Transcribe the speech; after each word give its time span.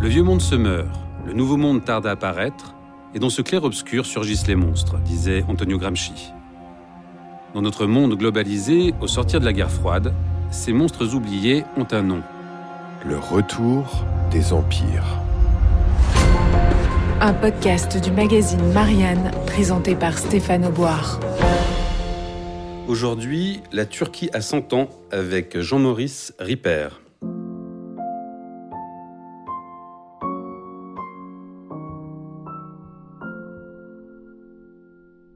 Le 0.00 0.06
vieux 0.06 0.22
monde 0.22 0.40
se 0.40 0.54
meurt, 0.54 0.86
le 1.26 1.32
nouveau 1.32 1.56
monde 1.56 1.84
tarde 1.84 2.06
à 2.06 2.12
apparaître, 2.12 2.76
et 3.16 3.18
dans 3.18 3.30
ce 3.30 3.42
clair-obscur 3.42 4.06
surgissent 4.06 4.46
les 4.46 4.54
monstres, 4.54 4.96
disait 4.98 5.44
Antonio 5.48 5.76
Gramsci. 5.76 6.32
Dans 7.52 7.62
notre 7.62 7.84
monde 7.86 8.14
globalisé, 8.14 8.94
au 9.00 9.08
sortir 9.08 9.40
de 9.40 9.44
la 9.44 9.52
guerre 9.52 9.72
froide, 9.72 10.14
ces 10.52 10.72
monstres 10.72 11.16
oubliés 11.16 11.64
ont 11.76 11.86
un 11.90 12.02
nom. 12.02 12.22
Le 13.04 13.18
retour 13.18 14.04
des 14.30 14.52
empires. 14.52 15.20
Un 17.20 17.32
podcast 17.32 18.00
du 18.00 18.12
magazine 18.12 18.72
Marianne 18.72 19.32
présenté 19.46 19.96
par 19.96 20.16
Stéphane 20.16 20.64
Auboire. 20.64 21.18
Aujourd'hui, 22.86 23.62
la 23.72 23.84
Turquie 23.84 24.30
a 24.32 24.42
100 24.42 24.74
ans 24.74 24.88
avec 25.10 25.58
Jean-Maurice 25.58 26.34
Ripper. 26.38 26.88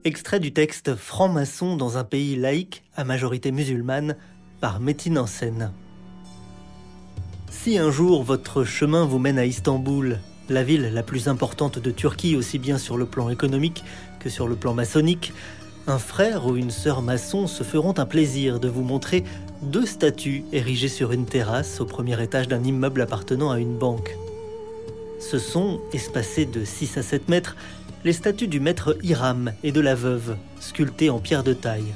Extrait 0.04 0.40
du 0.40 0.52
texte 0.52 0.96
Franc-maçon 0.96 1.76
dans 1.76 1.96
un 1.96 2.02
pays 2.02 2.34
laïque 2.34 2.82
à 2.96 3.04
majorité 3.04 3.52
musulmane 3.52 4.16
par 4.60 4.80
Métine 4.80 5.16
en 5.16 5.28
scène. 5.28 5.70
Si 7.52 7.78
un 7.78 7.92
jour 7.92 8.24
votre 8.24 8.64
chemin 8.64 9.04
vous 9.04 9.20
mène 9.20 9.38
à 9.38 9.46
Istanbul, 9.46 10.18
la 10.48 10.64
ville 10.64 10.90
la 10.92 11.04
plus 11.04 11.28
importante 11.28 11.78
de 11.78 11.92
Turquie 11.92 12.34
aussi 12.34 12.58
bien 12.58 12.78
sur 12.78 12.96
le 12.96 13.06
plan 13.06 13.30
économique 13.30 13.84
que 14.18 14.28
sur 14.28 14.48
le 14.48 14.56
plan 14.56 14.74
maçonnique, 14.74 15.32
un 15.86 15.98
frère 15.98 16.46
ou 16.46 16.56
une 16.56 16.72
sœur 16.72 17.00
maçon 17.00 17.46
se 17.46 17.62
feront 17.62 17.94
un 17.96 18.06
plaisir 18.06 18.58
de 18.58 18.68
vous 18.68 18.82
montrer 18.82 19.22
deux 19.62 19.86
statues 19.86 20.42
érigées 20.50 20.88
sur 20.88 21.12
une 21.12 21.26
terrasse 21.26 21.80
au 21.80 21.84
premier 21.84 22.20
étage 22.20 22.48
d'un 22.48 22.64
immeuble 22.64 23.02
appartenant 23.02 23.52
à 23.52 23.60
une 23.60 23.78
banque. 23.78 24.16
Ce 25.20 25.38
sont, 25.38 25.80
espacées 25.92 26.46
de 26.46 26.64
6 26.64 26.98
à 26.98 27.02
7 27.02 27.28
mètres, 27.28 27.56
les 28.04 28.12
statues 28.12 28.48
du 28.48 28.58
maître 28.58 28.96
Hiram 29.02 29.52
et 29.62 29.70
de 29.70 29.80
la 29.80 29.94
veuve, 29.94 30.36
sculptées 30.58 31.10
en 31.10 31.20
pierre 31.20 31.44
de 31.44 31.52
taille. 31.52 31.94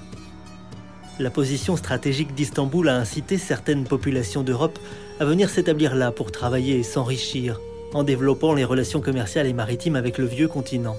La 1.18 1.30
position 1.30 1.76
stratégique 1.76 2.34
d'Istanbul 2.34 2.88
a 2.88 2.96
incité 2.96 3.38
certaines 3.38 3.84
populations 3.84 4.42
d'Europe 4.42 4.78
à 5.18 5.24
venir 5.24 5.50
s'établir 5.50 5.96
là 5.96 6.12
pour 6.12 6.30
travailler 6.30 6.78
et 6.78 6.82
s'enrichir, 6.84 7.58
en 7.92 8.04
développant 8.04 8.54
les 8.54 8.64
relations 8.64 9.00
commerciales 9.00 9.46
et 9.46 9.52
maritimes 9.52 9.96
avec 9.96 10.18
le 10.18 10.26
vieux 10.26 10.46
continent. 10.46 10.96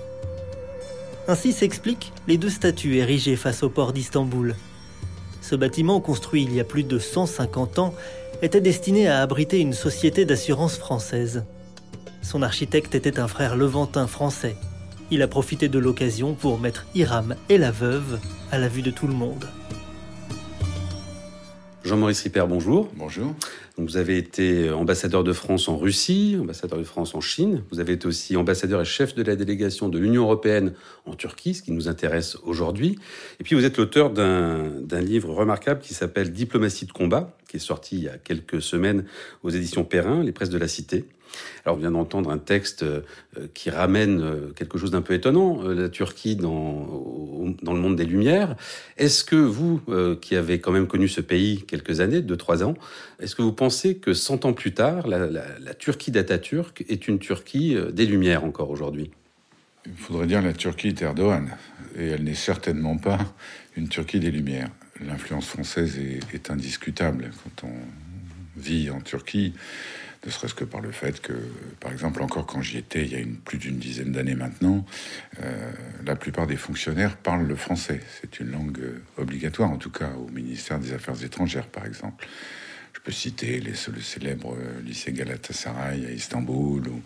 Ainsi 1.29 1.53
s'expliquent 1.53 2.11
les 2.27 2.37
deux 2.37 2.49
statues 2.49 2.97
érigées 2.97 3.35
face 3.35 3.63
au 3.63 3.69
port 3.69 3.93
d'Istanbul. 3.93 4.55
Ce 5.41 5.55
bâtiment, 5.55 6.01
construit 6.01 6.43
il 6.43 6.53
y 6.53 6.59
a 6.59 6.65
plus 6.65 6.83
de 6.83 6.99
150 6.99 7.79
ans, 7.79 7.93
était 8.41 8.61
destiné 8.61 9.07
à 9.07 9.21
abriter 9.21 9.59
une 9.59 9.73
société 9.73 10.25
d'assurance 10.25 10.77
française. 10.77 11.45
Son 12.21 12.41
architecte 12.41 12.95
était 12.95 13.19
un 13.19 13.27
frère 13.27 13.55
levantin 13.55 14.07
français, 14.07 14.57
il 15.11 15.21
a 15.21 15.27
profité 15.27 15.69
de 15.69 15.79
l'occasion 15.79 16.33
pour 16.33 16.59
mettre 16.59 16.85
Hiram 16.95 17.35
et 17.49 17.57
la 17.57 17.71
veuve 17.71 18.19
à 18.51 18.57
la 18.57 18.67
vue 18.67 18.81
de 18.81 18.91
tout 18.91 19.07
le 19.07 19.13
monde. 19.13 19.45
Jean-Maurice 21.87 22.21
Ripper, 22.23 22.43
bonjour. 22.49 22.89
Bonjour. 22.97 23.33
vous 23.77 23.95
avez 23.95 24.17
été 24.17 24.69
ambassadeur 24.71 25.23
de 25.23 25.31
France 25.31 25.69
en 25.69 25.77
Russie, 25.77 26.35
ambassadeur 26.37 26.77
de 26.77 26.83
France 26.83 27.15
en 27.15 27.21
Chine. 27.21 27.63
Vous 27.71 27.79
avez 27.79 27.93
été 27.93 28.07
aussi 28.07 28.35
ambassadeur 28.35 28.81
et 28.81 28.85
chef 28.85 29.15
de 29.15 29.23
la 29.23 29.37
délégation 29.37 29.87
de 29.87 29.97
l'Union 29.97 30.23
européenne 30.23 30.73
en 31.05 31.15
Turquie, 31.15 31.53
ce 31.53 31.61
qui 31.61 31.71
nous 31.71 31.87
intéresse 31.87 32.35
aujourd'hui. 32.43 32.99
Et 33.39 33.45
puis 33.45 33.55
vous 33.55 33.63
êtes 33.63 33.77
l'auteur 33.77 34.09
d'un 34.09 35.01
livre 35.01 35.33
remarquable 35.33 35.79
qui 35.79 35.93
s'appelle 35.93 36.33
Diplomatie 36.33 36.87
de 36.87 36.91
combat, 36.91 37.37
qui 37.47 37.55
est 37.55 37.61
sorti 37.61 37.95
il 37.95 38.03
y 38.03 38.09
a 38.09 38.17
quelques 38.17 38.61
semaines 38.61 39.05
aux 39.43 39.49
éditions 39.49 39.85
Perrin, 39.85 40.23
les 40.23 40.33
presses 40.33 40.49
de 40.49 40.57
la 40.57 40.67
Cité. 40.67 41.05
Alors, 41.65 41.77
on 41.77 41.79
vient 41.79 41.91
d'entendre 41.91 42.29
un 42.29 42.37
texte 42.37 42.83
euh, 42.83 43.01
qui 43.53 43.69
ramène 43.69 44.21
euh, 44.21 44.51
quelque 44.55 44.77
chose 44.77 44.91
d'un 44.91 45.01
peu 45.01 45.13
étonnant, 45.13 45.63
euh, 45.63 45.73
la 45.73 45.89
Turquie 45.89 46.35
dans, 46.35 47.55
dans 47.61 47.73
le 47.73 47.79
monde 47.79 47.95
des 47.95 48.05
Lumières. 48.05 48.55
Est-ce 48.97 49.23
que 49.23 49.35
vous, 49.35 49.81
qui 50.21 50.35
avez 50.35 50.59
quand 50.59 50.71
même 50.71 50.87
connu 50.87 51.07
ce 51.07 51.21
pays 51.21 51.63
quelques 51.67 51.99
années, 51.99 52.21
deux, 52.21 52.37
trois 52.37 52.63
ans, 52.63 52.75
est-ce 53.19 53.35
que 53.35 53.41
vous 53.41 53.53
pensez 53.53 53.97
que 53.97 54.13
100 54.13 54.45
ans 54.45 54.53
plus 54.53 54.73
tard, 54.73 55.07
la, 55.07 55.73
Turquie 55.73 56.11
d'Atatürk 56.11 56.83
est 56.87 57.07
une 57.07 57.19
Turquie 57.19 57.77
des 57.91 58.05
Lumières 58.05 58.43
encore 58.43 58.69
aujourd'hui? 58.69 59.11
Il 59.85 59.93
faudrait 59.93 60.27
dire 60.27 60.41
la 60.41 60.53
Turquie 60.53 60.93
d'Erdogan, 60.93 61.55
et 61.97 62.07
elle 62.07 62.23
n'est 62.23 62.33
certainement 62.33 62.97
pas 62.97 63.19
une 63.75 63.87
Turquie 63.87 64.19
des 64.19 64.31
Lumières. 64.31 64.69
L'influence 65.05 65.47
française 65.47 65.99
est 66.33 66.49
indiscutable 66.49 67.29
quand 67.43 67.67
on 67.67 68.59
vit 68.59 68.89
en 68.89 69.01
Turquie 69.01 69.53
ne 70.25 70.31
serait-ce 70.31 70.53
que 70.53 70.63
par 70.63 70.81
le 70.81 70.91
fait 70.91 71.21
que, 71.21 71.33
par 71.79 71.91
exemple, 71.91 72.21
encore 72.21 72.45
quand 72.45 72.61
j'y 72.61 72.77
étais, 72.77 73.05
il 73.05 73.11
y 73.11 73.21
a 73.21 73.25
plus 73.45 73.57
d'une 73.57 73.77
dizaine 73.77 74.11
d'années 74.11 74.35
maintenant, 74.35 74.85
euh, 75.41 75.71
la 76.05 76.15
plupart 76.15 76.47
des 76.47 76.57
fonctionnaires 76.57 77.17
parlent 77.17 77.47
le 77.47 77.55
français. 77.55 78.01
C'est 78.19 78.39
une 78.39 78.51
langue 78.51 78.79
euh, 78.79 79.01
obligatoire, 79.17 79.69
en 79.69 79.77
tout 79.77 79.91
cas 79.91 80.09
au 80.11 80.29
ministère 80.29 80.79
des 80.79 80.93
Affaires 80.93 81.23
étrangères, 81.23 81.67
par 81.67 81.85
exemple. 81.85 82.27
Je 82.93 82.99
peux 82.99 83.11
citer 83.11 83.59
les, 83.59 83.71
le 83.71 84.01
célèbre 84.01 84.55
euh, 84.55 84.81
lycée 84.81 85.13
Galatasaray 85.13 86.05
à 86.05 86.11
Istanbul, 86.11 86.87
ou 86.87 87.01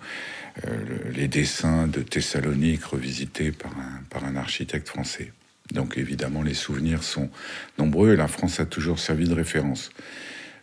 les 1.11 1.29
dessins 1.29 1.87
de 1.87 2.01
Thessalonique 2.01 2.83
revisités 2.83 3.51
par 3.51 3.71
un, 3.71 4.03
par 4.09 4.25
un 4.25 4.35
architecte 4.35 4.89
français. 4.89 5.31
Donc 5.71 5.97
évidemment, 5.97 6.41
les 6.41 6.53
souvenirs 6.53 7.03
sont 7.03 7.29
nombreux 7.77 8.13
et 8.13 8.15
la 8.15 8.27
France 8.27 8.59
a 8.59 8.65
toujours 8.65 8.99
servi 8.99 9.27
de 9.27 9.33
référence. 9.33 9.91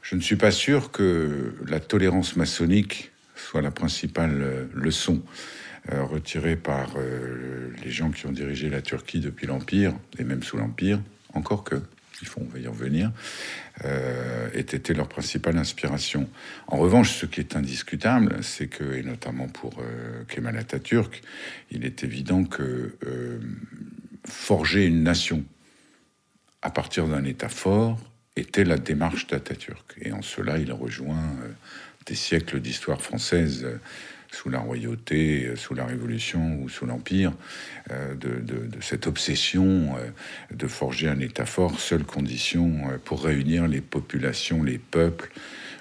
Je 0.08 0.16
ne 0.16 0.22
suis 0.22 0.36
pas 0.36 0.52
sûr 0.52 0.90
que 0.90 1.54
la 1.66 1.80
tolérance 1.80 2.34
maçonnique 2.36 3.10
soit 3.36 3.60
la 3.60 3.70
principale 3.70 4.40
euh, 4.40 4.64
leçon 4.72 5.20
euh, 5.92 6.02
retirée 6.02 6.56
par 6.56 6.94
euh, 6.96 7.68
les 7.84 7.90
gens 7.90 8.10
qui 8.10 8.24
ont 8.24 8.32
dirigé 8.32 8.70
la 8.70 8.80
Turquie 8.80 9.20
depuis 9.20 9.46
l'Empire, 9.46 9.92
et 10.18 10.24
même 10.24 10.42
sous 10.42 10.56
l'Empire, 10.56 10.98
encore 11.34 11.62
que, 11.62 11.74
il 12.22 12.26
faut, 12.26 12.40
on 12.40 12.58
y 12.58 12.66
revenir, 12.66 13.12
ait 13.84 14.60
été 14.60 14.94
leur 14.94 15.08
principale 15.08 15.58
inspiration. 15.58 16.26
En 16.68 16.78
revanche, 16.78 17.12
ce 17.12 17.26
qui 17.26 17.40
est 17.40 17.54
indiscutable, 17.54 18.42
c'est 18.42 18.66
que, 18.66 18.94
et 18.94 19.02
notamment 19.02 19.46
pour 19.46 19.80
Kemal 20.26 20.56
Atatürk, 20.56 21.22
il 21.70 21.84
est 21.84 22.02
évident 22.02 22.42
que 22.42 22.96
forger 24.24 24.86
une 24.86 25.04
nation 25.04 25.44
à 26.60 26.70
partir 26.70 27.06
d'un 27.06 27.22
État 27.22 27.48
fort 27.48 28.00
était 28.38 28.64
la 28.64 28.78
démarche 28.78 29.26
d'Atatürk. 29.26 29.96
Et 30.00 30.12
en 30.12 30.22
cela, 30.22 30.58
il 30.58 30.72
rejoint 30.72 31.16
euh, 31.42 31.48
des 32.06 32.14
siècles 32.14 32.60
d'histoire 32.60 33.00
française 33.00 33.62
euh, 33.64 33.76
sous 34.30 34.50
la 34.50 34.60
royauté, 34.60 35.46
euh, 35.46 35.56
sous 35.56 35.74
la 35.74 35.84
Révolution 35.84 36.60
ou 36.62 36.68
sous 36.68 36.86
l'Empire, 36.86 37.32
de, 38.20 38.68
cette 38.82 39.06
obsession 39.06 39.96
de 40.50 40.66
forger 40.66 41.08
un 41.08 41.20
État 41.20 41.46
fort, 41.46 41.80
seule 41.80 42.04
condition 42.04 42.82
pour 43.06 43.24
réunir 43.24 43.66
les 43.66 43.80
populations, 43.80 44.62
les 44.62 44.76
peuples, 44.76 45.30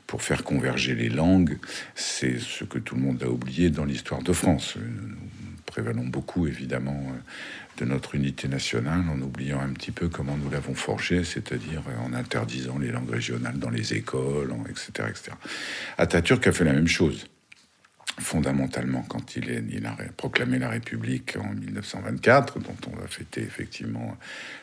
pour 0.05 0.21
faire 0.21 0.45
converger 0.45 0.95
les 0.95 1.09
langues. 1.09 1.57
C'est 1.95 2.39
ce 2.39 2.63
que 2.63 2.79
tout 2.79 2.95
le 2.95 3.01
monde 3.01 3.21
a 3.23 3.29
oublié 3.29 3.69
dans 3.69 3.83
l'histoire 3.83 4.23
de 4.23 4.31
France. 4.31 4.77
Prévalons 5.67 6.07
beaucoup, 6.07 6.47
évidemment, 6.47 7.11
de 7.77 7.85
notre 7.85 8.15
unité 8.15 8.47
nationale 8.47 9.03
en 9.11 9.21
oubliant 9.21 9.59
un 9.61 9.69
petit 9.73 9.91
peu 9.91 10.09
comment 10.09 10.35
nous 10.35 10.49
l'avons 10.49 10.73
forgé, 10.73 11.23
c'est-à-dire 11.23 11.83
en 12.03 12.13
interdisant 12.13 12.79
les 12.79 12.91
langues 12.91 13.11
régionales 13.11 13.59
dans 13.59 13.69
les 13.69 13.93
écoles, 13.93 14.53
etc. 14.69 15.09
etc. 15.09 15.31
Atatürk 15.99 16.47
a 16.47 16.51
fait 16.51 16.63
la 16.63 16.73
même 16.73 16.87
chose 16.87 17.27
fondamentalement 18.19 19.03
quand 19.07 19.35
il, 19.35 19.49
est, 19.49 19.63
il, 19.69 19.85
a 19.85 19.95
proclamé 20.15 20.57
la 20.57 20.69
République 20.69 21.37
en 21.37 21.53
1924, 21.53 22.59
dont 22.59 22.75
on 22.91 22.95
va 22.95 23.07
fêter 23.07 23.41
effectivement 23.41 24.17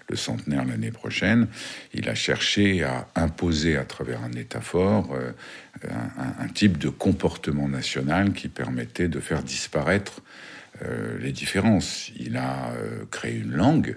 le 0.09 0.17
centenaire 0.17 0.65
l'année 0.65 0.91
prochaine, 0.91 1.47
il 1.93 2.09
a 2.09 2.15
cherché 2.15 2.83
à 2.83 3.07
imposer 3.15 3.77
à 3.77 3.85
travers 3.85 4.23
un 4.23 4.33
État 4.33 4.61
fort 4.61 5.15
euh, 5.15 5.31
un, 6.41 6.49
type 6.49 6.79
de 6.79 6.89
comportement 6.89 7.69
national 7.69 8.33
qui 8.33 8.49
permettait 8.49 9.09
de 9.09 9.21
faire 9.21 9.43
disparaître 9.43 10.21
les 11.21 11.32
différences. 11.32 12.11
Il 12.19 12.37
a 12.37 12.73
créé 13.11 13.37
une 13.37 13.53
langue 13.53 13.97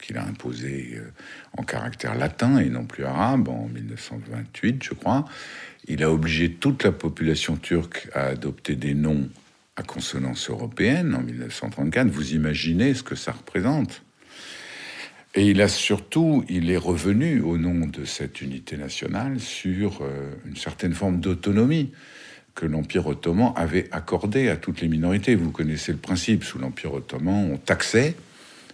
qu'il 0.00 0.18
a 0.18 0.24
imposée 0.24 1.00
en 1.56 1.62
caractère 1.62 2.16
latin 2.16 2.58
et 2.58 2.68
non 2.68 2.84
plus 2.84 3.04
arabe 3.04 3.48
en 3.48 3.68
1928, 3.68 4.82
je 4.82 4.94
crois. 4.94 5.24
Il 5.86 6.02
a 6.02 6.10
obligé 6.10 6.50
toute 6.50 6.82
la 6.82 6.92
population 6.92 7.56
turque 7.56 8.08
à 8.12 8.26
adopter 8.26 8.74
des 8.74 8.94
noms 8.94 9.28
à 9.76 9.82
consonance 9.82 10.50
européenne 10.50 11.14
en 11.14 11.22
1934. 11.22 12.08
Vous 12.08 12.34
imaginez 12.34 12.94
ce 12.94 13.02
que 13.02 13.14
ça 13.14 13.32
représente 13.32 14.02
et 15.36 15.50
il 15.50 15.60
a 15.60 15.68
surtout, 15.68 16.44
il 16.48 16.70
est 16.70 16.78
revenu 16.78 17.42
au 17.42 17.58
nom 17.58 17.86
de 17.86 18.06
cette 18.06 18.40
unité 18.40 18.78
nationale 18.78 19.38
sur 19.38 20.00
euh, 20.00 20.34
une 20.46 20.56
certaine 20.56 20.94
forme 20.94 21.20
d'autonomie 21.20 21.92
que 22.56 22.66
l'Empire 22.66 23.06
ottoman 23.06 23.52
avait 23.54 23.86
accordée 23.92 24.48
à 24.48 24.56
toutes 24.56 24.80
les 24.80 24.88
minorités. 24.88 25.36
Vous 25.36 25.52
connaissez 25.52 25.92
le 25.92 25.98
principe, 25.98 26.42
sous 26.42 26.58
l'Empire 26.58 26.94
ottoman, 26.94 27.52
on 27.52 27.56
taxait 27.56 28.16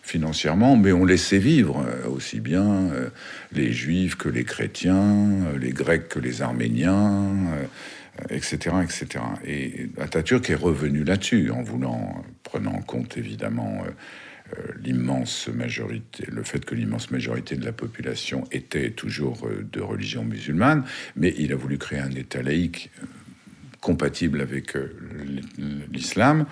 financièrement, 0.03 0.77
mais 0.77 0.93
on 0.93 1.05
laissait 1.05 1.39
vivre 1.39 1.85
euh, 1.87 2.09
aussi 2.09 2.41
bien 2.41 2.65
euh, 2.65 3.11
les 3.53 3.73
juifs 3.73 4.17
que 4.17 4.31
les 4.31 4.45
chrétiens, 4.45 5.29
les 5.61 5.73
grecs 5.73 6.09
que 6.09 6.19
les 6.19 6.43
arméniens, 6.43 7.29
etc., 8.31 8.77
etc. 8.83 9.25
Et 9.45 9.89
Atatürk 10.01 10.49
est 10.49 10.55
revenu 10.55 11.05
là-dessus, 11.05 11.51
en 11.51 11.63
voulant, 11.63 12.25
prenant 12.43 12.73
en 12.73 12.83
compte 12.83 13.17
évidemment 13.19 13.85
euh, 14.59 14.73
l'immense 14.83 15.49
majorité, 15.49 16.25
le 16.31 16.43
fait 16.43 16.65
que 16.65 16.75
l'immense 16.75 17.11
majorité 17.11 17.57
de 17.57 17.65
la 17.65 17.73
population 17.73 18.45
était 18.51 18.91
toujours 18.91 19.47
euh, 19.47 19.67
de 19.73 19.81
religion 19.81 20.25
musulmane, 20.25 20.85
mais 21.17 21.33
il 21.39 21.53
a 21.53 21.57
voulu 21.57 21.79
créer 21.79 22.01
un 22.01 22.11
État 22.11 22.43
laïque 22.43 22.91
euh, 23.01 23.07
compatible 23.83 24.41
avec 24.41 24.73
l'islam 25.93 26.47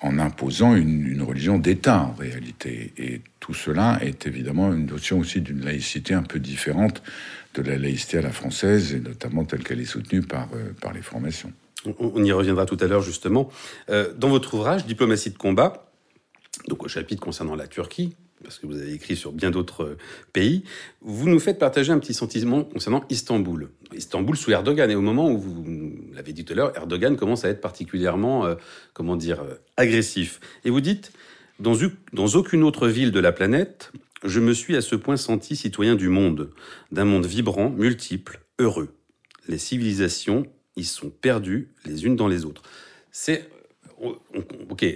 en 0.00 0.18
imposant 0.18 0.76
une, 0.76 1.20
religion 1.22 1.58
d'État 1.58 2.02
en 2.02 2.12
réalité. 2.12 2.92
Et 2.96 3.22
tout 3.40 3.54
cela 3.54 3.98
est 4.00 4.26
évidemment 4.26 4.72
une 4.72 4.86
notion 4.86 5.18
aussi 5.18 5.40
d'une 5.40 5.64
laïcité 5.64 6.14
un 6.14 6.22
peu 6.22 6.38
différente 6.38 7.02
de 7.54 7.62
la 7.62 7.76
laïcité 7.76 8.18
à 8.18 8.22
la 8.22 8.30
française, 8.30 8.94
et 8.94 9.00
notamment 9.00 9.44
telle 9.44 9.64
qu'elle 9.64 9.80
est 9.80 9.84
soutenue 9.84 10.22
par, 10.22 10.48
par 10.80 10.92
les 10.92 11.02
formations. 11.02 11.52
On, 11.98 12.22
y 12.22 12.30
reviendra 12.30 12.64
tout 12.66 12.76
à 12.80 12.86
l'heure 12.86 13.02
justement. 13.02 13.50
dans 13.88 14.28
votre 14.28 14.54
ouvrage, 14.54 14.86
Diplomatie 14.86 15.30
de 15.30 15.38
combat, 15.38 15.90
donc 16.68 16.84
au 16.84 16.88
chapitre 16.88 17.22
concernant 17.22 17.56
la 17.56 17.66
Turquie, 17.66 18.14
parce 18.50 18.58
que 18.58 18.66
vous 18.66 18.82
avez 18.82 18.92
écrit 18.92 19.14
sur 19.14 19.30
bien 19.30 19.52
d'autres 19.52 19.84
euh, 19.84 19.98
pays, 20.32 20.64
vous 21.02 21.28
nous 21.28 21.38
faites 21.38 21.60
partager 21.60 21.92
un 21.92 22.00
petit 22.00 22.14
sentiment 22.14 22.64
concernant 22.64 23.04
Istanbul. 23.08 23.70
Istanbul 23.94 24.36
sous 24.36 24.50
Erdogan, 24.50 24.90
et 24.90 24.96
au 24.96 25.00
moment 25.00 25.30
où 25.30 25.38
vous 25.38 25.92
l'avez 26.12 26.32
dit 26.32 26.44
tout 26.44 26.54
à 26.54 26.56
l'heure, 26.56 26.76
Erdogan 26.76 27.16
commence 27.16 27.44
à 27.44 27.48
être 27.48 27.60
particulièrement, 27.60 28.46
euh, 28.46 28.56
comment 28.92 29.14
dire, 29.14 29.40
euh, 29.42 29.54
agressif. 29.76 30.40
Et 30.64 30.70
vous 30.70 30.80
dites, 30.80 31.12
dans, 31.60 31.76
dans 32.12 32.26
aucune 32.26 32.64
autre 32.64 32.88
ville 32.88 33.12
de 33.12 33.20
la 33.20 33.30
planète, 33.30 33.92
je 34.24 34.40
me 34.40 34.52
suis 34.52 34.74
à 34.74 34.80
ce 34.80 34.96
point 34.96 35.16
senti 35.16 35.54
citoyen 35.54 35.94
du 35.94 36.08
monde, 36.08 36.50
d'un 36.90 37.04
monde 37.04 37.26
vibrant, 37.26 37.70
multiple, 37.70 38.40
heureux. 38.58 38.88
Les 39.46 39.58
civilisations 39.58 40.44
y 40.74 40.82
sont 40.82 41.10
perdues 41.10 41.68
les 41.86 42.04
unes 42.04 42.16
dans 42.16 42.26
les 42.26 42.44
autres. 42.44 42.62
C'est 43.12 43.48
ok, 44.00 44.86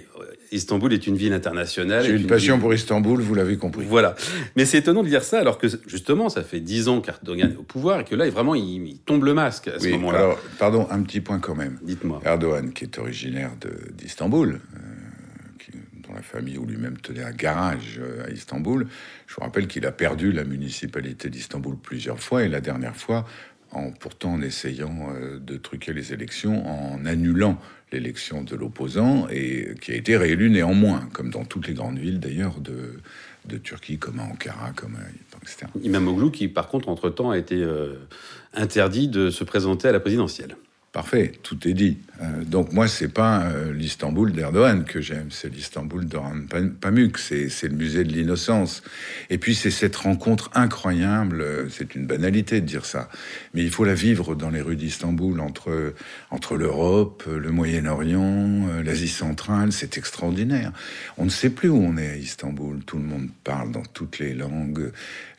Istanbul 0.51 0.93
est 0.93 1.07
une 1.07 1.15
ville 1.15 1.33
internationale. 1.33 2.03
J'ai 2.03 2.15
une, 2.15 2.27
passion 2.27 2.59
pour 2.59 2.73
Istanbul, 2.73 3.21
vous 3.21 3.35
l'avez 3.35 3.57
compris. 3.57 3.85
Voilà. 3.87 4.15
Mais 4.55 4.65
c'est 4.65 4.79
étonnant 4.79 5.03
de 5.03 5.09
dire 5.09 5.23
ça 5.23 5.39
alors 5.39 5.57
que 5.57 5.67
justement, 5.87 6.29
ça 6.29 6.43
fait 6.43 6.59
dix 6.59 6.87
ans 6.87 7.01
qu'Erdogan 7.01 7.51
est 7.51 7.57
au 7.57 7.63
pouvoir 7.63 8.01
et 8.01 8.03
que 8.03 8.15
là, 8.15 8.29
vraiment, 8.29 8.55
il, 8.55 8.99
tombe 9.05 9.23
le 9.23 9.33
masque 9.33 9.67
à 9.67 9.79
ce 9.79 9.87
moment-là. 9.89 10.19
Alors, 10.19 10.39
pardon, 10.57 10.87
un 10.89 11.01
petit 11.03 11.21
point 11.21 11.39
quand 11.39 11.55
même. 11.55 11.79
Dites-moi. 11.83 12.21
Erdogan, 12.25 12.71
qui 12.73 12.85
est 12.85 12.97
originaire 12.97 13.51
d'Istanbul, 13.93 14.59
euh, 14.75 15.77
dont 16.07 16.13
la 16.13 16.21
famille 16.21 16.57
ou 16.57 16.65
lui-même 16.65 16.97
tenait 16.97 17.23
un 17.23 17.31
garage 17.31 17.99
euh, 17.99 18.25
à 18.25 18.29
Istanbul, 18.31 18.87
je 19.27 19.35
vous 19.35 19.41
rappelle 19.41 19.67
qu'il 19.67 19.85
a 19.85 19.91
perdu 19.91 20.31
la 20.31 20.43
municipalité 20.43 21.29
d'Istanbul 21.29 21.75
plusieurs 21.81 22.19
fois 22.19 22.43
et 22.43 22.47
la 22.47 22.61
dernière 22.61 22.95
fois 22.95 23.25
en 23.71 23.91
pourtant 23.91 24.33
en 24.33 24.41
essayant 24.41 25.09
euh, 25.13 25.39
de 25.39 25.57
truquer 25.57 25.93
les 25.93 26.13
élections, 26.13 26.65
en 26.67 27.05
annulant 27.05 27.59
l'élection 27.91 28.43
de 28.43 28.55
l'opposant, 28.55 29.27
et 29.29 29.75
qui 29.81 29.91
a 29.91 29.95
été 29.95 30.17
réélu 30.17 30.49
néanmoins, 30.49 31.07
comme 31.13 31.29
dans 31.29 31.45
toutes 31.45 31.67
les 31.67 31.73
grandes 31.73 31.99
villes 31.99 32.19
d'ailleurs 32.19 32.59
de, 32.59 32.99
Turquie, 33.63 33.99
comme 33.99 34.19
à 34.19 34.23
Ankara, 34.23 34.71
comme 34.75 34.95
à, 34.95 35.37
etc. 35.43 35.67
Imamoglu, 35.83 36.31
qui 36.31 36.47
par 36.47 36.67
contre, 36.67 36.89
entre-temps, 36.89 37.29
a 37.29 37.37
été 37.37 37.55
euh, 37.55 37.93
interdit 38.53 39.07
de 39.07 39.29
se 39.29 39.43
présenter 39.43 39.87
à 39.87 39.91
la 39.91 39.99
présidentielle. 39.99 40.55
Parfait, 40.95 41.33
tout 41.43 41.67
est 41.67 41.73
dit. 41.73 41.97
Euh, 42.21 42.45
donc 42.45 42.71
moi, 42.71 42.87
c'est 42.87 43.09
pas 43.09 43.43
euh, 43.47 43.73
l'Istanbul 43.73 44.31
d'Erdogan 44.31 44.85
que 44.85 45.01
j'aime, 45.01 45.27
c'est 45.29 45.53
l'Istanbul 45.53 46.05
d'Orhan 46.05 46.43
Pamuk, 46.79 47.17
c'est 47.17 47.49
le 47.63 47.75
musée 47.75 48.05
de 48.05 48.13
l'innocence. 48.13 48.81
Et 49.29 49.37
puis 49.37 49.55
c'est 49.55 49.71
cette 49.71 49.97
rencontre 49.97 50.49
incroyable, 50.53 51.41
euh, 51.41 51.67
c'est 51.69 51.95
une 51.95 52.05
banalité 52.05 52.61
de 52.61 52.65
dire 52.65 52.85
ça, 52.85 53.09
mais 53.53 53.61
il 53.63 53.71
faut 53.71 53.83
la 53.83 53.93
vivre 53.93 54.35
dans 54.35 54.49
les 54.49 54.61
rues 54.61 54.77
d'Istanbul, 54.77 55.41
entre, 55.41 55.93
entre 56.31 56.55
l'Europe, 56.55 57.25
le 57.27 57.51
Moyen-Orient, 57.51 58.81
l'Asie 58.81 59.09
centrale, 59.09 59.73
c'est 59.73 59.97
extraordinaire. 59.97 60.71
On 61.17 61.25
ne 61.25 61.29
sait 61.29 61.49
plus 61.49 61.67
où 61.67 61.77
on 61.77 61.97
est 61.97 62.09
à 62.09 62.15
Istanbul, 62.15 62.79
tout 62.85 62.97
le 62.97 63.03
monde 63.03 63.27
parle 63.43 63.71
dans 63.73 63.83
toutes 63.83 64.19
les 64.19 64.33
langues, 64.33 64.91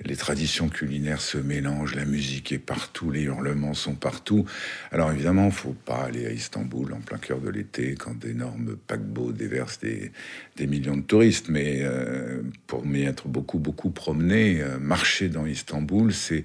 les 0.04 0.16
traditions 0.16 0.68
culinaires 0.68 1.22
se 1.22 1.38
mélangent, 1.38 1.94
la 1.94 2.04
musique 2.04 2.52
est 2.52 2.58
partout, 2.58 3.10
les 3.10 3.22
hurlements 3.22 3.72
sont 3.72 3.94
partout. 3.94 4.44
Alors 4.92 5.10
évidemment, 5.10 5.45
il 5.46 5.52
faut 5.52 5.74
pas 5.84 6.04
aller 6.04 6.26
à 6.26 6.32
Istanbul 6.32 6.92
en 6.92 7.00
plein 7.00 7.18
cœur 7.18 7.40
de 7.40 7.48
l'été 7.50 7.94
quand 7.94 8.16
d'énormes 8.18 8.76
paquebots 8.86 9.32
déversent 9.32 9.80
des, 9.80 10.12
des, 10.56 10.66
millions 10.66 10.96
de 10.96 11.02
touristes. 11.02 11.48
Mais 11.48 11.80
euh, 11.82 12.42
pour 12.66 12.84
m'y 12.84 13.02
être 13.02 13.28
beaucoup, 13.28 13.58
beaucoup 13.58 13.90
promené, 13.90 14.60
euh, 14.60 14.78
marcher 14.78 15.28
dans 15.28 15.46
Istanbul, 15.46 16.12
c'est 16.12 16.44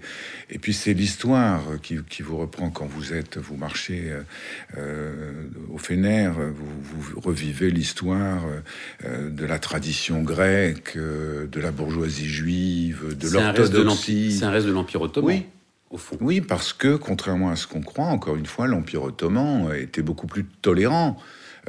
et 0.49 0.59
puis 0.59 0.73
c'est 0.73 0.93
l'histoire 0.93 1.61
qui, 1.81 1.97
qui, 2.09 2.21
vous 2.21 2.37
reprend 2.37 2.69
quand 2.69 2.85
vous 2.85 3.13
êtes, 3.13 3.37
vous 3.37 3.57
marchez 3.57 4.11
euh, 4.77 5.31
au 5.69 5.77
Fener, 5.77 6.29
vous, 6.35 7.01
vous 7.01 7.19
revivez 7.19 7.71
l'histoire 7.71 8.43
de 9.03 9.45
la 9.45 9.59
tradition 9.59 10.21
grecque, 10.21 10.97
de 10.97 11.59
la 11.59 11.71
bourgeoisie 11.71 12.27
juive, 12.27 13.17
de 13.17 13.29
l'orthodoxie. 13.29 14.37
C'est 14.37 14.45
un 14.45 14.51
reste 14.51 14.67
de 14.67 14.71
l'Empire 14.71 15.01
ottoman. 15.01 15.35
Oui. 15.35 15.45
Oui, 16.21 16.41
parce 16.41 16.73
que, 16.73 16.95
contrairement 16.95 17.49
à 17.49 17.55
ce 17.55 17.67
qu'on 17.67 17.81
croit, 17.81 18.05
encore 18.05 18.35
une 18.37 18.45
fois, 18.45 18.67
l'Empire 18.67 19.03
ottoman 19.03 19.73
était 19.75 20.01
beaucoup 20.01 20.27
plus 20.27 20.45
tolérant. 20.45 21.17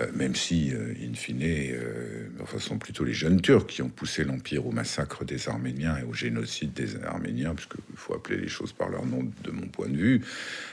Euh, 0.01 0.07
même 0.15 0.35
si, 0.35 0.73
euh, 0.73 0.95
in 1.03 1.13
fine, 1.13 1.43
euh, 1.43 2.29
enfin, 2.43 2.59
ce 2.59 2.67
sont 2.67 2.79
plutôt 2.79 3.05
les 3.05 3.13
jeunes 3.13 3.43
Turcs 3.43 3.67
qui 3.67 3.83
ont 3.83 3.91
poussé 3.91 4.25
l'Empire 4.25 4.67
au 4.67 4.71
massacre 4.71 5.25
des 5.27 5.51
Arméniens 5.51 5.99
et 5.99 6.03
au 6.03 6.15
génocide 6.15 6.73
des 6.73 6.97
Arméniens, 7.05 7.55
puisqu'il 7.55 7.97
faut 7.97 8.15
appeler 8.15 8.39
les 8.39 8.49
choses 8.49 8.73
par 8.73 8.89
leur 8.89 9.05
nom 9.05 9.29
de 9.45 9.51
mon 9.51 9.67
point 9.67 9.89
de 9.89 9.97
vue. 9.97 10.23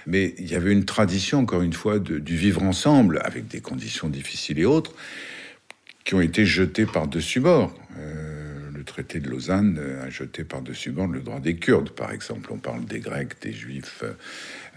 Mais 0.08 0.36
il 0.38 0.50
y 0.50 0.56
avait 0.56 0.72
une 0.72 0.86
tradition, 0.86 1.39
encore 1.39 1.63
une 1.63 1.74
fois, 1.74 2.00
de, 2.00 2.18
du 2.18 2.38
vivre 2.38 2.63
ensemble, 2.63 3.20
avec 3.25 3.48
des 3.50 3.60
conditions 3.60 4.08
difficiles 4.08 4.60
et 4.60 4.65
autres, 4.65 4.94
qui 6.06 6.15
ont 6.15 6.22
été 6.22 6.46
jetées 6.46 6.86
par-dessus 6.86 7.41
bord 7.41 7.75
le 8.79 8.86
traité 8.86 9.19
de 9.19 9.29
Lausanne 9.29 9.77
a 10.01 10.09
jeté 10.09 10.45
par-dessus 10.45 10.91
bord 10.91 11.07
le 11.07 11.19
droit 11.19 11.41
des 11.41 11.57
Kurdes, 11.57 11.89
par 11.89 12.13
exemple. 12.13 12.50
On 12.53 12.57
parle 12.57 12.86
des 12.86 13.01
Grecs, 13.01 13.33
des 13.41 13.51
Juifs, 13.51 14.03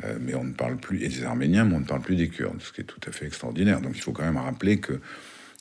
euh, 0.03 0.17
mais 0.21 0.35
on 0.35 0.43
ne 0.43 0.53
parle 0.53 0.77
plus, 0.77 1.05
et 1.05 1.09
des 1.09 1.23
Arméniens, 1.23 1.65
mais 1.65 1.77
on 1.77 1.81
ne 1.81 1.85
parle 1.85 2.03
plus 2.03 2.17
des 2.17 2.29
Kurdes, 2.29 2.61
ce 2.61 2.73
qui 2.73 2.81
est 2.81 2.85
tout 2.85 3.01
à 3.07 3.13
fait 3.13 3.27
extraordinaire. 3.27 3.81
Donc 3.81 3.93
il 3.95 4.01
faut 4.01 4.11
quand 4.11 4.25
même 4.25 4.39
rappeler 4.39 4.81
que 4.81 4.95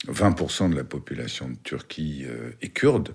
20% 0.08 0.70
de 0.70 0.74
la 0.74 0.82
population 0.82 1.50
de 1.50 1.56
Turquie 1.62 2.24
euh, 2.26 2.50
est 2.60 2.70
kurde. 2.70 3.14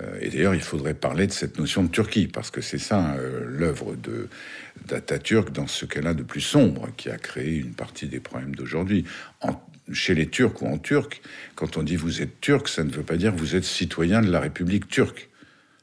Euh, 0.00 0.18
et 0.20 0.28
d'ailleurs, 0.28 0.56
il 0.56 0.60
faudrait 0.60 0.94
parler 0.94 1.28
de 1.28 1.32
cette 1.32 1.56
notion 1.56 1.84
de 1.84 1.88
Turquie, 1.88 2.26
parce 2.26 2.50
que 2.50 2.60
c'est 2.60 2.78
ça 2.78 3.16
l'œuvre 3.44 3.94
de 3.94 4.28
d'Atatürk 4.86 5.52
dans 5.52 5.66
ce 5.68 5.86
a 6.04 6.14
de 6.14 6.22
plus 6.22 6.40
sombre, 6.40 6.88
qui 6.96 7.10
a 7.10 7.18
créé 7.18 7.58
une 7.58 7.74
partie 7.74 8.08
des 8.08 8.20
problèmes 8.20 8.56
d'aujourd'hui. 8.56 9.04
Chez 9.92 10.14
les 10.14 10.28
Turcs 10.28 10.62
ou 10.62 10.66
en 10.66 10.78
turc, 10.78 11.20
quand 11.54 11.76
on 11.76 11.82
dit 11.82 11.96
vous 11.96 12.22
êtes 12.22 12.40
turc, 12.40 12.68
ça 12.68 12.84
ne 12.84 12.90
veut 12.90 13.02
pas 13.02 13.16
dire 13.16 13.34
vous 13.34 13.56
êtes 13.56 13.64
citoyen 13.64 14.20
de 14.20 14.30
la 14.30 14.40
République 14.40 14.88
turque. 14.88 15.28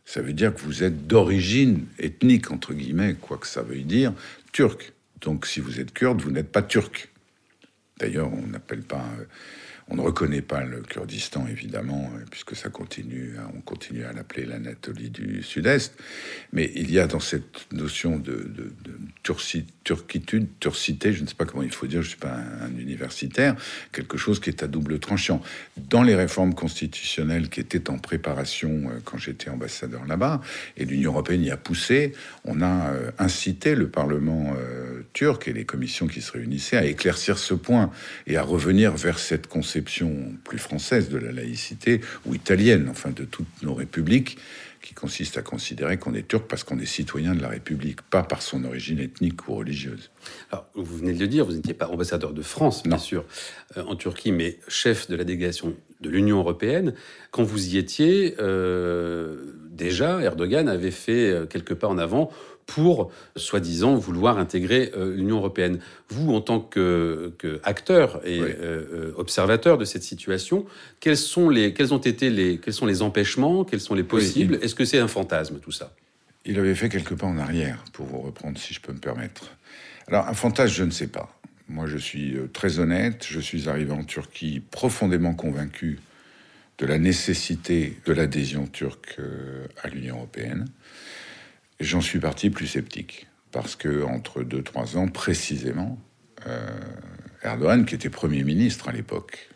Ça 0.06 0.22
veut 0.22 0.34
dire 0.34 0.54
que 0.54 0.62
vous 0.62 0.84
êtes 0.84 1.08
d'origine 1.08 1.86
ethnique, 1.98 2.52
entre 2.52 2.74
guillemets, 2.74 3.16
quoi 3.16 3.38
que 3.38 3.48
ça 3.48 3.64
veuille 3.64 3.84
dire, 3.84 4.14
turc. 4.52 4.94
Donc 5.22 5.48
si 5.48 5.60
vous 5.60 5.80
êtes 5.80 5.94
kurde, 5.94 6.22
vous 6.22 6.32
n'êtes 6.32 6.52
pas 6.52 6.62
turc. 6.62 7.10
D'ailleurs, 8.00 8.32
on 8.32 8.46
n'appelle 8.48 8.84
pas 8.84 9.06
euh, 9.20 9.26
on 9.88 9.96
ne 9.96 10.02
reconnaît 10.02 10.42
pas 10.42 10.64
le 10.64 10.82
Kurdistan, 10.82 11.46
évidemment, 11.48 12.12
euh, 12.16 12.26
puisque 12.32 12.56
ça 12.56 12.70
continue, 12.70 13.36
on 13.56 13.62
continue 13.62 14.04
à 14.04 14.14
l'appeler 14.14 14.46
l'Anatolie 14.46 15.12
du 15.12 15.44
Sud-Est. 15.44 15.96
Mais 16.54 16.72
il 16.76 16.92
y 16.92 17.00
a 17.00 17.06
dans 17.06 17.20
cette 17.20 17.72
notion 17.72 18.18
de, 18.18 18.32
de, 18.32 18.74
de 18.84 19.00
turquitude, 19.84 20.48
turcité, 20.60 21.14
je 21.14 21.22
ne 21.22 21.28
sais 21.28 21.36
pas 21.36 21.46
comment 21.46 21.62
il 21.62 21.72
faut 21.72 21.86
dire, 21.86 22.02
je 22.02 22.08
ne 22.08 22.10
suis 22.10 22.18
pas 22.18 22.36
un, 22.62 22.76
universitaire, 22.80 23.56
quelque 23.92 24.18
chose 24.18 24.40
qui 24.40 24.50
est 24.50 24.64
à 24.64 24.68
double 24.68 24.98
tranchant. 24.98 25.42
Dans 25.78 26.02
les 26.02 26.16
réformes 26.16 26.56
constitutionnelles 26.56 27.50
qui 27.50 27.60
étaient 27.60 27.92
en 27.92 28.00
préparation 28.00 28.90
euh, 28.90 29.00
quand 29.04 29.20
j'étais 29.20 29.52
ambassadeur 29.52 30.06
là-bas, 30.06 30.42
et 30.78 30.86
l'Union 30.86 31.12
européenne 31.12 31.44
y 31.44 31.52
a 31.52 31.58
poussé, 31.58 32.14
on 32.44 32.62
a 32.62 32.92
euh, 32.92 33.12
incité 33.20 33.76
le 33.76 33.88
Parlement 33.88 34.56
turque 35.14 35.48
et 35.48 35.54
les 35.54 35.66
commissions 35.66 36.08
qui 36.08 36.22
se 36.22 36.32
réunissaient 36.32 36.78
à 36.78 36.86
éclaircir 36.86 37.38
ce 37.38 37.54
point 37.54 37.92
et 38.28 38.38
à 38.38 38.42
revenir 38.42 38.96
vers 38.96 39.20
cette 39.20 39.48
conception 39.48 39.75
plus 39.82 40.58
française 40.58 41.10
de 41.10 41.18
la 41.18 41.32
laïcité 41.32 42.02
ou 42.26 42.34
italienne, 42.34 42.88
enfin 42.90 43.12
de 43.12 43.26
toutes 43.26 43.62
nos 43.62 43.74
républiques, 43.74 44.38
qui 44.86 44.94
consiste 44.94 45.38
à 45.38 45.42
considérer 45.42 45.98
qu'on 45.98 46.14
est 46.14 46.28
turc 46.28 46.46
parce 46.48 46.64
qu'on 46.64 46.78
est 46.78 46.86
citoyen 46.86 47.34
de 47.34 47.42
la 47.42 47.50
République, 47.50 48.04
pas 48.04 48.22
par 48.22 48.44
son 48.44 48.64
origine 48.66 49.00
ethnique 49.00 49.48
ou 49.48 49.56
religieuse. 49.56 50.12
Alors, 50.52 50.68
vous 50.76 50.98
venez 50.98 51.14
de 51.14 51.20
le 51.20 51.28
dire, 51.28 51.44
vous 51.44 51.54
n'étiez 51.54 51.74
pas 51.74 51.88
ambassadeur 51.88 52.34
de 52.34 52.44
France, 52.44 52.84
bien 52.84 53.00
sûr, 53.00 53.26
euh, 53.78 53.84
en 53.84 53.96
Turquie, 53.96 54.32
mais 54.32 54.60
chef 54.68 55.10
de 55.10 55.16
la 55.16 55.24
délégation 55.24 55.76
de 56.02 56.10
l'Union 56.10 56.38
européenne. 56.38 56.94
Quand 57.32 57.44
vous 57.44 57.74
y 57.74 57.78
étiez, 57.80 58.36
euh, 58.40 59.54
déjà, 59.72 60.22
Erdogan 60.22 60.70
avait 60.70 60.92
fait 60.92 61.32
euh, 61.32 61.46
quelques 61.48 61.74
pas 61.74 61.88
en 61.88 61.98
avant 61.98 62.30
pour, 62.66 63.12
soi-disant, 63.36 63.96
vouloir 63.96 64.38
intégrer 64.38 64.92
euh, 64.96 65.16
l'Union 65.16 65.38
européenne. 65.38 65.80
Vous, 66.10 66.34
en 66.34 66.42
tant 66.42 66.60
que, 66.60 67.34
acteur 67.64 68.22
et 68.26 68.40
euh, 68.40 68.54
euh, 68.62 69.14
observateur 69.18 69.78
de 69.78 69.86
cette 69.86 70.04
situation, 70.04 70.66
quels 71.00 71.18
sont 71.18 71.50
les, 71.50 71.74
quels 71.74 71.94
ont 71.94 72.00
été 72.00 72.30
les, 72.30 72.58
quels 72.58 72.74
sont 72.74 72.86
les 72.86 73.02
empêchements, 73.02 73.64
quels 73.64 73.80
sont 73.80 73.96
les 73.96 74.04
possibles 74.04 74.60
Est-ce 74.62 74.76
que 74.76 74.86
c'est 74.86 75.00
un 75.00 75.08
fantasme 75.08 75.60
tout 75.60 75.72
ça? 75.72 75.94
Il 76.46 76.60
avait 76.60 76.76
fait 76.76 76.90
quelques 76.90 77.16
pas 77.16 77.28
en 77.28 77.38
arrière, 77.38 77.84
pour 77.94 78.06
vous 78.06 78.20
reprendre, 78.20 78.58
si 78.58 78.74
je 78.74 78.82
peux 78.82 78.94
me 78.94 79.00
permettre. 79.00 79.52
Alors, 80.08 80.28
un 80.28 80.34
fantasme, 80.34 80.74
je 80.74 80.84
ne 80.84 80.92
sais 80.92 81.08
pas. 81.08 81.40
Moi, 81.68 81.88
je 81.88 81.98
suis 81.98 82.36
très 82.54 82.78
honnête. 82.78 83.26
Je 83.28 83.40
suis 83.40 83.68
arrivé 83.68 83.92
en 83.92 84.04
Turquie 84.04 84.62
profondément 84.70 85.34
convaincu 85.34 86.00
de 86.78 86.86
la 86.86 87.00
nécessité 87.00 87.98
de 88.06 88.14
l'adhésion 88.14 88.68
turque 88.68 89.18
à 89.82 89.88
l'Union 89.88 90.18
européenne. 90.18 90.68
J'en 91.80 92.00
suis 92.00 92.20
parti 92.20 92.50
plus 92.50 92.68
sceptique, 92.68 93.28
parce 93.52 93.76
que 93.76 94.04
entre 94.04 94.44
2-3 94.44 94.98
ans 94.98 95.08
précisément, 95.10 96.00
euh, 96.48 96.80
Erdogan, 97.44 97.86
qui 97.86 97.96
était 97.96 98.10
Premier 98.10 98.44
ministre 98.44 98.88
à 98.88 98.94
l'époque, 98.94 99.50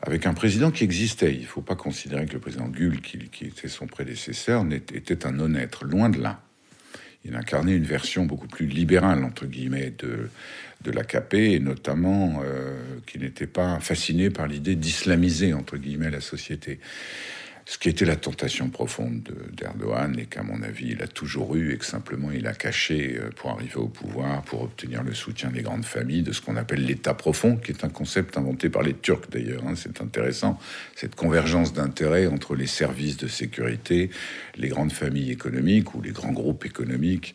avec 0.00 0.26
un 0.26 0.32
président 0.32 0.70
qui 0.70 0.84
existait, 0.84 1.34
il 1.34 1.42
ne 1.42 1.46
faut 1.46 1.60
pas 1.60 1.76
considérer 1.76 2.26
que 2.26 2.32
le 2.32 2.40
président 2.40 2.68
Gül, 2.68 3.02
qui, 3.02 3.18
était 3.44 3.68
son 3.68 3.86
prédécesseur, 3.86 4.64
était 4.72 5.26
un 5.26 5.38
honnête, 5.38 5.80
loin 5.82 6.08
de 6.08 6.20
là. 6.20 6.40
Il 7.24 7.36
incarnait 7.36 7.76
une 7.76 7.84
version 7.84 8.24
beaucoup 8.24 8.48
plus 8.48 8.66
libérale, 8.66 9.22
entre 9.22 9.46
guillemets, 9.46 9.92
de, 9.98 10.28
de 10.80 10.90
l'AKP, 10.90 11.34
et 11.34 11.60
notamment 11.60 12.42
euh, 12.42 12.74
qui 13.06 13.18
n'était 13.18 13.46
pas 13.46 13.78
fasciné 13.78 14.30
par 14.30 14.48
l'idée 14.48 14.74
d'islamiser, 14.74 15.52
entre 15.52 15.76
guillemets, 15.76 16.10
la 16.10 16.20
société 16.20 16.80
ce 17.72 17.78
qui 17.78 17.88
était 17.88 18.04
la 18.04 18.16
tentation 18.16 18.68
profonde 18.68 19.30
d'Erdogan 19.56 20.14
et 20.18 20.26
qu'à 20.26 20.42
mon 20.42 20.62
avis 20.62 20.88
il 20.90 21.02
a 21.02 21.06
toujours 21.06 21.56
eu 21.56 21.72
et 21.72 21.78
que 21.78 21.86
simplement 21.86 22.30
il 22.30 22.46
a 22.46 22.52
caché 22.52 23.16
euh, 23.16 23.30
pour 23.34 23.48
arriver 23.48 23.76
au 23.76 23.88
pouvoir, 23.88 24.42
pour 24.42 24.60
obtenir 24.60 25.02
le 25.02 25.14
soutien 25.14 25.50
des 25.50 25.62
grandes 25.62 25.86
familles, 25.86 26.22
de 26.22 26.32
ce 26.32 26.42
qu'on 26.42 26.56
appelle 26.56 26.84
l'État 26.84 27.14
profond, 27.14 27.56
qui 27.56 27.72
est 27.72 27.82
un 27.82 27.88
concept 27.88 28.36
inventé 28.36 28.68
par 28.68 28.82
les 28.82 28.92
Turcs 28.92 29.30
d'ailleurs. 29.30 29.66
Hein. 29.66 29.72
c'est 29.74 30.02
intéressant, 30.02 30.58
cette 30.94 31.14
convergence 31.14 31.72
d'intérêts 31.72 32.26
entre 32.26 32.56
les 32.56 32.66
services 32.66 33.16
de 33.16 33.26
sécurité, 33.26 34.10
les 34.56 34.68
grandes 34.68 34.92
familles 34.92 35.30
économiques 35.30 35.94
ou 35.94 36.02
les 36.02 36.12
grands 36.12 36.32
groupes 36.32 36.66
économiques 36.66 37.34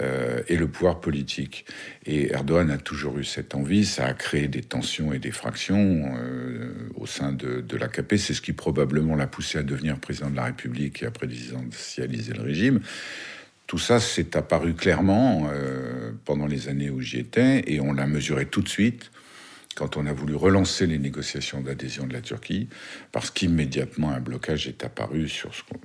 euh, 0.00 0.42
et 0.48 0.56
le 0.56 0.68
pouvoir 0.68 1.00
politique. 1.00 1.66
Et 2.06 2.32
Erdogan 2.32 2.70
a 2.70 2.78
toujours 2.78 3.18
eu 3.18 3.24
cette 3.24 3.54
envie, 3.54 3.84
ça 3.84 4.06
a 4.06 4.14
créé 4.14 4.48
des 4.48 4.62
tensions 4.62 5.12
et 5.12 5.18
des 5.18 5.30
fractions 5.30 6.14
euh, 6.16 6.88
au 6.94 7.06
sein 7.06 7.32
de, 7.32 7.60
de 7.60 7.76
l'AKP. 7.76 8.16
C'est 8.16 8.34
ce 8.34 8.40
qui 8.40 8.52
probablement 8.52 9.14
l'a 9.16 9.26
poussé 9.26 9.58
à 9.58 9.62
devenir 9.62 9.98
président 9.98 10.30
de 10.30 10.36
la 10.36 10.44
République 10.44 11.02
et 11.02 11.06
à 11.06 11.10
présidentialiser 11.10 12.32
le 12.32 12.42
régime. 12.42 12.80
Tout 13.66 13.78
ça 13.78 13.98
s'est 13.98 14.36
apparu 14.36 14.74
clairement 14.74 15.48
euh, 15.50 16.12
pendant 16.24 16.46
les 16.46 16.68
années 16.68 16.90
où 16.90 17.00
j'y 17.00 17.18
étais 17.18 17.62
et 17.66 17.80
on 17.80 17.92
l'a 17.92 18.06
mesuré 18.06 18.46
tout 18.46 18.60
de 18.60 18.68
suite 18.68 19.10
quand 19.74 19.96
on 19.96 20.06
a 20.06 20.12
voulu 20.12 20.34
relancer 20.34 20.86
les 20.86 20.98
négociations 20.98 21.60
d'adhésion 21.60 22.06
de 22.06 22.12
la 22.12 22.20
Turquie, 22.20 22.68
parce 23.12 23.30
qu'immédiatement 23.30 24.12
un 24.12 24.20
blocage 24.20 24.68
est 24.68 24.84
apparu 24.84 25.28
sur 25.28 25.54
ce 25.54 25.62
qu'on 25.64 25.78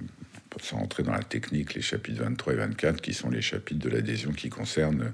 sans 0.62 0.78
entrer 0.78 1.04
dans 1.04 1.14
la 1.14 1.24
technique, 1.24 1.74
les 1.74 1.82
chapitres 1.82 2.24
23 2.24 2.54
et 2.54 2.56
24, 2.58 3.02
qui 3.02 3.14
sont 3.14 3.30
les 3.30 3.42
chapitres 3.42 3.80
de 3.80 3.90
l'adhésion 3.90 4.32
qui 4.32 4.50
concernent 4.50 5.14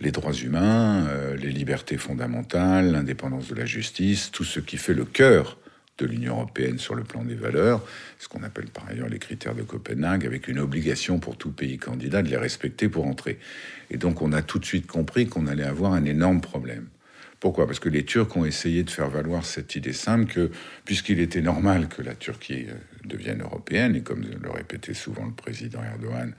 les 0.00 0.10
droits 0.10 0.32
humains, 0.32 1.06
euh, 1.08 1.36
les 1.36 1.50
libertés 1.50 1.98
fondamentales, 1.98 2.92
l'indépendance 2.92 3.48
de 3.48 3.54
la 3.54 3.66
justice, 3.66 4.30
tout 4.30 4.44
ce 4.44 4.60
qui 4.60 4.76
fait 4.76 4.94
le 4.94 5.04
cœur 5.04 5.58
de 5.98 6.06
l'Union 6.06 6.34
européenne 6.34 6.78
sur 6.78 6.94
le 6.94 7.04
plan 7.04 7.22
des 7.22 7.34
valeurs, 7.34 7.84
ce 8.18 8.26
qu'on 8.28 8.42
appelle 8.42 8.70
par 8.70 8.88
ailleurs 8.88 9.08
les 9.08 9.18
critères 9.18 9.54
de 9.54 9.62
Copenhague, 9.62 10.26
avec 10.26 10.48
une 10.48 10.58
obligation 10.58 11.18
pour 11.18 11.36
tout 11.36 11.52
pays 11.52 11.78
candidat 11.78 12.22
de 12.22 12.28
les 12.28 12.36
respecter 12.36 12.88
pour 12.88 13.06
entrer. 13.06 13.38
Et 13.90 13.98
donc 13.98 14.22
on 14.22 14.32
a 14.32 14.42
tout 14.42 14.58
de 14.58 14.64
suite 14.64 14.86
compris 14.86 15.26
qu'on 15.26 15.46
allait 15.46 15.64
avoir 15.64 15.92
un 15.92 16.04
énorme 16.04 16.40
problème. 16.40 16.86
Pourquoi? 17.40 17.66
Parce 17.66 17.80
que 17.80 17.88
les 17.88 18.04
Turcs 18.04 18.36
ont 18.36 18.44
essayé 18.44 18.84
de 18.84 18.90
faire 18.90 19.10
valoir 19.10 19.44
cette 19.44 19.74
idée 19.74 19.92
simple 19.92 20.32
que, 20.32 20.50
puisqu'il 20.84 21.18
était 21.18 21.40
normal 21.40 21.88
que 21.88 22.00
la 22.00 22.14
Turquie 22.14 22.66
euh, 23.04 23.08
devienne 23.08 23.42
européenne, 23.42 23.96
et 23.96 24.02
comme 24.02 24.22
le 24.22 24.50
répétait 24.50 24.94
souvent 24.94 25.26
le 25.26 25.32
président 25.32 25.82
Erdogan, 25.82 26.34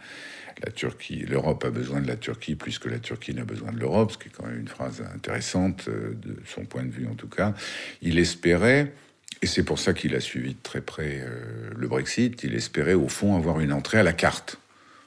la 0.63 0.72
Turquie, 0.72 1.25
l'Europe 1.27 1.63
a 1.65 1.70
besoin 1.70 2.01
de 2.01 2.08
la 2.08 2.15
Turquie 2.15 2.55
plus 2.55 2.79
que 2.79 2.89
la 2.89 3.00
Turquie 3.00 3.34
n'a 3.34 3.46
besoin 3.46 3.72
de 3.72 3.79
l'Europe, 3.79 4.12
ce 4.12 4.17
qui 4.17 4.27
est 4.27 4.32
quand 4.32 4.46
même 4.46 4.60
une 4.60 4.67
phrase 4.67 5.03
intéressante 5.13 5.86
euh, 5.88 6.13
de 6.13 6.36
son 6.46 6.65
point 6.65 6.84
de 6.84 6.91
vue 6.91 7.08
en 7.08 7.15
tout 7.15 7.27
cas. 7.27 7.53
Il 8.01 8.20
espérait, 8.20 8.91
et 9.41 9.48
c'est 9.48 9.63
pour 9.63 9.79
ça 9.79 9.93
qu'il 9.93 10.15
a 10.15 10.20
suivi 10.20 10.53
de 10.53 10.62
très 10.62 10.82
près 10.82 11.22
euh, 11.22 11.72
le 11.75 11.88
Brexit, 11.88 12.43
il 12.43 12.55
espérait 12.55 12.93
au 12.93 13.08
fond 13.08 13.36
avoir 13.36 13.60
une 13.60 13.74
entrée 13.74 14.00
à 14.00 14.03
la 14.03 14.13
carte. 14.13 14.58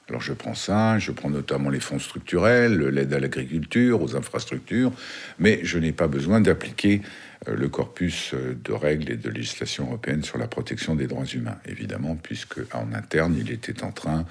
Alors 0.09 0.21
je 0.21 0.31
prends 0.31 0.55
ça, 0.55 0.99
je 0.99 1.11
prends 1.11 1.29
notamment 1.29 1.69
les 1.69 1.81
fonds 1.81 1.99
structurels, 1.99 2.77
l'aide 2.77 3.13
à 3.13 3.19
l'agriculture, 3.19 4.01
aux 4.01 4.15
infrastructures, 4.15 4.93
mais 5.37 5.59
je 5.63 5.77
n'ai 5.79 5.91
pas 5.91 6.07
besoin 6.07 6.39
d'appliquer 6.39 7.01
euh, 7.49 7.55
le 7.55 7.67
corpus 7.67 8.33
euh, 8.33 8.55
de 8.63 8.71
règles 8.71 9.11
et 9.11 9.17
de 9.17 9.29
législation 9.29 9.87
européenne 9.87 10.23
sur 10.23 10.37
la 10.37 10.47
protection 10.47 10.95
des 10.95 11.07
droits 11.07 11.25
humains, 11.25 11.57
évidemment, 11.65 12.15
puisque 12.15 12.59
en 12.73 12.93
interne, 12.93 13.35
il 13.37 13.51
était 13.51 13.83
en 13.83 13.91
train 13.91 14.25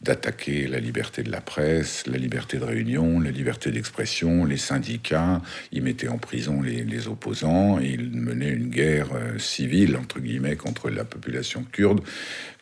d'attaquer 0.00 0.68
la 0.68 0.78
liberté 0.78 1.24
de 1.24 1.32
la 1.32 1.40
presse, 1.40 2.06
la 2.06 2.18
liberté 2.18 2.58
de 2.58 2.64
réunion, 2.64 3.18
la 3.18 3.30
liberté 3.32 3.72
d'expression, 3.72 4.44
les 4.44 4.58
syndicats. 4.58 5.42
Il 5.72 5.82
mettait 5.82 6.08
en 6.08 6.18
prison 6.18 6.62
les, 6.62 7.08
opposants 7.08 7.80
et 7.80 7.86
il 7.86 8.12
menait 8.12 8.50
une 8.50 8.68
guerre 8.68 9.08
euh, 9.14 9.38
civile, 9.38 9.96
entre 9.96 10.20
guillemets, 10.20 10.54
contre 10.54 10.88
la 10.88 11.04
population 11.04 11.64
kurde 11.72 12.00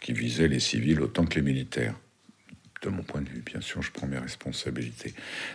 qui 0.00 0.14
visait 0.14 0.48
les 0.48 0.60
civils 0.60 1.02
autant 1.02 1.26
que 1.26 1.34
les 1.34 1.42
militaires 1.42 1.94
de 2.84 2.90
mon 2.90 3.02
point 3.02 3.22
de 3.22 3.28
vue, 3.28 3.42
bien 3.44 3.60
sûr, 3.60 3.82
je 3.82 3.90
prends 3.90 4.06
mes 4.06 4.18
responsabilités. 4.18 5.14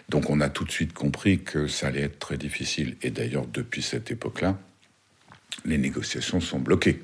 Donc 0.10 0.30
on 0.30 0.42
a 0.42 0.50
tout 0.50 0.66
de 0.66 0.72
suite 0.72 0.94
compris 0.94 1.40
que 1.40 1.68
ça 1.68 1.88
allait 1.88 2.02
être 2.02 2.20
très 2.20 2.38
difficile. 2.38 2.96
Et 3.02 3.12
d'ailleurs, 3.12 3.48
depuis 3.48 3.82
cette 3.82 4.12
époque-là, 4.12 4.58
les 5.66 5.78
négociations 5.78 6.40
sont 6.40 6.60
bloquées. 6.60 7.04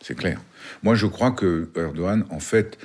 C'est 0.00 0.16
clair. 0.16 0.40
Moi, 0.82 0.94
je 0.94 1.06
crois 1.06 1.30
que 1.30 1.70
Erdogan, 1.76 2.24
en 2.30 2.40
fait, 2.40 2.78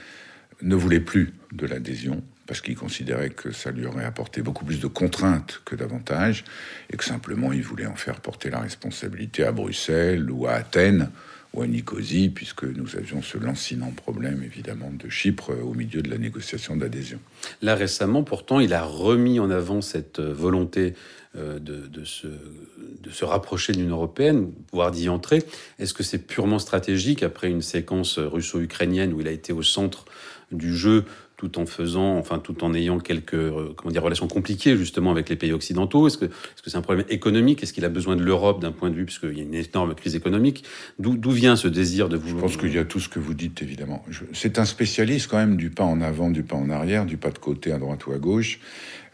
ne 0.61 0.75
voulait 0.75 0.99
plus 0.99 1.33
de 1.51 1.65
l'adhésion 1.65 2.23
parce 2.47 2.61
qu'il 2.61 2.75
considérait 2.75 3.29
que 3.29 3.51
ça 3.51 3.71
lui 3.71 3.85
aurait 3.85 4.05
apporté 4.05 4.41
beaucoup 4.41 4.63
plus 4.63 4.79
de 4.79 4.87
contraintes 4.87 5.61
que 5.65 5.75
d'avantages, 5.75 6.45
et 6.89 6.95
que 6.95 7.03
simplement 7.03 7.51
il 7.51 7.61
voulait 7.61 7.85
en 7.85 7.95
faire 7.95 8.21
porter 8.21 8.49
la 8.49 8.61
responsabilité 8.61 9.43
à 9.43 9.51
Bruxelles 9.51 10.31
ou 10.31 10.47
à 10.47 10.53
Athènes, 10.53 11.11
ou 11.53 11.61
à 11.61 11.67
Nicosie, 11.67 12.29
puisque 12.29 12.63
nous 12.63 12.95
avions 12.95 13.21
ce 13.21 13.37
lancinant 13.37 13.91
problème, 13.91 14.43
évidemment, 14.43 14.91
de 14.91 15.09
Chypre 15.09 15.51
au 15.63 15.73
milieu 15.73 16.01
de 16.01 16.09
la 16.09 16.17
négociation 16.17 16.75
d'adhésion. 16.75 17.19
Là, 17.61 17.75
récemment, 17.75 18.23
pourtant, 18.23 18.59
il 18.59 18.73
a 18.73 18.83
remis 18.83 19.39
en 19.39 19.49
avant 19.49 19.81
cette 19.81 20.19
euh, 20.19 20.33
volonté 20.33 20.93
euh, 21.35 21.59
de, 21.59 21.87
de, 21.87 22.03
se, 22.03 22.27
de 22.27 23.09
se 23.09 23.25
rapprocher 23.25 23.73
de 23.73 23.79
l'Union 23.79 23.95
européenne, 23.95 24.51
voire 24.71 24.91
d'y 24.91 25.09
entrer. 25.09 25.43
Est-ce 25.79 25.93
que 25.93 26.03
c'est 26.03 26.19
purement 26.19 26.59
stratégique 26.59 27.23
après 27.23 27.49
une 27.49 27.61
séquence 27.61 28.17
russo-ukrainienne 28.19 29.13
où 29.13 29.21
il 29.21 29.27
a 29.27 29.31
été 29.31 29.53
au 29.53 29.63
centre 29.63 30.05
du 30.51 30.75
jeu 30.75 31.05
tout 31.37 31.59
en 31.59 31.67
faisant, 31.67 32.17
enfin 32.17 32.39
tout 32.39 32.63
en 32.63 32.73
ayant 32.73 32.99
quelques 32.99 33.35
euh, 33.35 33.73
comment 33.77 33.91
dire 33.91 34.01
relations 34.01 34.27
compliquées 34.27 34.75
justement 34.75 35.11
avec 35.11 35.29
les 35.29 35.35
pays 35.35 35.53
occidentaux. 35.53 36.07
Est-ce 36.07 36.17
que 36.17 36.25
est-ce 36.25 36.63
que 36.63 36.69
c'est 36.71 36.77
un 36.77 36.81
problème 36.81 37.05
économique? 37.09 37.61
Est-ce 37.61 37.73
qu'il 37.73 37.85
a 37.85 37.89
besoin 37.89 38.15
de 38.15 38.23
l'Europe 38.23 38.59
d'un 38.59 38.71
point 38.71 38.89
de 38.89 38.95
vue 38.95 39.05
puisqu'il 39.05 39.37
y 39.37 39.41
a 39.41 39.43
une 39.43 39.53
énorme 39.53 39.93
crise 39.93 40.15
économique? 40.15 40.63
D'où 40.97 41.31
vient 41.31 41.55
ce 41.55 41.67
désir 41.67 42.09
de 42.09 42.17
vous 42.17 42.29
Je 42.29 42.35
pense 42.35 42.57
qu'il 42.57 42.73
y 42.73 42.79
a 42.79 42.85
tout 42.85 42.99
ce 42.99 43.07
que 43.07 43.19
vous 43.19 43.35
dites 43.35 43.61
évidemment. 43.61 44.03
C'est 44.33 44.57
un 44.57 44.65
spécialiste 44.65 45.29
quand 45.29 45.37
même 45.37 45.57
du 45.57 45.69
pas 45.69 45.83
en 45.83 46.01
avant, 46.01 46.31
du 46.31 46.41
pas 46.41 46.55
en 46.55 46.71
arrière, 46.71 47.05
du 47.05 47.17
pas 47.17 47.29
de 47.29 47.37
côté 47.37 47.71
à 47.71 47.77
droite 47.77 48.07
ou 48.07 48.13
à 48.13 48.17
gauche. 48.17 48.59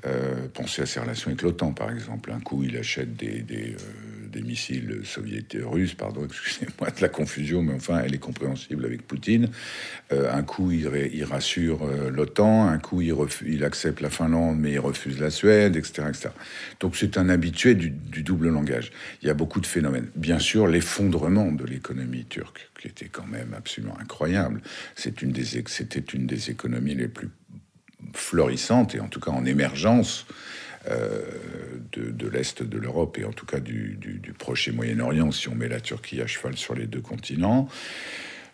Euh, 0.05 0.48
pensez 0.53 0.81
à 0.81 0.86
ses 0.86 1.00
relations 1.00 1.29
avec 1.29 1.41
l'OTAN, 1.41 1.72
par 1.72 1.89
exemple. 1.89 2.31
Un 2.31 2.39
coup, 2.39 2.63
il 2.63 2.75
achète 2.75 3.15
des, 3.15 3.43
euh, 3.51 4.41
missiles 4.41 5.01
soviétiques, 5.03 5.62
russes, 5.63 5.93
pardon, 5.93 6.25
excusez-moi 6.25 6.89
de 6.89 7.01
la 7.01 7.07
confusion, 7.07 7.62
mais 7.62 7.74
enfin, 7.74 8.01
elle 8.03 8.13
est 8.13 8.19
compréhensible 8.19 8.86
avec 8.86 9.07
Poutine. 9.07 9.50
Euh, 10.12 10.33
un 10.33 10.43
coup, 10.43 10.72
il, 10.72 11.24
rassure 11.24 11.88
l'OTAN, 12.12 12.67
un 12.67 12.79
coup, 12.79 13.01
il, 13.01 13.63
accepte 13.63 14.01
la 14.01 14.10
Finlande, 14.10 14.60
mais 14.60 14.74
il 14.74 14.79
refuse 14.79 15.19
la 15.19 15.29
Suède, 15.29 15.77
etc. 15.77 16.07
etc. 16.10 16.29
Donc, 16.81 16.98
c'est 16.98 17.17
un 17.17 17.29
habitué 17.29 17.75
du, 17.75 17.89
double 17.89 18.50
langage. 18.50 18.91
Il 19.22 19.27
y 19.27 19.31
a 19.31 19.33
beaucoup 19.33 19.62
de 19.62 19.67
phénomènes. 19.67 20.07
Bien 20.15 20.39
sûr, 20.39 20.67
l'effondrement 20.67 21.51
de 21.51 21.63
l'économie 21.63 22.25
turque, 22.25 22.69
qui 22.79 22.88
était 22.88 23.07
quand 23.07 23.27
même 23.27 23.53
absolument 23.55 23.98
incroyable. 24.00 24.62
C'était 24.95 25.25
une 25.25 25.31
des 25.31 26.50
économies 26.50 26.95
les 26.95 27.07
plus 27.07 27.29
florissante 28.13 28.95
et 28.95 29.00
en 29.00 29.07
tout 29.07 29.19
cas 29.19 29.31
en 29.31 29.45
émergence 29.45 30.25
de, 30.86 32.27
l'Est 32.27 32.62
de 32.62 32.77
l'Europe 32.77 33.17
et 33.17 33.24
en 33.24 33.31
tout 33.31 33.45
cas 33.45 33.62
du, 33.62 33.98
du 33.98 34.33
Proche 34.33 34.67
et 34.67 34.72
Moyen-Orient, 34.72 35.31
si 35.31 35.48
on 35.48 35.55
met 35.55 35.69
la 35.69 35.79
Turquie 35.79 36.19
à 36.22 36.27
cheval 36.27 36.57
sur 36.57 36.75
les 36.75 36.88
deux 36.88 37.01
continents. 37.01 37.69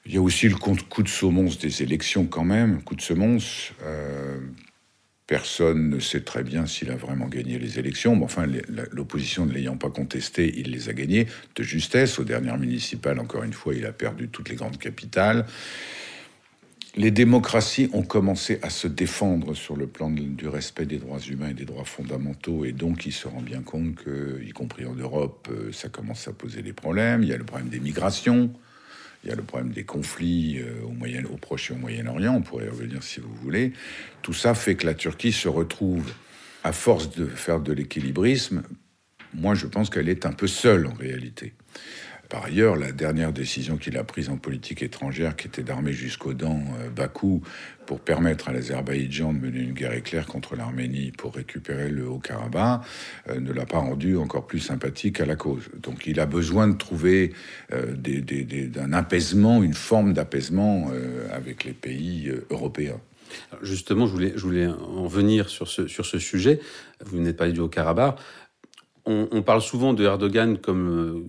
Il 0.05 0.13
y 0.13 0.17
a 0.17 0.21
aussi 0.21 0.49
le 0.49 0.55
coup 0.55 1.03
de 1.03 1.07
semonce 1.07 1.59
des 1.59 1.83
élections 1.83 2.25
quand 2.25 2.43
même, 2.43 2.81
coup 2.81 2.95
de 2.95 3.01
semonce. 3.01 3.73
Euh, 3.83 4.39
personne 5.27 5.89
ne 5.89 5.99
sait 5.99 6.21
très 6.21 6.41
bien 6.41 6.65
s'il 6.65 6.89
a 6.89 6.95
vraiment 6.95 7.27
gagné 7.27 7.59
les 7.59 7.77
élections, 7.77 8.15
mais 8.15 8.23
enfin, 8.23 8.47
l'opposition 8.91 9.45
ne 9.45 9.53
l'ayant 9.53 9.77
pas 9.77 9.91
contesté, 9.91 10.51
il 10.57 10.71
les 10.71 10.89
a 10.89 10.93
gagnées 10.93 11.27
de 11.55 11.63
justesse. 11.63 12.17
Aux 12.17 12.23
dernières 12.23 12.57
municipales, 12.57 13.19
encore 13.19 13.43
une 13.43 13.53
fois, 13.53 13.75
il 13.75 13.85
a 13.85 13.91
perdu 13.91 14.29
toutes 14.29 14.49
les 14.49 14.55
grandes 14.55 14.79
capitales. 14.79 15.45
Les 16.95 17.11
démocraties 17.11 17.89
ont 17.93 18.01
commencé 18.01 18.59
à 18.63 18.69
se 18.69 18.87
défendre 18.87 19.53
sur 19.53 19.75
le 19.75 19.85
plan 19.85 20.09
du 20.09 20.47
respect 20.47 20.85
des 20.85 20.97
droits 20.97 21.19
humains 21.19 21.49
et 21.49 21.53
des 21.53 21.65
droits 21.65 21.85
fondamentaux, 21.85 22.65
et 22.65 22.71
donc 22.71 23.05
il 23.05 23.11
se 23.11 23.27
rend 23.27 23.41
bien 23.41 23.61
compte 23.61 23.95
que, 23.95 24.41
y 24.43 24.49
compris 24.49 24.85
en 24.85 24.95
Europe, 24.95 25.47
euh, 25.51 25.71
ça 25.71 25.89
commence 25.89 26.27
à 26.27 26.33
poser 26.33 26.63
des 26.63 26.73
problèmes. 26.73 27.21
Il 27.21 27.29
y 27.29 27.33
a 27.33 27.37
le 27.37 27.43
problème 27.43 27.69
des 27.69 27.79
migrations. 27.79 28.51
Il 29.23 29.29
y 29.29 29.31
a 29.31 29.35
le 29.35 29.43
problème 29.43 29.71
des 29.71 29.83
conflits 29.83 30.59
euh, 30.59 30.81
au, 30.85 30.91
Moyen, 30.91 31.23
au 31.25 31.37
Proche 31.37 31.71
et 31.71 31.73
au 31.73 31.77
Moyen-Orient, 31.77 32.33
on 32.33 32.41
pourrait 32.41 32.65
y 32.65 32.69
revenir 32.69 33.03
si 33.03 33.19
vous 33.19 33.33
voulez. 33.35 33.73
Tout 34.21 34.33
ça 34.33 34.55
fait 34.55 34.75
que 34.75 34.85
la 34.85 34.93
Turquie 34.93 35.33
se 35.33 35.49
retrouve, 35.49 36.11
à 36.63 36.71
force 36.71 37.11
de 37.11 37.25
faire 37.25 37.59
de 37.59 37.71
l'équilibrisme, 37.71 38.63
moi 39.33 39.55
je 39.55 39.67
pense 39.67 39.89
qu'elle 39.89 40.09
est 40.09 40.25
un 40.25 40.33
peu 40.33 40.47
seule 40.47 40.87
en 40.87 40.93
réalité. 40.93 41.53
Par 42.29 42.45
ailleurs, 42.45 42.75
la 42.75 42.91
dernière 42.91 43.33
décision 43.33 43.77
qu'il 43.77 43.97
a 43.97 44.03
prise 44.03 44.29
en 44.29 44.37
politique 44.37 44.83
étrangère, 44.83 45.35
qui 45.35 45.47
était 45.47 45.63
d'armer 45.63 45.93
jusqu'aux 45.93 46.35
dents 46.35 46.61
euh, 46.79 46.89
Bakou 46.91 47.41
pour 47.87 47.99
permettre 47.99 48.49
à 48.49 48.53
l'Azerbaïdjan 48.53 49.33
de 49.33 49.39
mener 49.39 49.61
une 49.61 49.73
guerre 49.73 49.93
éclair 49.93 50.27
contre 50.27 50.55
l'Arménie 50.55 51.11
pour 51.11 51.33
récupérer 51.33 51.89
le 51.89 52.07
Haut-Karabakh, 52.07 52.81
euh, 53.29 53.39
ne 53.39 53.51
l'a 53.51 53.65
pas 53.65 53.79
rendu 53.79 54.15
encore 54.15 54.45
plus 54.45 54.59
sympathique 54.59 55.19
à 55.19 55.25
la 55.25 55.35
cause. 55.35 55.69
Donc 55.81 56.05
il 56.05 56.19
a 56.19 56.27
besoin 56.27 56.67
de 56.67 56.77
trouver 56.77 57.33
euh, 57.73 57.95
d'un 57.95 58.93
apaisement, 58.93 59.63
une 59.63 59.73
forme 59.73 60.13
d'apaisement 60.13 60.91
avec 61.31 61.63
les 61.63 61.73
pays 61.73 62.31
européens. 62.51 62.99
Justement, 63.63 64.05
je 64.05 64.37
voulais, 64.37 64.67
en 64.67 65.07
venir 65.07 65.49
sur 65.49 65.67
ce, 65.67 65.87
sur 65.87 66.05
ce 66.05 66.19
sujet. 66.19 66.59
Vous 67.03 67.19
n'êtes 67.19 67.37
pas 67.37 67.49
du 67.49 67.59
Haut-Karabakh. 67.59 68.19
On, 69.05 69.27
on, 69.31 69.41
parle 69.41 69.61
souvent 69.61 69.93
de 69.93 70.03
Erdogan 70.03 70.57
comme 70.57 71.23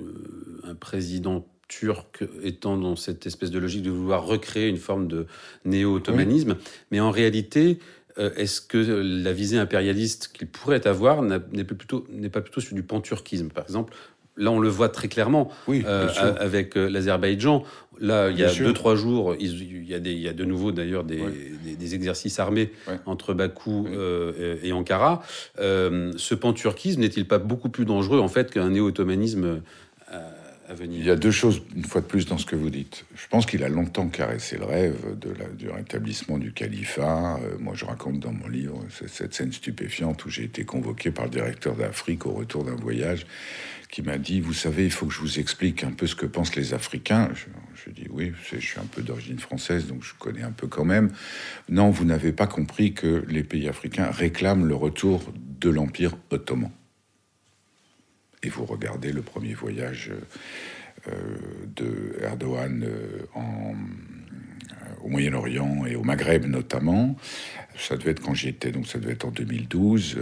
un 0.65 0.75
président 0.75 1.47
turc 1.69 2.25
étant 2.43 2.77
dans 2.77 2.97
cette 2.97 3.27
espèce 3.27 3.51
de 3.53 3.59
logique 3.59 3.83
de 3.83 3.91
vouloir 3.91 4.27
recréer 4.27 4.69
une 4.69 4.77
forme 4.77 5.07
de 5.07 5.27
néo-ottomanisme. 5.65 6.57
Mais 6.91 6.99
en 6.99 7.13
réalité, 7.13 7.79
euh, 8.19 8.31
est-ce 8.37 8.61
que 8.61 8.79
la 8.79 9.33
visée 9.33 9.59
impérialiste 9.59 10.33
qu'il 10.33 10.49
pourrait 10.49 10.87
avoir 10.87 11.23
n'est 11.23 11.65
pas 11.65 11.75
plutôt, 11.75 12.07
pas 12.33 12.41
plutôt 12.41 12.61
sur 12.61 12.75
du 12.75 12.83
panturquisme 12.83 13.49
Par 13.49 13.65
exemple, 13.65 13.95
là, 14.37 14.51
on 14.51 14.59
le 14.59 14.69
voit 14.69 14.89
très 14.89 15.07
clairement 15.07 15.51
oui, 15.69 15.85
euh, 15.87 16.09
avec 16.41 16.77
euh, 16.77 16.89
l'Azerbaïdjan. 16.91 17.63
Là, 18.01 18.31
il 18.31 18.39
y 18.39 18.45
a 18.45 18.53
deux, 18.53 18.73
trois 18.73 18.97
jours, 18.97 19.37
il 19.39 19.89
y 19.89 19.95
a, 19.95 20.01
des, 20.01 20.13
il 20.13 20.21
y 20.21 20.29
a 20.29 20.33
de 20.33 20.45
nouveau 20.45 20.73
d'ailleurs 20.73 21.05
des, 21.05 21.23
des, 21.79 21.95
exercices 21.95 22.41
armés 22.41 22.73
entre 23.05 23.35
Bakou 23.35 23.87
et 24.63 24.73
Ankara. 24.73 25.23
ce 25.59 26.35
panturquisme 26.35 27.03
n'est-il 27.03 27.29
pas 27.29 27.39
beaucoup 27.39 27.69
plus 27.69 27.85
dangereux 27.85 28.19
en 28.19 28.29
fait 28.29 28.51
qu'un 28.51 28.71
néo-ottomanisme 28.71 29.61
il 30.79 31.05
y 31.05 31.11
a 31.11 31.17
deux 31.17 31.31
choses, 31.31 31.63
une 31.75 31.85
fois 31.85 32.01
de 32.01 32.07
plus, 32.07 32.27
dans 32.27 32.39
ce 32.39 32.47
que 32.47 32.57
vous 32.57 32.71
dites. 32.71 33.05
Je 33.15 33.27
pense 33.29 33.47
qu'il 33.47 33.65
a 33.65 33.69
longtemps 33.69 34.09
caressé 34.09 34.57
le 34.57 34.65
rêve 34.65 35.17
du 35.57 35.69
rétablissement 35.69 36.39
du 36.39 36.53
califat. 36.53 37.39
Euh, 37.43 37.57
moi, 37.59 37.75
je 37.75 37.85
raconte 37.85 38.21
dans 38.21 38.33
mon 38.33 38.49
livre 38.49 38.85
cette 39.09 39.35
scène 39.35 39.53
stupéfiante 39.53 40.25
où 40.25 40.31
j'ai 40.31 40.45
été 40.45 40.65
convoqué 40.65 41.11
par 41.11 41.25
le 41.25 41.31
directeur 41.31 41.75
d'Afrique 41.75 42.27
au 42.27 42.33
retour 42.33 42.65
d'un 42.65 42.77
voyage 42.77 43.27
qui 43.91 44.03
m'a 44.03 44.19
dit, 44.19 44.41
vous 44.41 44.53
savez, 44.53 44.85
il 44.85 44.93
faut 44.93 45.07
que 45.07 45.13
je 45.13 45.21
vous 45.21 45.41
explique 45.41 45.83
un 45.83 45.91
peu 45.91 46.07
ce 46.07 46.15
que 46.15 46.27
pensent 46.27 46.55
les 46.55 46.75
Africains. 46.75 47.31
Je 47.75 47.91
dis, 47.91 48.07
oui, 48.09 48.33
je 48.49 48.59
suis 48.59 48.79
un 48.79 48.85
peu 48.85 49.03
d'origine 49.03 49.41
française, 49.41 49.89
donc 49.89 50.05
je 50.05 50.15
connais 50.17 50.43
un 50.43 50.53
peu 50.53 50.69
quand 50.69 50.85
même. 50.85 51.11
Non, 51.69 51.91
vous 51.91 52.05
n'avez 52.05 52.31
pas 52.31 52.47
compris 52.47 52.95
que 52.95 53.25
les 53.29 53.43
pays 53.43 53.69
africains 53.69 54.11
réclament 54.11 54.67
le 54.67 54.77
retour 54.77 55.33
de 55.61 55.71
l'Empire 55.71 56.17
ottoman 56.31 56.71
et 58.43 58.49
vous 58.49 58.65
regardez 58.65 59.13
le 59.13 59.23
premier 59.23 59.55
voyage 59.55 60.13
euh, 61.09 61.13
de 61.77 62.17
Erdogan 62.23 62.85
euh, 62.85 63.25
euh, 63.35 63.73
au 65.03 65.09
Moyen-Orient 65.09 65.87
et 65.87 65.97
au 65.97 66.03
Maghreb 66.03 66.45
notamment. 66.45 67.17
Ça 67.79 67.97
devait 67.97 68.11
être 68.11 68.21
quand 68.21 68.35
j'y 68.35 68.49
étais, 68.49 68.71
donc 68.71 68.87
ça 68.87 68.99
devait 68.99 69.13
être 69.13 69.25
en 69.25 69.31
2012. 69.31 70.19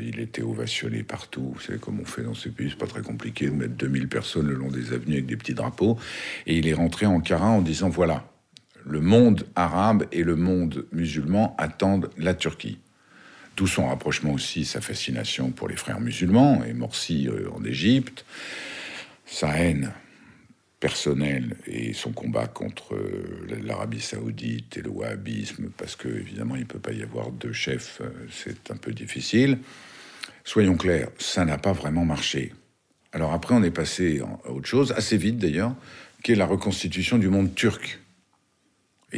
il 0.00 0.20
était 0.20 0.40
ovationné 0.40 1.02
partout. 1.02 1.52
Vous 1.54 1.60
savez 1.60 1.78
comme 1.78 2.00
on 2.00 2.06
fait 2.06 2.22
dans 2.22 2.34
ces 2.34 2.48
pays, 2.50 2.70
c'est 2.70 2.78
pas 2.78 2.86
très 2.86 3.02
compliqué 3.02 3.46
de 3.46 3.54
mettre 3.54 3.74
2000 3.74 4.08
personnes 4.08 4.46
le 4.46 4.54
long 4.54 4.70
des 4.70 4.94
avenues 4.94 5.14
avec 5.14 5.26
des 5.26 5.36
petits 5.36 5.52
drapeaux. 5.52 5.98
Et 6.46 6.56
il 6.56 6.66
est 6.66 6.74
rentré 6.74 7.04
en 7.04 7.16
Ankara 7.16 7.48
en 7.48 7.60
disant 7.60 7.90
voilà, 7.90 8.26
le 8.86 9.00
monde 9.00 9.46
arabe 9.56 10.06
et 10.12 10.22
le 10.22 10.36
monde 10.36 10.86
musulman 10.92 11.54
attendent 11.58 12.08
la 12.16 12.32
Turquie. 12.32 12.78
Tout 13.56 13.66
son 13.68 13.86
rapprochement 13.86 14.32
aussi, 14.32 14.64
sa 14.64 14.80
fascination 14.80 15.50
pour 15.50 15.68
les 15.68 15.76
frères 15.76 16.00
musulmans 16.00 16.64
et 16.64 16.72
Morsi 16.72 17.28
euh, 17.28 17.48
en 17.52 17.64
Égypte, 17.64 18.24
sa 19.26 19.56
haine 19.56 19.92
personnelle 20.80 21.56
et 21.66 21.92
son 21.92 22.12
combat 22.12 22.46
contre 22.48 22.94
euh, 22.94 23.46
l'Arabie 23.62 24.00
saoudite 24.00 24.76
et 24.76 24.82
le 24.82 24.90
wahhabisme, 24.90 25.70
parce 25.76 25.94
que 25.94 26.08
évidemment 26.08 26.56
il 26.56 26.62
ne 26.62 26.66
peut 26.66 26.80
pas 26.80 26.92
y 26.92 27.02
avoir 27.02 27.30
deux 27.30 27.52
chefs, 27.52 28.00
euh, 28.00 28.10
c'est 28.30 28.70
un 28.72 28.76
peu 28.76 28.92
difficile. 28.92 29.58
Soyons 30.42 30.76
clairs, 30.76 31.08
ça 31.18 31.44
n'a 31.44 31.56
pas 31.56 31.72
vraiment 31.72 32.04
marché. 32.04 32.52
Alors 33.12 33.32
après 33.32 33.54
on 33.54 33.62
est 33.62 33.70
passé 33.70 34.20
à 34.44 34.50
autre 34.50 34.66
chose, 34.66 34.92
assez 34.92 35.16
vite 35.16 35.38
d'ailleurs, 35.38 35.74
qui 36.24 36.32
est 36.32 36.36
la 36.36 36.46
reconstitution 36.46 37.18
du 37.18 37.28
monde 37.28 37.54
turc 37.54 38.00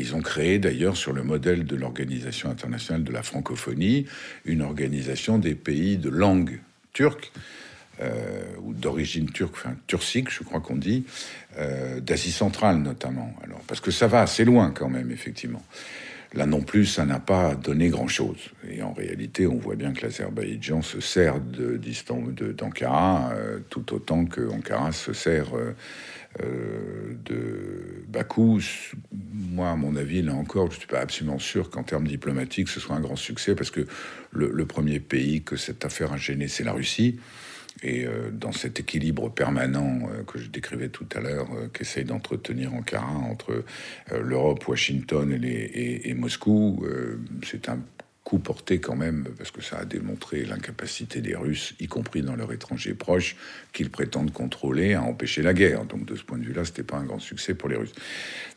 ils 0.01 0.15
ont 0.15 0.23
créé 0.23 0.59
d'ailleurs 0.59 0.97
sur 0.97 1.13
le 1.13 1.23
modèle 1.23 1.65
de 1.65 1.77
l'Organisation 1.77 2.51
internationale 2.51 3.05
de 3.05 3.13
la 3.13 3.23
francophonie, 3.23 4.07
une 4.45 4.63
organisation 4.63 5.39
des 5.39 5.55
pays 5.55 5.97
de 5.97 6.09
langue 6.09 6.61
turque, 6.93 7.33
euh, 8.01 8.43
ou 8.63 8.75
d'origine 8.75 9.31
turque, 9.31 9.55
enfin 9.55 9.75
turcique, 9.87 10.31
je 10.31 10.43
crois 10.43 10.61
qu'on 10.61 10.77
dit, 10.77 11.05
euh, 11.59 12.01
d'Asie 12.01 12.33
centrale 12.33 12.77
notamment. 12.77 13.35
Alors, 13.43 13.61
parce 13.67 13.81
que 13.81 13.91
ça 13.91 14.07
va 14.07 14.21
assez 14.21 14.45
loin 14.45 14.71
quand 14.71 14.91
même, 14.91 15.11
effectivement. 15.11 15.63
Là 16.35 16.45
non 16.45 16.61
plus, 16.61 16.85
ça 16.85 17.07
n'a 17.07 17.19
pas 17.19 17.55
donné 17.55 17.89
grand-chose. 17.89 18.51
Et 18.69 18.83
en 18.83 18.93
réalité, 18.93 19.47
on 19.47 19.57
voit 19.57 19.77
bien 19.77 19.95
que 19.95 20.03
l'Azerbaïdjan 20.03 20.83
se 20.83 21.01
sert 21.01 21.41
d'Ankara 21.41 23.33
euh, 23.33 23.61
tout 23.71 23.95
autant 23.95 24.27
que 24.27 24.47
Ankara 24.51 24.93
se 24.93 25.15
sert 25.15 25.57
euh, 25.57 25.75
de 26.39 28.05
Bakou, 28.09 28.61
moi, 29.13 29.71
à 29.71 29.77
mon 29.77 29.97
avis, 29.97 30.23
là 30.23 30.35
encore, 30.35 30.71
je 30.71 30.77
ne 30.77 30.79
suis 30.81 30.89
pas 30.89 31.01
absolument 31.01 31.39
sûr 31.39 31.71
qu'en 31.71 31.83
termes 31.83 32.07
diplomatiques, 32.07 32.69
ce 32.69 32.81
soit 32.81 32.97
un 32.97 33.01
grand 33.01 33.17
succès, 33.17 33.55
parce 33.55 33.71
que 33.71 33.87
le, 34.33 34.67
premier 34.67 35.01
pays 35.01 35.43
que 35.43 35.57
cette 35.57 35.85
affaire 35.85 36.13
a 36.13 36.17
gêné, 36.17 36.49
c'est 36.49 36.65
la 36.65 36.73
Russie. 36.73 37.19
Et 37.83 38.07
euh, 38.07 38.31
dans 38.31 38.53
cet 38.53 38.81
équilibre 38.81 39.29
permanent 39.29 40.09
euh, 40.11 40.23
que 40.23 40.39
je 40.39 40.49
décrivais 40.49 40.89
tout 40.89 41.07
à 41.15 41.21
l'heure, 41.21 41.49
qu'essaye 41.75 42.05
d'entretenir 42.05 42.73
Ankara 42.73 43.07
entre 43.07 43.65
l'Europe, 44.19 44.67
Washington 44.67 45.39
et 45.43 46.15
Moscou, 46.15 46.87
c'est 47.45 47.69
un 47.69 47.79
coup 48.27 48.41
porté 48.41 48.81
quand 48.81 48.97
même, 48.97 49.25
parce 49.39 49.53
que 49.53 49.63
ça 49.63 49.79
a 49.79 49.85
démontré 49.85 50.45
l'incapacité 50.45 51.21
des 51.21 51.37
Russes, 51.37 51.77
y 51.79 51.87
compris 51.87 52.23
dans 52.23 52.35
leur 52.35 52.53
étranger 52.53 52.93
proche, 52.93 53.37
qu'ils 53.73 53.89
prétendent 53.89 54.33
contrôler, 54.33 54.95
à 54.95 55.03
empêcher 55.03 55.43
la 55.43 55.55
guerre. 55.55 55.85
Donc 55.85 56.05
de 56.07 56.17
ce 56.17 56.25
point 56.25 56.37
de 56.37 56.43
vue-là, 56.43 56.65
c'était 56.65 56.83
pas 56.83 56.97
un 56.97 57.05
grand 57.05 57.21
succès 57.21 57.55
pour 57.55 57.69
les 57.69 57.77
Russes. 57.77 57.93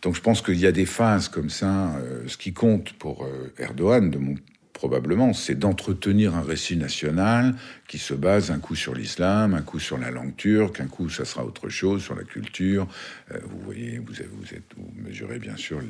Donc 0.01 0.15
je 0.15 0.21
pense 0.21 0.41
qu'il 0.41 0.57
y 0.57 0.65
a 0.65 0.71
des 0.71 0.87
phases 0.87 1.29
comme 1.29 1.51
ça. 1.51 1.95
Euh, 1.97 2.23
ce 2.25 2.35
qui 2.35 2.51
compte 2.51 2.93
pour 2.93 3.23
euh, 3.23 3.53
Erdogan, 3.59 4.09
de 4.09 4.17
mon 4.17 4.33
probablement, 4.79 5.33
c'est 5.33 5.59
d'entretenir 5.59 6.35
un 6.35 6.41
récit 6.41 6.77
national 6.77 7.53
qui 7.89 7.97
se 7.97 8.13
base 8.13 8.49
un 8.49 8.59
coup 8.59 8.75
sur 8.75 8.95
l'islam, 8.95 9.53
un 9.53 9.61
coup 9.61 9.77
sur 9.77 9.97
la 9.97 10.09
langue 10.09 10.37
turque, 10.37 10.79
un 10.79 10.87
coup 10.87 11.09
ça 11.09 11.25
sera 11.25 11.43
autre 11.43 11.67
chose 11.67 12.01
sur 12.01 12.15
la 12.15 12.23
culture. 12.23 12.87
Euh, 13.33 13.39
vous 13.43 13.59
voyez, 13.59 13.97
vous, 13.97 14.13
vous, 14.13 14.53
êtes, 14.53 14.71
vous 14.77 14.89
mesurez 14.95 15.37
bien 15.37 15.57
sûr 15.57 15.81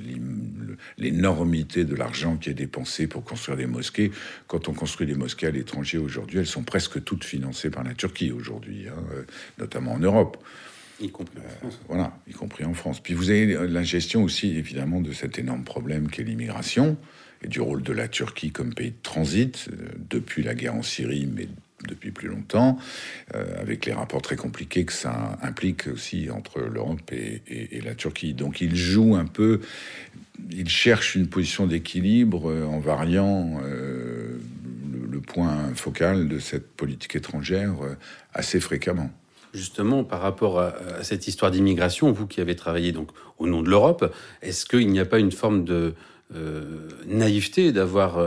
l'énormité 0.97 1.85
de 1.85 1.93
l'argent 1.93 2.37
qui 2.37 2.49
est 2.49 2.55
dépensé 2.55 3.05
pour 3.05 3.23
construire 3.23 3.57
des 3.59 3.67
mosquées. 3.67 4.11
Quand 4.47 4.69
on 4.69 4.73
construit 4.73 5.05
des 5.05 5.13
mosquées 5.13 5.45
à 5.45 5.51
l'étranger 5.51 5.99
aujourd'hui, 5.99 6.39
elles 6.39 6.47
sont 6.47 6.63
presque 6.63 7.03
toutes 7.03 7.23
financées 7.23 7.69
par 7.69 7.83
la 7.83 7.93
Turquie 7.93 8.31
aujourd'hui, 8.31 8.87
hein, 8.87 9.03
euh, 9.13 9.21
notamment 9.59 9.93
en 9.93 9.99
Europe. 9.99 10.43
Y 10.99 11.11
compris 11.11 11.37
en 11.37 11.59
France. 11.59 11.75
Euh, 11.75 11.85
voilà, 11.89 12.17
y 12.27 12.33
compris 12.33 12.65
en 12.65 12.73
France. 12.73 12.99
Puis 13.01 13.13
vous 13.13 13.29
avez 13.29 13.67
la 13.67 13.83
gestion 13.83 14.23
aussi, 14.23 14.57
évidemment, 14.57 14.99
de 14.99 15.13
cet 15.13 15.37
énorme 15.37 15.63
problème 15.63 16.09
qu'est 16.09 16.23
l'immigration 16.23 16.97
et 17.43 17.47
du 17.47 17.61
rôle 17.61 17.81
de 17.83 17.93
la 17.93 18.07
Turquie 18.07 18.51
comme 18.51 18.73
pays 18.73 18.91
de 18.91 19.01
transit 19.03 19.67
euh, 19.71 19.75
depuis 20.09 20.43
la 20.43 20.55
guerre 20.55 20.75
en 20.75 20.83
Syrie, 20.83 21.27
mais 21.31 21.47
depuis 21.87 22.11
plus 22.11 22.27
longtemps, 22.27 22.77
euh, 23.35 23.61
avec 23.61 23.85
les 23.85 23.93
rapports 23.93 24.21
très 24.21 24.35
compliqués 24.35 24.83
que 24.83 24.91
ça 24.91 25.37
implique 25.41 25.87
aussi 25.87 26.29
entre 26.29 26.59
l'Europe 26.59 27.11
et, 27.13 27.81
la 27.83 27.95
Turquie. 27.95 28.33
Donc 28.33 28.59
il 28.59 28.75
joue 28.75 29.15
un 29.15 29.25
peu, 29.25 29.61
il 30.51 30.67
cherche 30.67 31.15
une 31.15 31.27
position 31.27 31.67
d'équilibre 31.67 32.51
euh, 32.51 32.65
en 32.65 32.79
variant 32.79 33.61
le, 33.61 34.39
point 35.27 35.75
focal 35.75 36.27
de 36.27 36.39
cette 36.39 36.67
politique 36.71 37.15
étrangère 37.15 37.75
assez 38.33 38.59
fréquemment. 38.59 39.11
Justement, 39.53 40.03
par 40.03 40.21
rapport 40.21 40.59
à, 40.59 40.73
cette 41.03 41.27
histoire 41.27 41.51
d'immigration, 41.51 42.11
vous 42.11 42.25
qui 42.25 42.41
avez 42.41 42.55
travaillé 42.55 42.91
donc 42.93 43.09
au 43.37 43.45
nom 43.45 43.61
de 43.61 43.69
l'Europe, 43.69 44.11
est-ce 44.41 44.65
qu'il 44.65 44.87
n'y 44.89 44.99
a 44.99 45.05
pas 45.05 45.19
une 45.19 45.31
forme 45.31 45.65
de 45.65 45.93
naïveté 47.07 47.71
d'avoir 47.71 48.19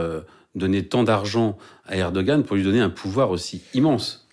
donné 0.55 0.85
tant 0.85 1.03
d'argent 1.03 1.57
à 1.85 1.95
Erdogan 1.95 2.43
pour 2.43 2.55
lui 2.55 2.63
donner 2.63 2.81
un 2.81 2.89
pouvoir 2.89 3.31
aussi 3.31 3.63
immense 3.73 4.23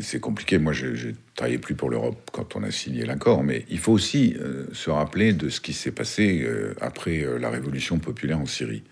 c'est 0.00 0.20
compliqué. 0.20 0.58
Moi, 0.58 0.72
je 0.72 1.08
ne 1.08 1.12
travaillais 1.34 1.58
plus 1.58 1.74
pour 1.74 1.90
l'Europe 1.90 2.30
quand 2.32 2.56
on 2.56 2.62
a 2.62 2.70
signé 2.70 3.04
l'accord, 3.04 3.42
mais 3.42 3.64
il 3.68 3.78
faut 3.78 3.92
aussi 3.92 4.36
euh, 4.40 4.66
se 4.72 4.90
rappeler 4.90 5.32
de 5.32 5.48
ce 5.48 5.60
qui 5.60 5.72
s'est 5.72 5.92
passé 5.92 6.42
euh, 6.42 6.74
après 6.80 7.22
euh, 7.22 7.38
la 7.38 7.50
révolution 7.50 7.98
populaire 7.98 8.38
en 8.38 8.46
Syrie, 8.46 8.82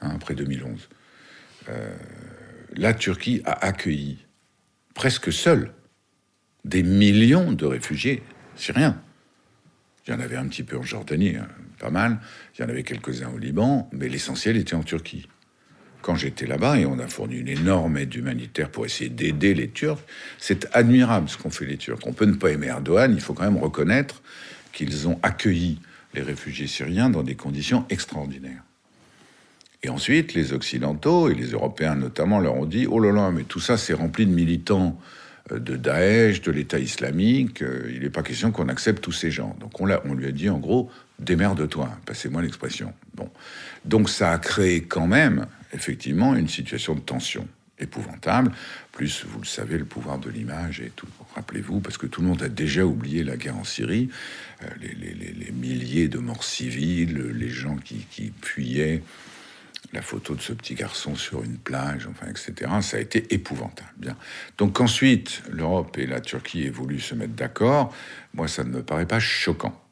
hein, 0.00 0.10
après 0.14 0.34
2011. 0.34 0.88
la 2.76 2.94
Turquie 2.94 3.42
a 3.44 3.66
accueilli 3.66 4.18
presque 4.94 5.32
seule 5.32 5.72
des 6.64 6.82
millions 6.82 7.52
de 7.52 7.66
réfugiés 7.66 8.22
syriens. 8.56 9.00
Il 10.06 10.12
y 10.12 10.16
en 10.16 10.20
avait 10.20 10.36
un 10.36 10.46
petit 10.46 10.62
peu 10.62 10.76
en 10.76 10.82
Jordanie, 10.82 11.36
hein, 11.36 11.48
pas 11.78 11.90
mal. 11.90 12.18
Il 12.56 12.62
y 12.62 12.64
en 12.64 12.68
avait 12.68 12.82
quelques-uns 12.82 13.30
au 13.34 13.38
Liban, 13.38 13.88
mais 13.92 14.08
l'essentiel 14.08 14.56
était 14.56 14.74
en 14.74 14.82
Turquie 14.82 15.28
quand 16.06 16.14
j'étais 16.14 16.46
là-bas, 16.46 16.78
et 16.78 16.86
on 16.86 17.00
a 17.00 17.08
fourni 17.08 17.38
une 17.38 17.48
énorme 17.48 17.96
aide 17.96 18.14
humanitaire 18.14 18.70
pour 18.70 18.86
essayer 18.86 19.10
d'aider 19.10 19.54
les 19.54 19.68
Turcs, 19.68 19.98
c'est 20.38 20.68
admirable 20.72 21.28
ce 21.28 21.36
qu'ont 21.36 21.50
fait 21.50 21.66
les 21.66 21.78
Turcs. 21.78 21.98
On 22.06 22.12
peut 22.12 22.26
ne 22.26 22.34
pas 22.34 22.52
aimer 22.52 22.68
Erdogan, 22.68 23.12
il 23.12 23.20
faut 23.20 23.34
quand 23.34 23.42
même 23.42 23.56
reconnaître 23.56 24.22
qu'ils 24.72 25.08
ont 25.08 25.18
accueilli 25.24 25.80
les 26.14 26.22
réfugiés 26.22 26.68
syriens 26.68 27.10
dans 27.10 27.24
des 27.24 27.34
conditions 27.34 27.84
extraordinaires. 27.90 28.62
Et 29.82 29.88
ensuite, 29.88 30.32
les 30.34 30.52
Occidentaux 30.52 31.28
et 31.28 31.34
les 31.34 31.50
Européens 31.50 31.96
notamment 31.96 32.38
leur 32.38 32.54
ont 32.54 32.66
dit 32.66 32.86
Oh 32.88 33.00
là 33.00 33.10
là, 33.10 33.32
mais 33.32 33.42
tout 33.42 33.60
ça 33.60 33.76
c'est 33.76 33.92
rempli 33.92 34.26
de 34.26 34.32
militants 34.32 34.96
euh, 35.50 35.58
de 35.58 35.74
Daesh, 35.74 36.40
de 36.40 36.52
l'État 36.52 36.78
islamique, 36.78 37.62
euh, 37.62 37.90
il 37.92 38.02
n'est 38.02 38.10
pas 38.10 38.22
question 38.22 38.52
qu'on 38.52 38.68
accepte 38.68 39.02
tous 39.02 39.10
ces 39.10 39.32
gens. 39.32 39.56
Donc 39.58 39.80
on, 39.80 39.88
on 40.04 40.14
lui 40.14 40.26
a 40.26 40.32
dit 40.32 40.48
en 40.50 40.58
gros 40.58 40.88
Démerde-toi, 41.18 41.90
passez-moi 42.04 42.42
l'expression. 42.42 42.92
Bon. 43.14 43.30
Donc 43.84 44.10
ça 44.10 44.32
a 44.32 44.38
créé 44.38 44.82
quand 44.82 45.06
même 45.06 45.46
effectivement 45.72 46.34
une 46.34 46.48
situation 46.48 46.94
de 46.94 47.00
tension 47.00 47.48
épouvantable, 47.78 48.52
plus, 48.92 49.24
vous 49.26 49.40
le 49.40 49.46
savez, 49.46 49.76
le 49.78 49.84
pouvoir 49.84 50.18
de 50.18 50.30
l'image 50.30 50.80
et 50.80 50.90
tout. 50.96 51.08
Rappelez-vous, 51.34 51.80
parce 51.80 51.98
que 51.98 52.06
tout 52.06 52.22
le 52.22 52.28
monde 52.28 52.42
a 52.42 52.48
déjà 52.48 52.86
oublié 52.86 53.22
la 53.22 53.36
guerre 53.36 53.56
en 53.56 53.64
Syrie, 53.64 54.08
euh, 54.62 54.66
les, 54.80 55.52
milliers 55.52 56.08
de 56.08 56.18
morts 56.18 56.44
civiles, 56.44 57.18
les 57.34 57.50
gens 57.50 57.76
qui, 57.76 58.06
qui, 58.10 58.32
fuyaient, 58.40 59.02
la 59.92 60.02
photo 60.02 60.34
de 60.34 60.40
ce 60.40 60.52
petit 60.52 60.74
garçon 60.74 61.14
sur 61.14 61.44
une 61.44 61.58
plage, 61.58 62.08
enfin, 62.10 62.26
etc. 62.28 62.70
Ça 62.80 62.96
a 62.96 63.00
été 63.00 63.32
épouvantable. 63.34 63.92
Bien. 63.98 64.16
Donc 64.58 64.80
ensuite, 64.80 65.42
l'Europe 65.50 65.96
et 65.98 66.06
la 66.06 66.20
Turquie 66.20 66.64
aient 66.64 66.70
voulu 66.70 66.98
se 66.98 67.14
mettre 67.14 67.34
d'accord. 67.34 67.94
Moi, 68.34 68.48
ça 68.48 68.64
ne 68.64 68.70
me 68.70 68.82
paraît 68.82 69.06
pas 69.06 69.20
choquant 69.20 69.85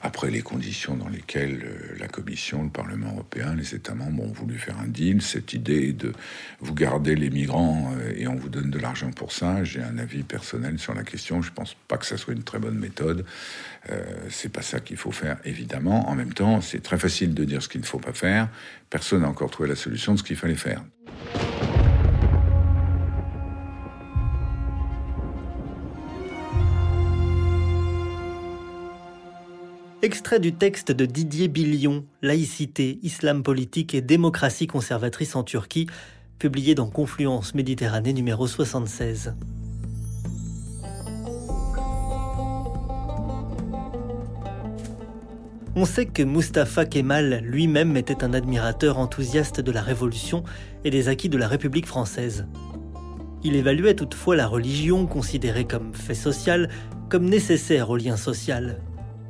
après 0.00 0.30
les 0.30 0.42
conditions 0.42 0.96
dans 0.96 1.08
lesquelles 1.08 1.64
euh, 1.64 1.96
la 1.98 2.06
Commission, 2.06 2.62
le 2.62 2.68
Parlement 2.68 3.10
européen, 3.12 3.54
les 3.56 3.74
États 3.74 3.94
membres 3.94 4.22
ont 4.22 4.32
voulu 4.32 4.56
faire 4.56 4.78
un 4.78 4.86
deal, 4.86 5.22
cette 5.22 5.54
idée 5.54 5.92
de 5.92 6.12
vous 6.60 6.74
garder 6.74 7.16
les 7.16 7.30
migrants 7.30 7.92
euh, 7.98 8.12
et 8.16 8.28
on 8.28 8.36
vous 8.36 8.48
donne 8.48 8.70
de 8.70 8.78
l'argent 8.78 9.10
pour 9.10 9.32
ça, 9.32 9.64
j'ai 9.64 9.82
un 9.82 9.98
avis 9.98 10.22
personnel 10.22 10.78
sur 10.78 10.94
la 10.94 11.02
question. 11.02 11.42
Je 11.42 11.50
pense 11.50 11.74
pas 11.88 11.96
que 11.96 12.06
ça 12.06 12.16
soit 12.16 12.34
une 12.34 12.44
très 12.44 12.60
bonne 12.60 12.78
méthode. 12.78 13.24
Euh, 13.90 14.04
c'est 14.30 14.52
pas 14.52 14.62
ça 14.62 14.78
qu'il 14.78 14.96
faut 14.96 15.12
faire, 15.12 15.38
évidemment. 15.44 16.08
En 16.08 16.14
même 16.14 16.32
temps, 16.32 16.60
c'est 16.60 16.82
très 16.82 16.98
facile 16.98 17.34
de 17.34 17.44
dire 17.44 17.62
ce 17.62 17.68
qu'il 17.68 17.80
ne 17.80 17.86
faut 17.86 17.98
pas 17.98 18.12
faire. 18.12 18.48
Personne 18.90 19.22
n'a 19.22 19.28
encore 19.28 19.50
trouvé 19.50 19.68
la 19.68 19.76
solution 19.76 20.14
de 20.14 20.18
ce 20.18 20.22
qu'il 20.22 20.36
fallait 20.36 20.54
faire. 20.54 20.84
Extrait 30.00 30.38
du 30.38 30.52
texte 30.52 30.92
de 30.92 31.06
Didier 31.06 31.48
Billion, 31.48 32.04
Laïcité, 32.22 33.00
Islam 33.02 33.42
politique 33.42 33.96
et 33.96 34.00
démocratie 34.00 34.68
conservatrice 34.68 35.34
en 35.34 35.42
Turquie, 35.42 35.88
publié 36.38 36.76
dans 36.76 36.88
Confluence 36.88 37.52
Méditerranée 37.52 38.12
numéro 38.12 38.46
76. 38.46 39.34
On 45.74 45.84
sait 45.84 46.06
que 46.06 46.22
Mustafa 46.22 46.86
Kemal 46.86 47.40
lui-même 47.42 47.96
était 47.96 48.22
un 48.22 48.34
admirateur 48.34 48.98
enthousiaste 48.98 49.60
de 49.60 49.72
la 49.72 49.82
Révolution 49.82 50.44
et 50.84 50.90
des 50.90 51.08
acquis 51.08 51.28
de 51.28 51.38
la 51.38 51.48
République 51.48 51.86
française. 51.86 52.46
Il 53.42 53.56
évaluait 53.56 53.94
toutefois 53.94 54.36
la 54.36 54.46
religion, 54.46 55.06
considérée 55.06 55.64
comme 55.64 55.92
fait 55.92 56.14
social, 56.14 56.68
comme 57.08 57.24
nécessaire 57.24 57.90
au 57.90 57.96
lien 57.96 58.16
social, 58.16 58.80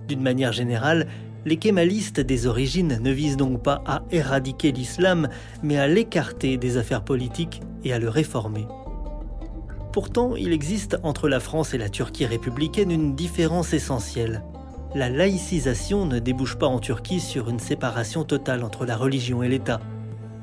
d'une 0.08 0.22
manière 0.22 0.52
générale, 0.52 1.06
les 1.44 1.56
kémalistes 1.56 2.20
des 2.20 2.46
origines 2.46 2.98
ne 3.00 3.10
visent 3.12 3.36
donc 3.36 3.62
pas 3.62 3.82
à 3.86 4.02
éradiquer 4.10 4.72
l'islam, 4.72 5.28
mais 5.62 5.78
à 5.78 5.86
l'écarter 5.86 6.56
des 6.56 6.76
affaires 6.76 7.04
politiques 7.04 7.60
et 7.84 7.92
à 7.92 7.98
le 7.98 8.08
réformer. 8.08 8.66
Pourtant, 9.92 10.36
il 10.36 10.52
existe 10.52 10.98
entre 11.02 11.28
la 11.28 11.40
France 11.40 11.74
et 11.74 11.78
la 11.78 11.88
Turquie 11.88 12.26
républicaine 12.26 12.90
une 12.90 13.14
différence 13.14 13.72
essentielle. 13.72 14.42
La 14.94 15.08
laïcisation 15.08 16.06
ne 16.06 16.18
débouche 16.18 16.56
pas 16.56 16.66
en 16.66 16.78
Turquie 16.78 17.20
sur 17.20 17.48
une 17.48 17.58
séparation 17.58 18.24
totale 18.24 18.64
entre 18.64 18.84
la 18.84 18.96
religion 18.96 19.42
et 19.42 19.48
l'État. 19.48 19.80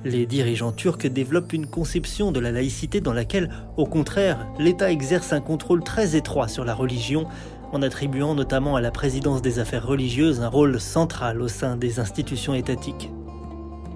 Les 0.03 0.27
dirigeants 0.27 0.71
turcs 0.71 1.07
développent 1.09 1.53
une 1.53 1.65
conception 1.65 2.31
de 2.31 2.39
la 2.39 2.51
laïcité 2.51 3.01
dans 3.01 3.13
laquelle, 3.13 3.49
au 3.75 3.87
contraire, 3.87 4.45
l'État 4.59 4.91
exerce 4.91 5.33
un 5.33 5.41
contrôle 5.41 5.83
très 5.83 6.15
étroit 6.15 6.47
sur 6.47 6.63
la 6.63 6.75
religion, 6.75 7.25
en 7.71 7.81
attribuant 7.81 8.35
notamment 8.35 8.75
à 8.75 8.81
la 8.81 8.91
présidence 8.91 9.41
des 9.41 9.59
affaires 9.59 9.85
religieuses 9.85 10.41
un 10.41 10.47
rôle 10.47 10.79
central 10.79 11.41
au 11.41 11.47
sein 11.47 11.77
des 11.77 11.99
institutions 11.99 12.53
étatiques. 12.53 13.09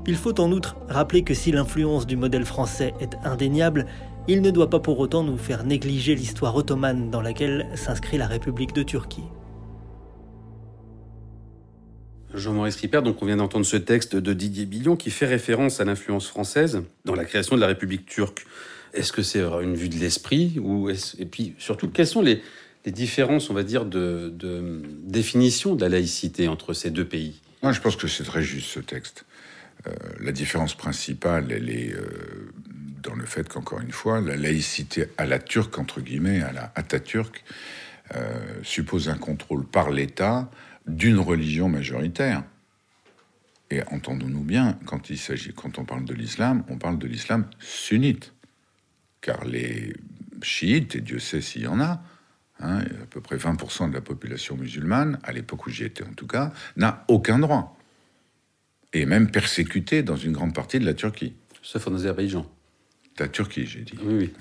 Il 0.07 0.15
faut 0.15 0.39
en 0.39 0.51
outre 0.51 0.75
rappeler 0.87 1.23
que 1.23 1.33
si 1.33 1.51
l'influence 1.51 2.07
du 2.07 2.15
modèle 2.15 2.45
français 2.45 2.93
est 2.99 3.15
indéniable, 3.23 3.85
il 4.27 4.41
ne 4.41 4.51
doit 4.51 4.69
pas 4.69 4.79
pour 4.79 4.99
autant 4.99 5.23
nous 5.23 5.37
faire 5.37 5.63
négliger 5.63 6.15
l'histoire 6.15 6.55
ottomane 6.55 7.09
dans 7.09 7.21
laquelle 7.21 7.67
s'inscrit 7.75 8.17
la 8.17 8.27
République 8.27 8.73
de 8.73 8.83
Turquie. 8.83 9.23
Jean-Maurice 12.33 12.75
Ripert, 12.75 13.01
donc 13.01 13.21
on 13.21 13.25
vient 13.25 13.37
d'entendre 13.37 13.65
ce 13.65 13.77
texte 13.77 14.15
de 14.15 14.33
Didier 14.33 14.65
Billon 14.65 14.95
qui 14.95 15.09
fait 15.09 15.25
référence 15.25 15.79
à 15.79 15.85
l'influence 15.85 16.27
française 16.27 16.83
dans 17.05 17.15
la 17.15 17.25
création 17.25 17.55
de 17.55 17.61
la 17.61 17.67
République 17.67 18.05
turque. 18.05 18.45
Est-ce 18.93 19.11
que 19.11 19.21
c'est 19.21 19.41
une 19.41 19.75
vue 19.75 19.89
de 19.89 19.95
l'esprit 19.95 20.59
ou 20.59 20.89
Et 20.89 21.25
puis 21.25 21.55
surtout, 21.57 21.89
quels 21.89 22.07
sont 22.07 22.21
les, 22.21 22.41
les 22.85 22.91
différences, 22.91 23.49
on 23.49 23.53
va 23.53 23.63
dire, 23.63 23.85
de, 23.85 24.33
définition 25.03 25.75
de 25.75 25.81
la 25.81 25.89
laïcité 25.89 26.47
entre 26.47 26.73
ces 26.73 26.91
deux 26.91 27.05
pays 27.05 27.41
Moi, 27.61 27.71
je 27.71 27.81
pense 27.81 27.95
que 27.95 28.07
c'est 28.07 28.23
très 28.23 28.43
juste 28.43 28.67
ce 28.67 28.79
texte. 28.79 29.25
Euh, 29.87 29.93
la 30.19 30.31
différence 30.31 30.75
principale, 30.75 31.51
elle 31.51 31.69
est 31.69 31.93
euh, 31.93 32.51
dans 33.01 33.15
le 33.15 33.25
fait 33.25 33.47
qu'encore 33.47 33.79
une 33.81 33.91
fois, 33.91 34.21
la 34.21 34.35
laïcité 34.35 35.07
à 35.17 35.25
la 35.25 35.39
turque, 35.39 35.77
entre 35.77 36.01
guillemets, 36.01 36.41
à 36.41 36.51
la 36.51 36.71
Atatürk, 36.75 37.43
euh, 38.15 38.39
suppose 38.63 39.09
un 39.09 39.17
contrôle 39.17 39.65
par 39.65 39.89
l'État 39.89 40.49
d'une 40.87 41.19
religion 41.19 41.69
majoritaire. 41.69 42.43
Et 43.71 43.83
entendons-nous 43.91 44.43
bien, 44.43 44.79
quand 44.85 45.09
il 45.09 45.17
s'agit, 45.17 45.53
quand 45.53 45.77
on 45.77 45.85
parle 45.85 46.05
de 46.05 46.13
l'islam, 46.15 46.63
on 46.69 46.77
parle 46.77 46.97
de 46.97 47.07
l'islam 47.07 47.45
sunnite, 47.59 48.33
car 49.21 49.45
les 49.45 49.93
chiites, 50.41 50.95
et 50.95 51.01
Dieu 51.01 51.19
sait 51.19 51.41
s'il 51.41 51.63
y 51.63 51.67
en 51.67 51.79
a, 51.79 52.01
Hein, 52.61 52.79
à 52.79 53.05
peu 53.09 53.21
près 53.21 53.37
20% 53.37 53.89
de 53.89 53.93
la 53.93 54.01
population 54.01 54.57
musulmane, 54.57 55.17
à 55.23 55.31
l'époque 55.31 55.65
où 55.65 55.69
j'y 55.69 55.85
étais 55.85 56.03
en 56.03 56.13
tout 56.13 56.27
cas, 56.27 56.51
n'a 56.75 57.05
aucun 57.07 57.39
droit. 57.39 57.77
Et 58.91 59.05
même 59.05 59.31
persécuté 59.31 60.03
dans 60.03 60.17
une 60.17 60.33
grande 60.33 60.53
partie 60.53 60.79
de 60.79 60.85
la 60.85 60.93
Turquie. 60.93 61.35
Sauf 61.61 61.87
en 61.87 61.95
Azerbaïdjan. 61.95 62.45
La 63.17 63.29
Turquie, 63.29 63.65
j'ai 63.65 63.81
dit. 63.81 63.97
Oui, 64.03 64.33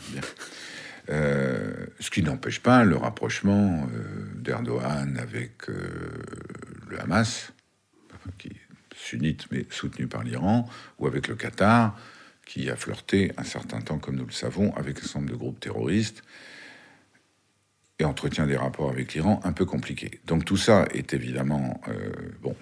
euh, 1.10 1.86
ce 2.00 2.10
qui 2.10 2.22
n'empêche 2.22 2.60
pas 2.60 2.84
le 2.84 2.96
rapprochement 2.96 3.88
euh, 3.94 4.04
d'Erdogan 4.34 5.16
avec 5.16 5.70
euh, 5.70 5.78
le 6.88 7.00
Hamas, 7.00 7.52
qui 8.36 8.48
est 8.48 8.60
sunnite 8.94 9.46
mais 9.50 9.64
soutenu 9.70 10.06
par 10.06 10.22
l'Iran, 10.24 10.68
ou 10.98 11.06
avec 11.06 11.28
le 11.28 11.34
Qatar, 11.34 11.98
qui 12.44 12.68
a 12.68 12.76
flirté 12.76 13.32
un 13.36 13.44
certain 13.44 13.80
temps, 13.80 13.98
comme 13.98 14.16
nous 14.16 14.26
le 14.26 14.32
savons, 14.32 14.74
avec 14.74 14.98
un 14.98 15.02
certain 15.02 15.20
nombre 15.20 15.32
de 15.32 15.36
groupes 15.36 15.60
terroristes 15.60 16.22
et 18.00 18.04
entretient 18.04 18.46
des 18.46 18.56
rapports 18.56 18.90
avec 18.90 19.14
l'Iran 19.14 19.40
un 19.42 19.52
peu 19.52 19.64
compliqués. 19.64 20.20
Donc 20.26 20.44
tout 20.44 20.56
ça 20.56 20.86
est 20.94 21.14
évidemment, 21.14 21.80
euh, 21.88 22.12
bon, 22.42 22.54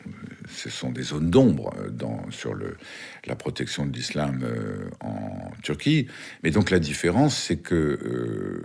ce 0.49 0.71
sont 0.71 0.91
des 0.91 1.03
zones 1.03 1.31
d'ombre 1.31 1.75
euh, 1.79 2.31
sur 2.31 2.55
le, 2.55 2.79
la 3.27 3.37
protection 3.37 3.85
de 3.85 3.95
l'islam 3.95 4.41
euh, 4.43 4.89
en 5.01 5.51
Turquie. 5.63 6.07
Mais 6.43 6.51
donc 6.51 6.71
la 6.71 6.79
différence, 6.79 7.37
c'est 7.37 7.59
que 7.59 8.63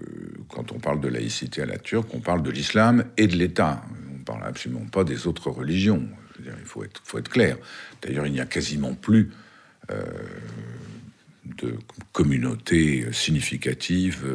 quand 0.47 0.71
on 0.71 0.79
parle 0.79 1.01
de 1.01 1.09
laïcité 1.09 1.61
à 1.61 1.65
la 1.65 1.77
turque, 1.77 2.13
on 2.13 2.21
parle 2.21 2.41
de 2.41 2.51
l'islam 2.51 3.03
et 3.17 3.27
de 3.27 3.35
l'État. 3.35 3.83
On 4.09 4.19
ne 4.19 4.23
parle 4.23 4.43
absolument 4.45 4.85
pas 4.85 5.03
des 5.03 5.27
autres 5.27 5.49
religions. 5.49 6.07
il 6.39 6.65
faut 6.65 6.85
être, 6.85 7.01
faut 7.03 7.17
être 7.17 7.29
clair. 7.29 7.57
D'ailleurs, 8.01 8.27
il 8.27 8.33
n'y 8.33 8.39
a 8.39 8.45
quasiment 8.45 8.93
plus 8.93 9.31
de 11.57 11.75
communautés 12.13 13.07
significatives, 13.11 14.25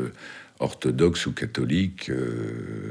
orthodoxes 0.59 1.27
ou 1.27 1.33
catholiques 1.33 2.11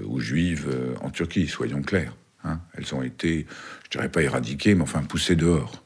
ou 0.05 0.19
juives 0.19 0.67
en 1.01 1.09
Turquie, 1.09 1.47
soyons 1.47 1.81
clairs. 1.81 2.15
Hein. 2.43 2.59
Elles 2.73 2.93
ont 2.93 3.01
été, 3.01 3.45
je 3.85 3.89
dirais 3.89 4.09
pas 4.09 4.21
éradiquées, 4.21 4.75
mais 4.75 4.83
enfin 4.83 5.01
poussées 5.03 5.35
dehors. 5.35 5.83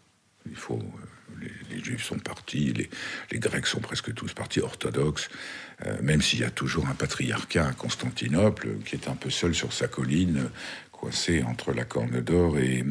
Il 0.50 0.56
faut, 0.56 0.82
les, 1.72 1.84
juifs 1.84 2.04
sont 2.04 2.20
partis, 2.20 2.74
les, 3.32 3.40
grecs 3.40 3.68
sont 3.68 3.80
presque 3.80 4.14
tous 4.14 4.34
partis 4.34 4.60
orthodoxes, 4.60 5.30
même 6.02 6.22
s'il 6.22 6.40
y 6.40 6.44
a 6.44 6.52
toujours 6.52 6.88
un 6.88 6.96
patriarcat 6.96 7.68
à 7.68 7.74
Constantinople 7.74 8.78
qui 8.86 8.96
est 8.96 9.08
un 9.08 9.16
peu 9.16 9.30
seul 9.30 9.56
sur 9.56 9.72
sa 9.72 9.88
colline, 9.88 10.50
coincé 10.92 11.44
entre 11.44 11.72
la 11.72 11.86
Corne 11.86 12.20
d'Or 12.22 12.58
et, 12.58 12.84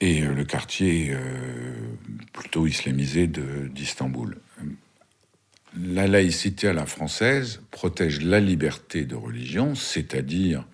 et 0.00 0.20
le 0.20 0.44
quartier 0.44 1.16
plutôt 2.32 2.66
islamisé 2.66 3.28
d'Istanbul. 3.28 4.36
La 5.80 6.06
laïcité 6.06 6.68
à 6.68 6.74
la 6.74 6.84
française 6.84 7.60
protège 7.70 8.20
la 8.20 8.40
liberté 8.40 9.04
de 9.04 9.14
religion, 9.14 9.74
c'est-à-dire 9.74 10.66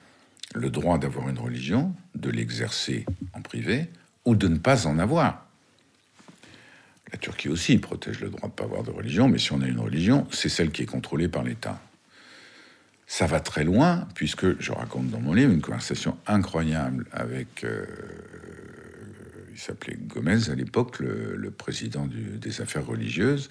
le 0.55 0.71
droit 0.71 0.99
d'avoir 0.99 1.29
une 1.29 1.39
religion, 1.39 1.95
de 2.17 2.31
l'exercer 2.31 3.05
en 3.33 3.41
privé 3.41 3.89
ou 4.25 4.35
de 4.35 4.49
ne 4.49 4.59
pas 4.59 4.87
en 4.87 4.99
avoir. 4.99 5.47
La 7.13 7.19
Turquie 7.19 7.49
aussi 7.49 7.79
protège 7.79 8.21
le 8.21 8.29
droit 8.29 8.49
de 8.49 8.53
ne 8.53 8.57
pas 8.57 8.65
avoir 8.65 8.83
de 8.83 8.91
religion, 8.91 9.29
mais 9.29 9.39
si 9.39 9.53
on 9.53 9.63
a 9.63 9.69
une 9.69 9.79
religion, 9.79 10.27
c'est 10.31 10.49
celle 10.49 10.73
qui 10.73 10.83
est 10.83 10.87
contrôlée 10.87 11.29
par 11.29 11.45
l'État. 11.45 11.81
Ça 13.07 13.27
va 13.27 13.41
très 13.41 13.65
loin, 13.65 14.07
puisque 14.15 14.61
je 14.61 14.73
raconte 14.73 15.09
dans 15.09 15.21
mon 15.21 15.33
livre 15.33 15.53
une 15.53 15.63
conversation 15.63 16.19
incroyable 16.27 17.07
avec, 17.13 17.65
euh, 17.65 17.87
il 19.53 19.59
s'appelait 19.59 19.97
Gomez 19.97 20.51
à 20.51 20.55
l'époque, 20.55 20.99
le, 20.99 21.51
président 21.51 22.07
des 22.07 22.61
affaires 22.61 22.85
religieuses, 22.85 23.49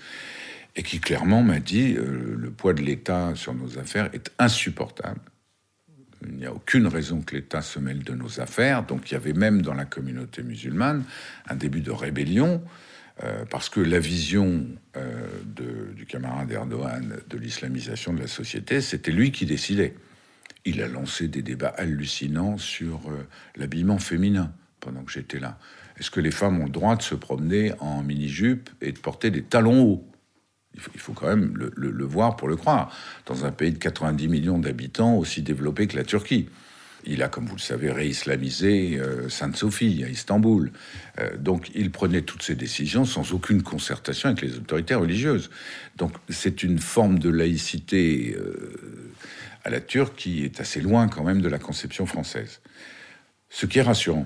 et 0.78 0.84
qui 0.84 1.00
clairement 1.00 1.44
m'a 1.44 1.60
dit 1.60 1.96
euh, 1.98 2.36
le 2.38 2.52
poids 2.52 2.74
de 2.74 2.82
l'État 2.82 3.34
sur 3.36 3.54
nos 3.54 3.78
affaires 3.78 4.10
est 4.14 4.32
insupportable. 4.40 5.20
Il 6.26 6.38
n'y 6.38 6.46
a 6.46 6.54
aucune 6.54 6.88
raison 6.88 7.22
que 7.22 7.36
l'État 7.36 7.62
se 7.62 7.80
mêle 7.80 8.04
de 8.04 8.14
nos 8.14 8.40
affaires. 8.40 8.84
Donc 8.84 9.12
il 9.12 9.16
y 9.16 9.18
avait 9.18 9.34
même 9.34 9.62
dans 9.62 9.74
la 9.74 9.86
communauté 9.86 10.44
musulmane 10.44 11.04
un 11.48 11.56
début 11.56 11.82
de 11.82 11.92
rébellion, 11.92 12.64
euh, 13.24 13.46
parce 13.50 13.70
que 13.70 13.80
la 13.80 14.00
vision 14.00 14.66
euh, 14.96 15.28
du 15.96 16.06
camarade 16.06 16.52
Erdogan 16.52 17.18
de 17.28 17.38
l'islamisation 17.38 18.14
de 18.14 18.22
la 18.22 18.28
société, 18.28 18.82
c'était 18.82 19.12
lui 19.12 19.32
qui 19.32 19.46
décidait. 19.46 19.96
Il 20.66 20.82
a 20.82 20.88
lancé 20.88 21.28
des 21.28 21.42
débats 21.42 21.74
hallucinants 21.78 22.58
sur 22.58 23.10
euh, 23.10 23.28
l'habillement 23.56 23.98
féminin 24.00 24.54
pendant 24.80 25.04
que 25.04 25.12
j'étais 25.12 25.40
là. 25.40 25.58
Est-ce 26.00 26.12
que 26.12 26.20
les 26.20 26.32
femmes 26.32 26.62
ont 26.62 26.66
le 26.66 26.72
droit 26.72 26.96
de 26.96 27.02
se 27.02 27.16
promener 27.16 27.74
en 27.80 28.04
mini-jupe 28.04 28.70
et 28.82 28.92
de 28.92 29.00
porter 29.00 29.32
des 29.32 29.42
talons 29.42 29.82
hauts? 29.82 30.08
Il 30.94 31.00
faut, 31.00 31.14
quand 31.14 31.28
même 31.28 31.54
le, 31.76 32.06
voir 32.06 32.36
pour 32.36 32.48
le 32.48 32.56
croire. 32.56 32.92
Dans 33.26 33.46
un 33.46 33.52
pays 33.52 33.72
de 33.72 33.78
90 33.78 34.28
millions 34.28 34.60
d'habitants 34.60 35.16
aussi 35.16 35.42
développé 35.42 35.88
que 35.88 35.96
la 35.96 36.04
Turquie. 36.04 36.48
Il 37.06 37.24
a, 37.24 37.30
comme 37.30 37.46
vous 37.46 37.56
le 37.56 37.62
savez, 37.62 37.92
réislamisé 37.92 38.98
euh, 39.00 39.30
Sainte-Sophie 39.30 40.04
à 40.04 40.10
Istanbul. 40.10 40.72
Euh, 41.20 41.38
donc 41.38 41.72
il 41.74 41.92
prenait 41.92 42.22
toutes 42.22 42.44
ces 42.44 42.56
décisions 42.56 43.06
sans 43.06 43.34
aucune 43.34 43.64
concertation 43.64 44.30
avec 44.30 44.42
les 44.42 44.56
autorités 44.58 44.96
religieuses. 44.96 45.50
Donc 45.96 46.14
c'est 46.30 46.64
une 46.64 46.80
forme 46.80 47.20
de 47.20 47.30
laïcité 47.30 48.36
euh, 48.38 49.14
à 49.64 49.70
la 49.70 49.80
turque 49.80 50.16
qui 50.16 50.44
est 50.44 50.60
assez 50.60 50.82
loin 50.82 51.08
quand 51.08 51.24
même 51.24 51.42
de 51.42 51.50
la 51.50 51.60
conception 51.60 52.06
française. 52.06 52.60
Ce 53.50 53.66
qui 53.66 53.80
est 53.80 53.84
rassurant, 53.84 54.26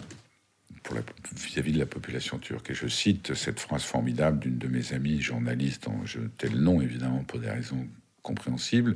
vis-à-vis 1.35 1.73
de 1.73 1.79
la 1.79 1.85
population 1.85 2.37
turque. 2.39 2.71
Et 2.71 2.73
je 2.73 2.87
cite 2.87 3.33
cette 3.33 3.59
phrase 3.59 3.83
formidable 3.83 4.39
d'une 4.39 4.57
de 4.57 4.67
mes 4.67 4.93
amies 4.93 5.21
journalistes, 5.21 5.85
dont 5.85 6.05
je 6.05 6.19
le 6.19 6.57
nom 6.57 6.81
évidemment 6.81 7.23
pour 7.23 7.39
des 7.39 7.49
raisons 7.49 7.87
compréhensibles, 8.21 8.95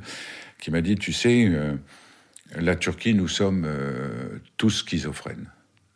qui 0.58 0.70
m'a 0.70 0.80
dit, 0.80 0.96
tu 0.96 1.12
sais, 1.12 1.46
euh, 1.46 1.74
la 2.54 2.76
Turquie, 2.76 3.14
nous 3.14 3.28
sommes 3.28 3.64
euh, 3.66 4.38
tous 4.56 4.84
schizophrènes. 4.84 5.50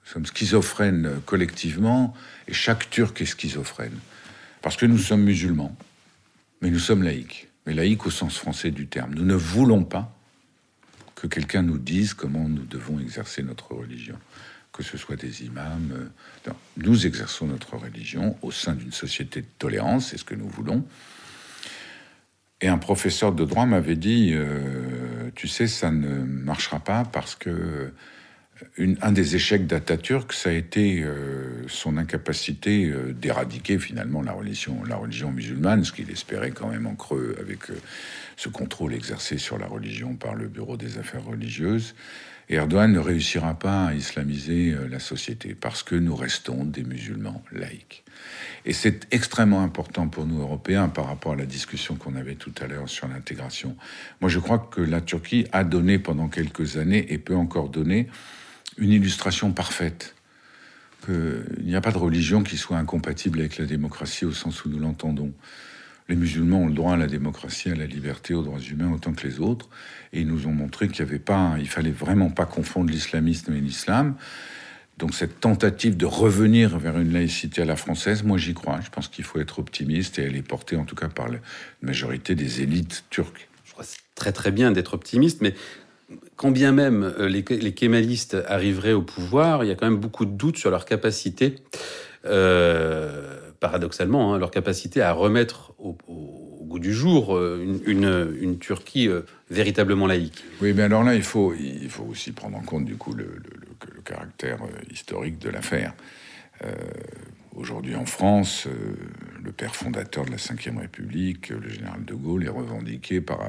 Nous 0.05 0.13
sommes 0.13 0.27
schizophrènes 0.27 1.21
collectivement, 1.27 2.15
et 2.49 2.53
chaque 2.53 2.91
Turc 2.91 3.21
est 3.21 3.27
schizophrène. 3.27 3.99
Parce 4.63 4.77
que 4.77 4.87
nous 4.87 4.99
sommes 4.99 5.23
musulmans, 5.23 5.77
mais 6.61 6.71
nous 6.71 6.79
sommes 6.79 7.03
laïcs. 7.03 7.49
Mais 7.67 7.75
laïcs 7.75 8.07
au 8.07 8.11
sens 8.11 8.37
français 8.37 8.71
du 8.71 8.87
terme. 8.89 9.15
Nous 9.15 9.25
ne 9.25 9.35
voulons 9.35 9.85
pas 9.85 10.17
que 11.15 11.27
quelqu'un 11.27 11.63
nous 11.63 11.79
dise 11.79 12.15
comment 12.15 12.49
nous 12.49 12.65
devons 12.65 12.99
exercer 12.99 13.43
notre 13.43 13.75
religion 13.75 14.19
que 14.81 14.87
ce 14.87 14.97
soit 14.97 15.17
des 15.17 15.45
imams. 15.45 16.11
Euh, 16.49 16.53
nous 16.79 17.07
exerçons 17.07 17.47
notre 17.47 17.77
religion 17.77 18.39
au 18.41 18.51
sein 18.51 18.73
d'une 18.73 18.93
société 18.93 19.43
de 19.43 19.47
tolérance, 19.59 20.09
c'est 20.09 20.17
ce 20.17 20.25
que 20.25 20.35
nous 20.35 20.49
voulons. 20.49 20.87
Et 22.63 22.69
un 22.69 22.79
professeur 22.79 23.33
de 23.33 23.45
droit 23.45 23.67
m'avait 23.67 23.97
dit, 23.97 24.31
euh, 24.33 25.31
tu 25.35 25.49
sais, 25.49 25.67
ça 25.67 25.91
ne 25.91 26.25
marchera 26.25 26.81
pas 26.81 27.05
parce 27.05 27.35
que 27.35 27.93
euh, 28.79 28.95
un 29.03 29.13
des 29.13 29.37
échecs 29.37 29.67
d'Atatürk, 29.67 30.33
ça 30.33 30.49
a 30.49 30.53
été 30.53 31.03
son 31.67 31.97
incapacité 31.97 32.93
d'éradiquer 33.15 33.79
finalement 33.79 34.21
la 34.21 34.33
religion, 34.33 34.85
la 34.85 34.97
religion 34.97 35.31
musulmane, 35.31 35.83
ce 35.83 35.93
qu'il 35.93 36.11
espérait 36.11 36.51
quand 36.51 36.69
même 36.69 36.87
en 36.87 36.95
creux 36.95 37.37
avec 37.41 37.61
ce 38.37 38.51
contrôle 38.51 38.93
exercé 38.93 39.39
sur 39.39 39.57
la 39.57 39.67
religion 39.67 40.15
par 40.15 40.35
le 40.35 40.49
Bureau 40.49 40.77
des 40.77 40.99
affaires 40.99 41.25
religieuses. 41.25 41.95
Erdogan 42.53 42.93
ne 42.93 42.99
réussira 42.99 43.55
pas 43.55 43.87
à 43.87 43.95
islamiser 43.95 44.73
euh, 44.73 44.89
la 44.89 44.99
société 44.99 45.55
parce 45.55 45.85
que 45.85 45.95
nous 45.95 46.17
restons 46.17 46.65
des 46.65 46.83
musulmans 46.83 47.43
laïcs. 47.53 48.03
Et 48.67 48.73
c'est 48.73 49.07
extrêmement 49.13 49.63
important 49.63 50.09
pour 50.09 50.27
nous 50.27 50.41
Européens 50.41 50.89
par 50.89 51.07
rapport 51.07 51.33
à 51.33 51.37
la 51.37 51.47
discussion 51.47 51.95
qu'on 51.95 52.17
avait 52.17 52.35
tout 52.35 52.53
à 52.61 52.67
l'heure 52.67 52.89
sur 52.89 53.07
l'intégration. 53.07 53.77
Moi, 54.21 54.29
je 54.29 54.41
crois 54.41 54.59
que 54.59 54.81
la 54.81 55.01
Turquie 55.01 55.47
a 55.53 55.63
donné 55.63 55.99
pendant 55.99 56.29
quelques 56.29 56.77
années 56.77 57.07
et 57.13 57.19
peut 57.19 57.37
encore 57.37 57.69
donner 57.69 58.09
une 58.79 58.91
illustration 58.91 59.53
parfaite 59.53 60.17
qu'il 61.07 61.65
n'y 61.65 61.77
a 61.77 61.81
pas 61.81 61.93
de 61.93 61.99
religion 61.99 62.43
qui 62.43 62.57
soit 62.57 62.77
incompatible 62.77 63.41
avec 63.41 63.59
la 63.59 63.65
démocratie 63.65 64.25
au 64.25 64.33
sens 64.33 64.65
où 64.65 64.69
nous 64.69 64.81
l'entendons. 64.81 65.33
Les 66.11 66.17
musulmans 66.17 66.63
ont 66.63 66.67
le 66.67 66.75
droit 66.75 66.95
à 66.95 66.97
la 66.97 67.07
démocratie, 67.07 67.71
à 67.71 67.77
la 67.77 67.87
liberté, 67.87 68.35
aux 68.35 68.43
droits 68.43 68.59
humains 68.59 68.93
autant 68.93 69.13
que 69.13 69.25
les 69.25 69.39
autres. 69.39 69.69
Et 70.13 70.23
ils 70.23 70.27
nous 70.27 70.49
ont 70.49 70.53
montré 70.53 70.89
qu'il 70.89 70.99
y 70.99 71.09
avait 71.09 71.23
fallait 71.67 71.93
vraiment 71.93 72.31
pas 72.31 72.47
confondre 72.47 72.91
l'islamisme 72.91 73.53
et 73.55 73.61
l'islam. 73.61 74.17
Donc 74.99 75.15
cette 75.15 75.39
tentative 75.39 75.97
de 75.97 76.07
revenir 76.07 76.79
vers 76.81 76.99
une 76.99 77.13
laïcité 77.13 77.63
à 77.63 77.65
la 77.65 77.77
française, 77.77 78.25
moi 78.25 78.39
j'y 78.39 78.55
crois. 78.55 78.81
Je 78.81 78.91
pense 78.91 79.07
qu'il 79.07 79.25
faut 79.25 79.39
être 79.39 79.61
optimiste 79.61 80.19
et 80.19 80.23
elle 80.23 80.35
est 80.35 80.43
portée 80.47 80.75
en 80.75 80.85
tout 80.85 80.97
cas 80.97 81.09
par 81.09 81.29
la 81.29 81.39
majorité 81.81 82.35
des 82.35 82.61
élites 82.61 83.05
turques. 83.09 83.49
Je 83.65 83.71
crois 83.71 83.85
c'est 83.85 84.01
très 84.17 84.33
très 84.33 84.51
bien 84.51 84.73
d'être 84.73 84.95
optimiste, 84.95 85.43
mais 85.43 85.55
quand 86.35 86.51
bien 86.51 86.73
même 86.73 87.05
euh, 87.05 87.29
les, 87.29 87.45
les 87.49 87.73
kémalistes 87.73 88.37
arriveraient 88.49 88.95
au 88.95 89.03
pouvoir, 89.03 89.63
il 89.63 89.69
y 89.69 89.71
a 89.71 89.77
quand 89.77 89.89
même 89.89 90.01
beaucoup 90.01 90.25
de 90.25 90.33
doutes 90.33 90.59
sur 90.59 90.73
leur 90.73 90.87
capacité 90.87 91.55
euh, 92.27 93.40
paradoxalement, 93.61 94.35
hein, 94.35 94.39
leur 94.39 94.51
capacité 94.51 95.03
à 95.03 95.13
remettre 95.13 95.75
au, 95.79 95.97
goût 96.63 96.79
du 96.79 96.93
jour 96.93 97.37
euh, 97.37 97.81
une, 97.87 98.59
Turquie 98.59 99.09
euh, 99.09 99.23
véritablement 99.51 100.07
laïque. 100.07 100.43
Oui, 100.63 100.73
mais 100.73 100.83
alors 100.83 101.05
là, 101.05 101.15
il 101.15 101.23
faut, 101.23 101.53
il 101.55 101.91
faut 101.91 102.05
aussi 102.05 102.33
prendre 102.33 102.57
en 102.57 102.63
compte 102.63 102.85
du 102.85 102.97
coup 102.97 103.13
le, 103.13 103.43
caractère 104.05 104.63
euh, 104.63 104.93
historique 104.93 105.39
de 105.39 105.51
l'affaire. 105.51 105.95
Aujourd'hui 107.57 107.97
en 107.97 108.05
France, 108.05 108.69
le 109.43 109.51
père 109.51 109.75
fondateur 109.75 110.27
de 110.27 110.31
la 110.31 110.37
Ve 110.37 110.79
République, 110.79 111.49
le 111.49 111.71
général 111.71 112.05
de 112.05 112.13
Gaulle, 112.13 112.45
est 112.45 112.51
revendiqué 112.51 113.23
par 113.23 113.41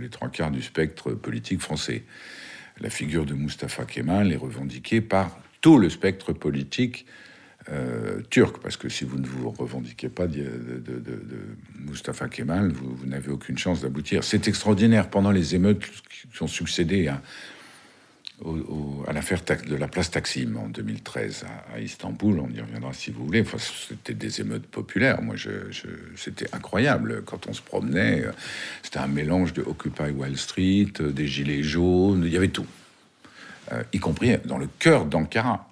les 0.00 0.08
trois 0.08 0.28
quarts 0.28 0.50
du 0.50 0.62
spectre 0.62 1.12
politique 1.12 1.60
français. 1.60 2.02
La 2.80 2.90
figure 2.90 3.24
de 3.24 3.34
Mustafa 3.34 3.84
Kemal 3.84 4.32
est 4.32 4.36
revendiquée 4.36 5.00
par 5.00 5.38
tout 5.60 5.78
le 5.78 5.88
spectre 5.90 6.32
politique 6.32 7.06
euh, 7.72 8.20
turc, 8.30 8.58
parce 8.62 8.76
que 8.76 8.88
si 8.88 9.04
vous 9.04 9.18
ne 9.18 9.26
vous 9.26 9.50
revendiquez 9.50 10.08
pas 10.08 10.28
de, 10.28 10.44
Mustafa 11.80 12.28
Kemal, 12.28 12.70
vous, 12.70 13.06
n'avez 13.06 13.30
aucune 13.30 13.58
chance 13.58 13.80
d'aboutir. 13.80 14.22
C'est 14.22 14.46
extraordinaire. 14.46 15.10
Pendant 15.10 15.32
les 15.32 15.56
émeutes 15.56 15.82
qui 16.32 16.42
ont 16.42 16.46
succédé 16.46 17.08
à, 17.08 17.20
l'affaire 19.12 19.40
de 19.66 19.74
la 19.74 19.88
place 19.88 20.12
Taksim 20.12 20.56
en 20.56 20.68
2013 20.68 21.44
à, 21.74 21.80
Istanbul, 21.80 22.38
on 22.38 22.48
y 22.50 22.60
reviendra 22.60 22.92
si 22.92 23.10
vous 23.10 23.24
voulez. 23.24 23.44
C'était 23.88 24.14
des 24.14 24.40
émeutes 24.40 24.66
populaires. 24.66 25.20
Moi, 25.20 25.34
c'était 26.14 26.46
incroyable 26.54 27.22
quand 27.26 27.48
on 27.48 27.52
se 27.52 27.62
promenait. 27.62 28.26
C'était 28.84 28.98
un 28.98 29.08
mélange 29.08 29.52
de 29.54 29.62
Occupy 29.62 30.10
Wall 30.10 30.36
Street, 30.36 30.92
des 31.00 31.26
gilets 31.26 31.64
jaunes, 31.64 32.22
il 32.24 32.32
y 32.32 32.36
avait 32.36 32.48
tout, 32.48 32.66
euh, 33.72 33.82
y 33.92 33.98
compris 33.98 34.36
dans 34.44 34.58
le 34.58 34.68
cœur 34.78 35.04
d'Ankara 35.04 35.68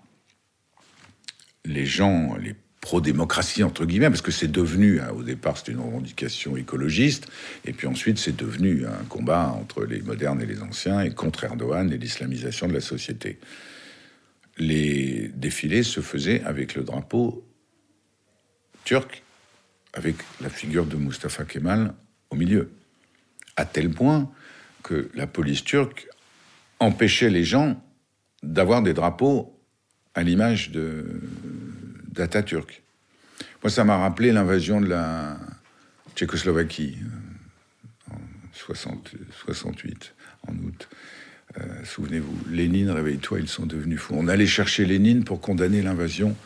les 1.65 1.87
gens, 1.87 2.37
les 2.37 2.55
pro-démocratie, 2.81 3.63
entre 3.63 3.87
guillemets, 3.87 4.11
parce 4.11 4.21
que 4.21 4.31
c'est 4.31 4.51
devenu, 4.51 5.01
hein, 5.01 5.11
au 5.17 5.23
départ, 5.23 5.57
c'était 5.57 5.73
une 5.73 5.81
revendication 5.81 6.57
écologiste, 6.57 7.29
et 7.65 7.73
puis 7.73 7.87
ensuite, 7.87 8.19
c'est 8.19 8.37
devenu 8.37 8.87
un 8.87 9.05
combat 9.09 9.49
entre 9.59 9.85
les 9.85 10.03
modernes 10.03 10.43
et 10.43 10.47
les 10.47 10.61
anciens, 10.61 11.01
et 11.01 11.11
contre 11.11 11.45
Erdogan 11.45 11.91
et 11.91 11.97
l'islamisation 11.97 12.69
de 12.69 12.75
la 12.75 12.81
société. 12.81 13.39
Les 14.59 15.31
défilés 15.35 15.83
se 15.83 16.01
faisaient 16.01 16.43
avec 16.45 16.75
le 16.75 16.83
drapeau 16.83 17.45
turc 18.85 19.23
avec 19.95 20.17
la 20.41 20.51
figure 20.51 20.87
de 20.87 20.97
Mustafa 20.97 21.45
Kemal 21.45 21.95
au 22.31 22.37
milieu. 22.37 22.71
À 23.57 23.65
tel 23.65 23.91
point 23.91 24.31
que 24.83 25.11
la 25.15 25.27
police 25.27 25.65
turque 25.65 26.09
empêchait 26.81 27.31
les 27.31 27.45
gens 27.45 27.83
d'avoir 28.43 28.83
des 28.83 28.93
drapeaux 28.93 29.54
à 30.15 30.23
l'image 30.23 30.71
d'Atatürk. 32.13 32.83
Moi, 33.63 33.71
ça 33.71 33.85
m'a 33.85 33.97
rappelé 33.97 34.33
l'invasion 34.33 34.81
de 34.81 34.87
la 34.87 35.39
Tchécoslovaquie 36.15 36.99
euh, 38.11 38.15
en 38.15 38.19
68, 38.53 40.15
en 40.47 40.53
août. 40.59 40.89
Euh, 41.59 41.85
souvenez-vous, 41.85 42.37
Lénine, 42.51 42.91
réveille-toi, 42.91 43.41
ils 43.41 43.49
sont 43.49 43.67
devenus 43.67 44.01
fous. 44.01 44.15
On 44.17 44.29
allait 44.29 44.47
chercher 44.47 44.85
Lénine 44.85 45.25
pour 45.25 45.41
condamner 45.41 45.83
l'invasion 45.83 46.37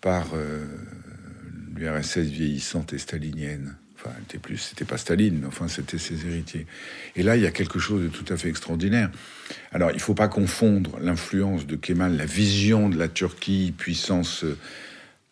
par 0.00 0.28
euh, 0.34 0.66
l'URSS 1.74 2.18
vieillissante 2.18 2.92
et 2.92 2.98
stalinienne. 2.98 3.76
Enfin, 4.02 4.14
c'était 4.20 4.38
plus, 4.38 4.56
c'était 4.56 4.86
pas 4.86 4.96
Staline, 4.96 5.40
mais 5.40 5.46
enfin, 5.46 5.68
c'était 5.68 5.98
ses 5.98 6.26
héritiers. 6.26 6.66
Et 7.16 7.22
là, 7.22 7.36
il 7.36 7.42
y 7.42 7.46
a 7.46 7.50
quelque 7.50 7.78
chose 7.78 8.02
de 8.02 8.08
tout 8.08 8.24
à 8.32 8.36
fait 8.36 8.48
extraordinaire. 8.48 9.10
Alors, 9.72 9.90
il 9.90 10.00
faut 10.00 10.14
pas 10.14 10.28
confondre 10.28 10.98
l'influence 11.00 11.66
de 11.66 11.76
Kemal, 11.76 12.16
la 12.16 12.24
vision 12.24 12.88
de 12.88 12.98
la 12.98 13.08
Turquie, 13.08 13.74
puissance, 13.76 14.44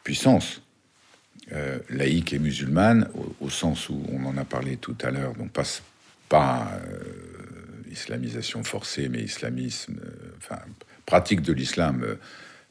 puissance, 0.04 0.60
euh, 1.52 1.78
laïque 1.88 2.34
et 2.34 2.38
musulmane, 2.38 3.08
au, 3.40 3.48
sens 3.48 3.88
où 3.88 4.04
on 4.12 4.26
en 4.26 4.36
a 4.36 4.44
parlé 4.44 4.76
tout 4.76 4.96
à 5.02 5.10
l'heure, 5.10 5.32
donc 5.32 5.50
pas, 5.50 5.62
pas 6.28 6.70
euh, 6.84 7.90
islamisation 7.90 8.62
forcée, 8.64 9.08
mais 9.08 9.20
islamisme, 9.20 9.96
euh, 10.04 10.34
enfin, 10.36 10.58
pratique 11.06 11.40
de 11.40 11.54
l'islam 11.54 12.04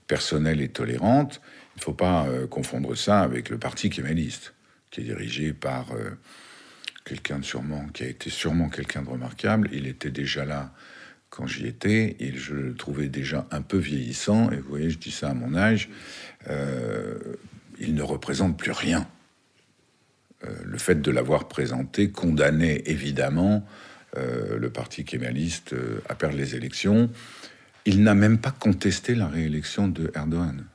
personnelle 0.06 0.62
et 0.62 0.70
tolérante. 0.70 1.42
Il 1.76 1.80
ne 1.80 1.84
faut 1.86 1.94
pas 1.94 2.28
confondre 2.50 2.96
ça 2.96 3.22
avec 3.22 3.50
le 3.50 3.58
parti 3.58 3.90
kémaliste, 3.90 4.54
qui 4.92 5.02
est 5.02 5.04
dirigé 5.04 5.54
par 5.54 5.88
quelqu'un 7.06 7.40
de 7.40 7.46
sûrement, 7.46 7.88
qui 7.90 8.04
a 8.04 8.08
été 8.08 8.30
sûrement 8.30 8.70
quelqu'un 8.70 9.02
de 9.02 9.10
remarquable. 9.10 9.70
Il 9.72 9.88
était 9.88 10.12
déjà 10.12 10.46
là 10.46 10.74
quand 11.30 11.48
j'y 11.48 11.68
étais, 11.68 12.16
et 12.20 12.36
je 12.36 12.54
le 12.54 12.76
trouvais 12.76 13.08
déjà 13.08 13.48
un 13.52 13.62
peu 13.62 13.78
vieillissant, 13.78 14.50
et 14.52 14.58
vous 14.58 14.70
voyez, 14.70 14.90
je 14.90 14.98
dis 14.98 15.12
ça 15.12 15.30
à 15.30 15.34
mon 15.34 15.56
âge, 15.56 15.90
il 17.80 17.96
ne 17.96 18.02
représente 18.02 18.58
plus 18.58 18.72
rien. 18.72 19.08
Euh, 20.46 20.56
le 20.66 20.78
fait 20.78 21.02
de 21.02 21.12
l'avoir 21.12 21.48
présenté 21.48 22.12
condamnait 22.12 22.84
évidemment 22.86 23.66
euh, 24.18 24.60
le 24.60 24.70
parti 24.70 25.04
kémaliste 25.04 25.74
euh, 25.74 26.00
à 26.08 26.16
perdre 26.16 26.38
les 26.38 26.56
élections. 26.56 27.10
Il 27.86 28.04
n'a 28.04 28.14
même 28.14 28.38
pas 28.38 28.52
contesté 28.52 29.16
la 29.16 29.28
réélection 29.28 29.88
de 29.88 30.12
Erdogan. 30.14 30.66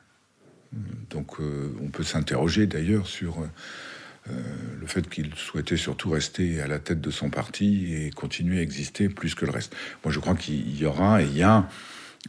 Donc 1.11 1.39
on 1.39 1.89
peut 1.91 2.03
s'interroger 2.03 2.67
d'ailleurs 2.67 3.07
sur 3.07 3.47
le 4.29 4.87
fait 4.87 5.09
qu'il 5.09 5.35
souhaitait 5.35 5.77
surtout 5.77 6.11
rester 6.11 6.61
à 6.61 6.67
la 6.69 6.79
tête 6.79 7.01
de 7.01 7.11
son 7.11 7.29
parti 7.29 7.93
et 7.93 8.11
continuer 8.11 8.61
à 8.61 8.63
exister 8.63 9.09
plus 9.09 9.35
que 9.35 9.45
le 9.45 9.51
reste. 9.51 9.75
Moi 10.05 10.13
je 10.13 10.21
crois 10.21 10.35
qu'il 10.35 10.77
y 10.77 10.85
aura 10.85 11.23
et 11.23 11.27
il 11.27 11.37
y 11.37 11.43
a 11.43 11.69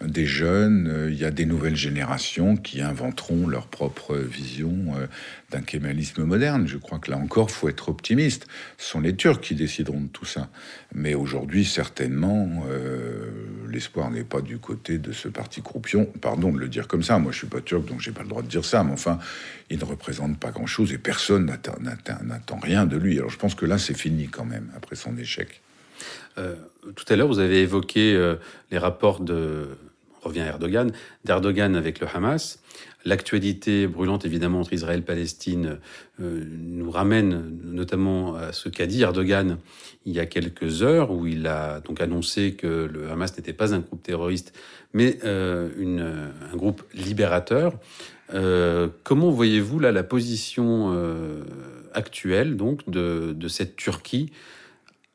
des 0.02 0.26
jeunes, 0.26 0.88
euh, 0.88 1.12
il 1.12 1.18
y 1.18 1.26
a 1.26 1.32
des 1.32 1.46
nouvelles 1.46 1.76
générations 1.76 2.58
qui 2.58 2.82
inventeront 2.82 3.48
leur 3.48 3.68
propre 3.68 4.16
vision 4.16 4.96
euh, 4.98 5.06
d'un 5.52 5.62
kémalisme 5.62 6.24
moderne. 6.24 6.68
Je 6.68 6.78
crois 6.78 6.98
que 6.98 7.12
là 7.12 7.18
encore, 7.18 7.52
faut 7.52 7.70
être 7.70 7.90
optimiste. 7.90 8.48
Ce 8.78 8.90
sont 8.90 9.00
les 9.00 9.16
Turcs 9.16 9.40
qui 9.40 9.54
décideront 9.54 10.02
de 10.02 10.08
tout 10.08 10.26
ça. 10.26 10.50
Mais 10.96 11.14
aujourd'hui, 11.14 11.64
certainement, 11.64 12.66
euh, 12.70 13.30
l'espoir 13.74 14.10
n'est 14.12 14.24
pas 14.24 14.42
du 14.42 14.58
côté 14.58 14.98
de 14.98 15.12
ce 15.12 15.28
parti 15.28 15.62
croupion. 15.62 16.06
Pardon 16.22 16.52
de 16.52 16.60
le 16.60 16.70
dire 16.70 16.88
comme 16.88 17.04
ça. 17.04 17.20
Moi, 17.20 17.32
je 17.32 17.40
suis 17.40 17.48
pas 17.48 17.62
turc, 17.62 17.86
donc 17.86 18.00
j'ai 18.00 18.12
pas 18.12 18.24
le 18.24 18.30
droit 18.30 18.42
de 18.42 18.48
dire 18.48 18.64
ça. 18.64 18.84
Mais 18.84 18.94
enfin, 18.94 19.20
il 19.70 19.80
ne 19.80 19.86
représente 19.86 20.40
pas 20.40 20.52
grand-chose 20.52 20.94
et 20.94 20.98
personne 20.98 21.46
n'attend 21.46 22.60
rien 22.60 22.86
de 22.86 22.98
lui. 22.98 23.18
Alors, 23.18 23.30
je 23.30 23.38
pense 23.38 23.56
que 23.56 23.66
là, 23.66 23.78
c'est 23.78 23.98
fini 23.98 24.28
quand 24.28 24.46
même 24.46 24.70
après 24.76 24.96
son 24.96 25.18
échec. 25.18 25.62
Euh, 26.38 26.56
tout 26.96 27.06
à 27.10 27.16
l'heure, 27.16 27.28
vous 27.28 27.40
avez 27.40 27.62
évoqué 27.62 28.16
euh, 28.16 28.36
les 28.72 28.78
rapports 28.78 29.20
de, 29.20 29.68
revient 30.22 30.40
Erdogan, 30.40 30.92
d'Erdogan 31.26 31.76
avec 31.76 32.00
le 32.00 32.08
Hamas. 32.08 32.60
L'actualité 33.06 33.88
brûlante, 33.88 34.26
évidemment, 34.26 34.62
entre 34.62 34.74
Israël 34.74 35.00
et 35.00 35.04
Palestine 35.04 35.80
euh, 36.22 36.44
nous 36.50 36.90
ramène 36.90 37.52
notamment 37.64 38.36
à 38.36 38.54
ce 38.54 38.70
qu'a 38.70 38.86
dit 38.86 39.02
Erdogan 39.02 39.58
il 40.06 40.14
y 40.14 40.20
a 40.20 40.26
quelques 40.26 40.84
heures, 40.84 41.12
où 41.12 41.28
il 41.28 41.48
a 41.48 41.80
donc 41.82 42.02
annoncé 42.02 42.54
que 42.54 42.90
le 42.92 43.10
Hamas 43.10 43.36
n'était 43.38 43.54
pas 43.54 43.74
un 43.74 43.80
groupe 43.80 44.04
terroriste, 44.04 44.54
mais 44.94 45.18
une, 45.24 46.32
un 46.52 46.56
groupe 46.58 46.84
libérateur. 46.94 47.80
comment 49.04 49.32
voyez-vous 49.32 49.80
là 49.80 49.94
la 49.94 50.04
position 50.04 50.94
actuelle 51.94 52.58
donc 52.58 52.90
de, 52.90 53.48
cette 53.48 53.76
Turquie 53.76 54.32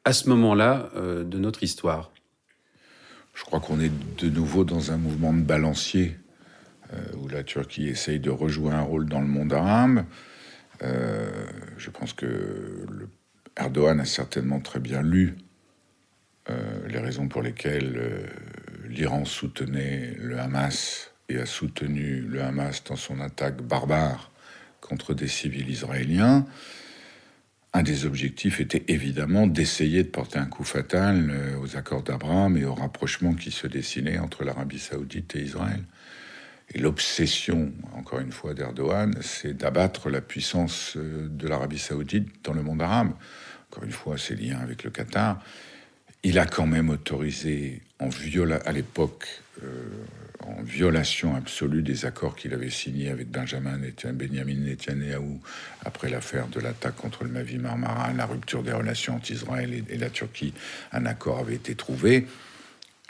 à 0.05 0.13
ce 0.13 0.29
moment-là 0.29 0.91
euh, 0.97 1.25
de 1.25 1.39
notre 1.39 1.63
histoire? 1.63 2.11
Je 3.35 3.45
crois 3.45 3.61
qu'on 3.61 3.81
est 3.81 3.93
de 4.19 4.29
nouveau 4.29 4.65
dans 4.65 4.91
un 4.91 4.97
mouvement 4.97 5.33
de 5.33 5.41
balancier 5.41 6.17
euh, 6.17 6.28
où 7.17 7.29
la 7.29 7.43
Turquie 7.43 7.89
essaye 7.89 8.21
de 8.21 8.31
rejouer 8.31 8.73
un 8.73 8.83
rôle 8.83 9.09
dans 9.09 9.21
le 9.21 9.27
monde 9.27 9.53
arabe. 9.53 10.05
Euh, 10.83 11.47
je 11.77 11.91
pense 11.91 12.13
que 12.13 12.87
Erdogan 13.57 14.01
a 14.01 14.05
certainement 14.05 14.61
très 14.61 14.81
bien 14.81 15.03
lu 15.03 15.37
les 16.87 16.99
raisons 16.99 17.29
pour 17.29 17.43
lesquelles 17.43 18.27
l'Iran 18.89 19.27
soutenait 19.27 20.15
le 20.19 20.39
Hamas 20.39 21.13
et 21.29 21.39
a 21.39 21.47
soutenu 21.47 22.21
le 22.21 22.43
Hamas 22.43 22.83
dans 22.85 22.97
son 22.97 23.21
attaque 23.21 23.61
barbare 23.61 24.31
contre 24.81 25.15
des 25.15 25.29
civils 25.29 25.69
israéliens. 25.69 26.47
Un 27.75 27.83
des 27.83 28.07
objectifs 28.07 28.61
était 28.61 28.85
évidemment 28.89 29.47
d'essayer 29.47 30.03
de 30.03 30.09
porter 30.09 30.39
un 30.39 30.47
coup 30.47 30.65
fatal 30.65 31.31
euh, 31.31 31.59
aux 31.59 31.77
accords 31.77 32.03
d'Abraham 32.03 32.57
et 32.57 32.65
au 32.65 32.75
rapprochement 32.75 33.35
qui 33.35 33.51
se 33.51 33.67
dessinait 33.67 34.19
entre 34.19 34.43
l'Arabie 34.43 34.79
saoudite 34.79 35.37
et 35.37 35.43
Israël. 35.43 35.85
Et 36.75 36.79
l'obsession, 36.79 37.73
encore 37.95 38.21
une 38.21 38.33
fois, 38.33 38.53
d'Erdogan, 38.55 39.15
c'est 39.23 39.55
d'abattre 39.55 40.11
la 40.11 40.21
puissance 40.21 40.95
euh, 40.97 41.29
de 41.29 41.49
l'Arabie 41.49 41.79
saoudite 41.79 42.29
dans 42.45 42.53
le 42.53 42.63
monde 42.63 42.83
arabe. 42.83 43.13
Encore 43.71 43.85
une 43.85 43.93
fois, 43.93 44.19
ses 44.19 44.35
liens 44.35 44.59
avec 44.59 44.85
le 44.85 44.91
Qatar. 44.91 45.43
Il 46.25 46.39
a 46.39 46.47
quand 46.47 46.67
même 46.67 46.91
autorisé, 46.91 47.81
en 48.01 48.09
viola 48.09 48.57
à 48.67 48.73
l'époque, 48.73 49.27
euh, 49.63 49.89
en 50.47 50.63
violation 50.63 51.35
absolue 51.35 51.83
des 51.83 52.05
accords 52.05 52.37
qu'il 52.37 52.55
avait 52.55 52.71
signés 52.71 53.11
avec 53.11 53.29
Benjamin 53.29 53.79
Benjamin 54.13 54.55
Netanyahu 54.55 55.41
après 55.85 56.09
l'affaire 56.09 56.49
de 56.49 56.61
l'attaque 56.61 56.97
contre 56.97 57.25
le 57.25 57.31
Mavi 57.31 57.59
Marmara, 57.59 58.13
la 58.13 58.27
rupture 58.27 58.63
des 58.63 58.73
relations 58.73 59.17
entre 59.17 59.31
Israël 59.31 59.85
et, 59.89 59.99
la 59.99 60.11
Turquie, 60.11 60.55
un 60.93 61.07
accord 61.07 61.39
avait 61.39 61.57
été 61.57 61.75
trouvé. 61.75 62.27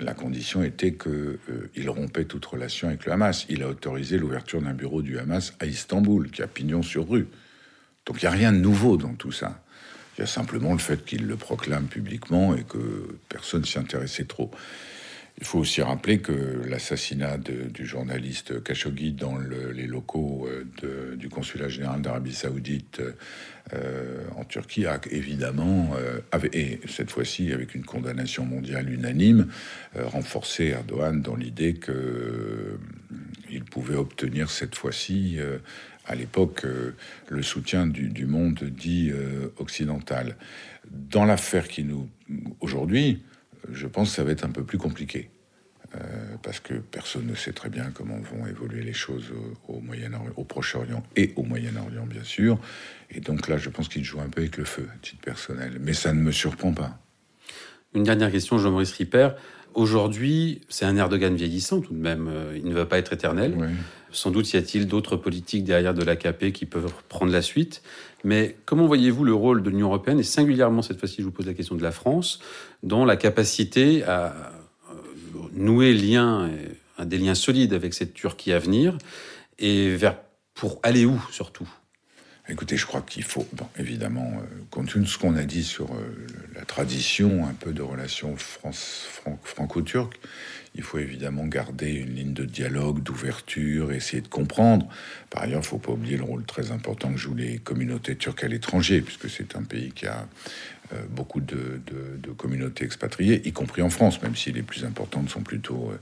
La 0.01 0.15
condition 0.15 0.63
était 0.63 0.95
qu'il 0.95 1.11
euh, 1.11 1.91
rompait 1.91 2.25
toute 2.25 2.45
relation 2.45 2.87
avec 2.87 3.05
le 3.05 3.13
Hamas. 3.13 3.47
Il 3.49 3.65
a 3.65 3.69
autorisé 3.69 4.17
l'ouverture 4.17 4.63
d'un 4.63 4.73
bureau 4.73 5.03
du 5.03 5.19
Hamas 5.19 5.55
à 5.59 5.67
Istanbul, 5.67 6.31
qui 6.31 6.41
a 6.41 6.47
pignon 6.47 6.83
sur 6.83 7.09
rue. 7.09 7.27
Donc 8.07 8.23
il 8.23 8.25
n'y 8.25 8.29
a 8.29 8.37
rien 8.37 8.53
de 8.53 8.59
nouveau 8.59 8.97
dans 8.97 9.15
tout 9.15 9.33
ça. 9.33 9.61
Il 10.17 10.21
y 10.21 10.25
a 10.25 10.27
simplement 10.27 10.73
le 10.73 10.79
fait 10.79 11.05
qu'il 11.05 11.27
le 11.27 11.37
proclame 11.37 11.87
publiquement 11.87 12.55
et 12.55 12.63
que 12.63 13.19
personne 13.29 13.65
s'y 13.65 13.79
intéressait 13.79 14.25
trop. 14.25 14.53
Il 15.41 15.47
faut 15.47 15.61
aussi 15.61 15.83
rappeler 15.83 16.19
que 16.19 16.33
l'assassinat 16.69 17.39
du 17.39 17.87
journaliste 17.87 18.61
Khashoggi 18.61 19.13
dans 19.13 19.39
les 19.39 19.87
locaux 19.87 20.49
euh, 20.49 21.15
du 21.15 21.29
consulat 21.29 21.69
général 21.69 22.03
d'Arabie 22.03 22.35
Saoudite 22.35 23.01
euh, 23.73 24.25
en 24.37 24.45
Turquie 24.45 24.87
a 24.87 25.01
évidemment, 25.13 25.95
euh, 25.97 26.19
et 26.53 26.81
cette 26.89 27.13
fois-ci 27.13 27.53
avec 27.53 27.77
une 27.77 27.85
condamnation 27.85 28.45
mondiale 28.45 28.93
unanime, 28.93 29.47
renforcé 29.95 30.67
Erdogan 30.67 31.23
dans 31.23 31.37
l'idée 31.37 31.75
qu'il 31.75 33.65
pouvait 33.71 33.95
obtenir 33.95 34.51
cette 34.51 34.75
fois-ci 34.75 35.39
à 36.05 36.17
l'époque 36.17 36.67
le 37.29 37.43
soutien 37.43 37.87
du, 37.87 38.09
du 38.09 38.27
monde 38.27 38.65
dit 38.65 39.13
occidental. 39.59 40.37
Dans 40.91 41.25
l'affaire 41.25 41.69
qui 41.69 41.85
nous 41.85 42.09
aujourd'hui, 42.61 43.23
je 43.71 43.87
pense 43.87 44.11
que 44.11 44.17
ça 44.17 44.25
va 44.25 44.33
être 44.33 44.45
un 44.45 44.51
peu 44.51 44.65
plus 44.65 44.79
compliqué. 44.79 45.31
Euh, 45.95 46.37
parce 46.43 46.61
que 46.61 46.75
personne 46.75 47.27
ne 47.27 47.35
sait 47.35 47.53
très 47.53 47.71
bien 47.71 47.91
comment 47.95 48.19
vont 48.19 48.47
évoluer 48.47 48.83
les 48.83 48.93
choses 48.93 49.33
au, 49.69 49.81
Moyen 49.81 50.11
au 50.37 50.45
Proche-Orient 50.45 51.03
et 51.17 51.33
au 51.37 51.45
Moyen-Orient, 51.45 52.05
bien 52.05 52.25
sûr. 52.25 52.59
Et 53.11 53.21
donc 53.21 53.49
là, 53.49 53.57
je 53.57 53.71
pense 53.71 53.89
qu'il 53.89 54.05
joue 54.05 54.21
un 54.21 54.29
peu 54.29 54.43
avec 54.43 54.59
le 54.59 54.65
feu, 54.65 54.87
à 54.95 54.99
titre 54.99 55.23
personnel. 55.23 55.79
Mais 55.81 55.95
ça 55.95 56.13
ne 56.13 56.21
me 56.21 56.31
surprend 56.31 56.73
pas. 56.73 56.99
Une 57.95 58.03
dernière 58.03 58.31
question, 58.31 58.59
Jean-Maurice 58.59 58.93
Ripper. 58.93 59.31
Aujourd'hui, 59.73 60.61
c'est 60.69 60.85
un 60.85 60.97
Erdogan 60.97 61.35
vieillissant 61.35 61.81
tout 61.81 61.95
de 61.95 61.99
même. 61.99 62.29
Euh, 62.29 62.53
il 62.57 62.69
ne 62.69 62.75
va 62.75 62.85
pas 62.85 62.99
être 62.99 63.15
éternel. 63.15 63.57
Sans 64.11 64.31
doute 64.31 64.53
y 64.53 64.57
a-t-il 64.57 64.87
d'autres 64.87 65.17
politiques 65.17 65.65
derrière 65.65 65.95
de 65.95 66.03
l'AKP 66.03 66.53
qui 66.53 66.67
peuvent 66.67 66.93
prendre 67.09 67.33
la 67.33 67.43
suite. 67.43 67.83
Mais 68.25 68.57
comment 68.67 68.87
voyez-vous 68.87 69.25
le 69.25 69.35
rôle 69.35 69.63
de 69.63 69.71
l'Union 69.71 69.89
européenne, 69.89 70.19
et 70.19 70.25
singulièrement 70.25 70.83
cette 70.83 70.99
fois-ci, 70.99 71.17
je 71.19 71.25
vous 71.25 71.31
pose 71.31 71.47
la 71.47 71.55
question 71.55 71.77
de 71.77 71.83
la 71.83 71.93
France, 71.93 72.41
dans 72.83 73.05
la 73.05 73.17
capacité 73.17 74.03
à 74.05 74.53
nouer 75.59 75.93
lien, 75.93 76.51
des 77.05 77.19
liens 77.19 77.35
solides 77.35 77.75
avec 77.75 77.95
cette 77.95 78.15
Turquie 78.15 78.53
à 78.53 78.59
venir, 78.59 78.97
et 79.59 79.97
pour 80.55 80.81
aller 80.83 81.05
où 81.05 81.21
surtout? 81.31 81.69
Écoutez, 82.51 82.79
je 82.79 82.87
crois 82.87 83.03
qu'il 83.03 83.25
faut, 83.25 83.47
évidemment, 83.79 84.33
euh, 84.41 84.47
compte 84.71 84.89
tenu 84.89 85.05
de 85.05 85.09
ce 85.09 85.19
qu'on 85.19 85.37
a 85.37 85.45
dit 85.45 85.63
sur 85.63 85.93
euh, 85.93 86.27
la 86.55 86.65
tradition 86.65 87.47
un 87.47 87.53
peu 87.53 87.73
de 87.73 87.83
relations 87.83 88.37
franco-turques, 89.45 90.19
il 90.75 90.83
faut 90.83 90.99
évidemment 90.99 91.47
garder 91.47 91.93
une 91.93 92.15
ligne 92.15 92.33
de 92.33 92.45
dialogue, 92.45 93.03
d'ouverture, 93.03 93.93
essayer 93.93 94.21
de 94.21 94.29
comprendre. 94.29 94.89
Par 95.31 95.43
ailleurs, 95.43 95.61
il 95.61 95.63
ne 95.63 95.67
faut 95.67 95.79
pas 95.79 95.93
oublier 95.93 96.17
le 96.17 96.25
rôle 96.25 96.45
très 96.45 96.71
important 96.71 97.13
que 97.13 97.19
jouent 97.19 97.35
les 97.35 97.59
communautés 97.59 98.17
turques 98.17 98.45
à 98.45 98.49
l'étranger, 98.49 99.01
puisque 99.01 99.29
c'est 99.29 99.57
un 99.57 99.63
pays 99.63 99.93
qui 99.93 100.07
a 100.07 100.27
euh, 100.93 101.03
beaucoup 101.11 101.41
de, 101.41 101.81
communautés 102.37 102.85
expatriées, 102.85 103.47
y 103.47 103.53
compris 103.53 103.83
en 103.83 103.91
France, 103.91 104.23
même 104.23 104.37
si 104.37 104.53
les 104.53 104.63
plus 104.63 104.85
importantes 104.85 105.31
sont 105.31 105.43
plutôt 105.43 105.93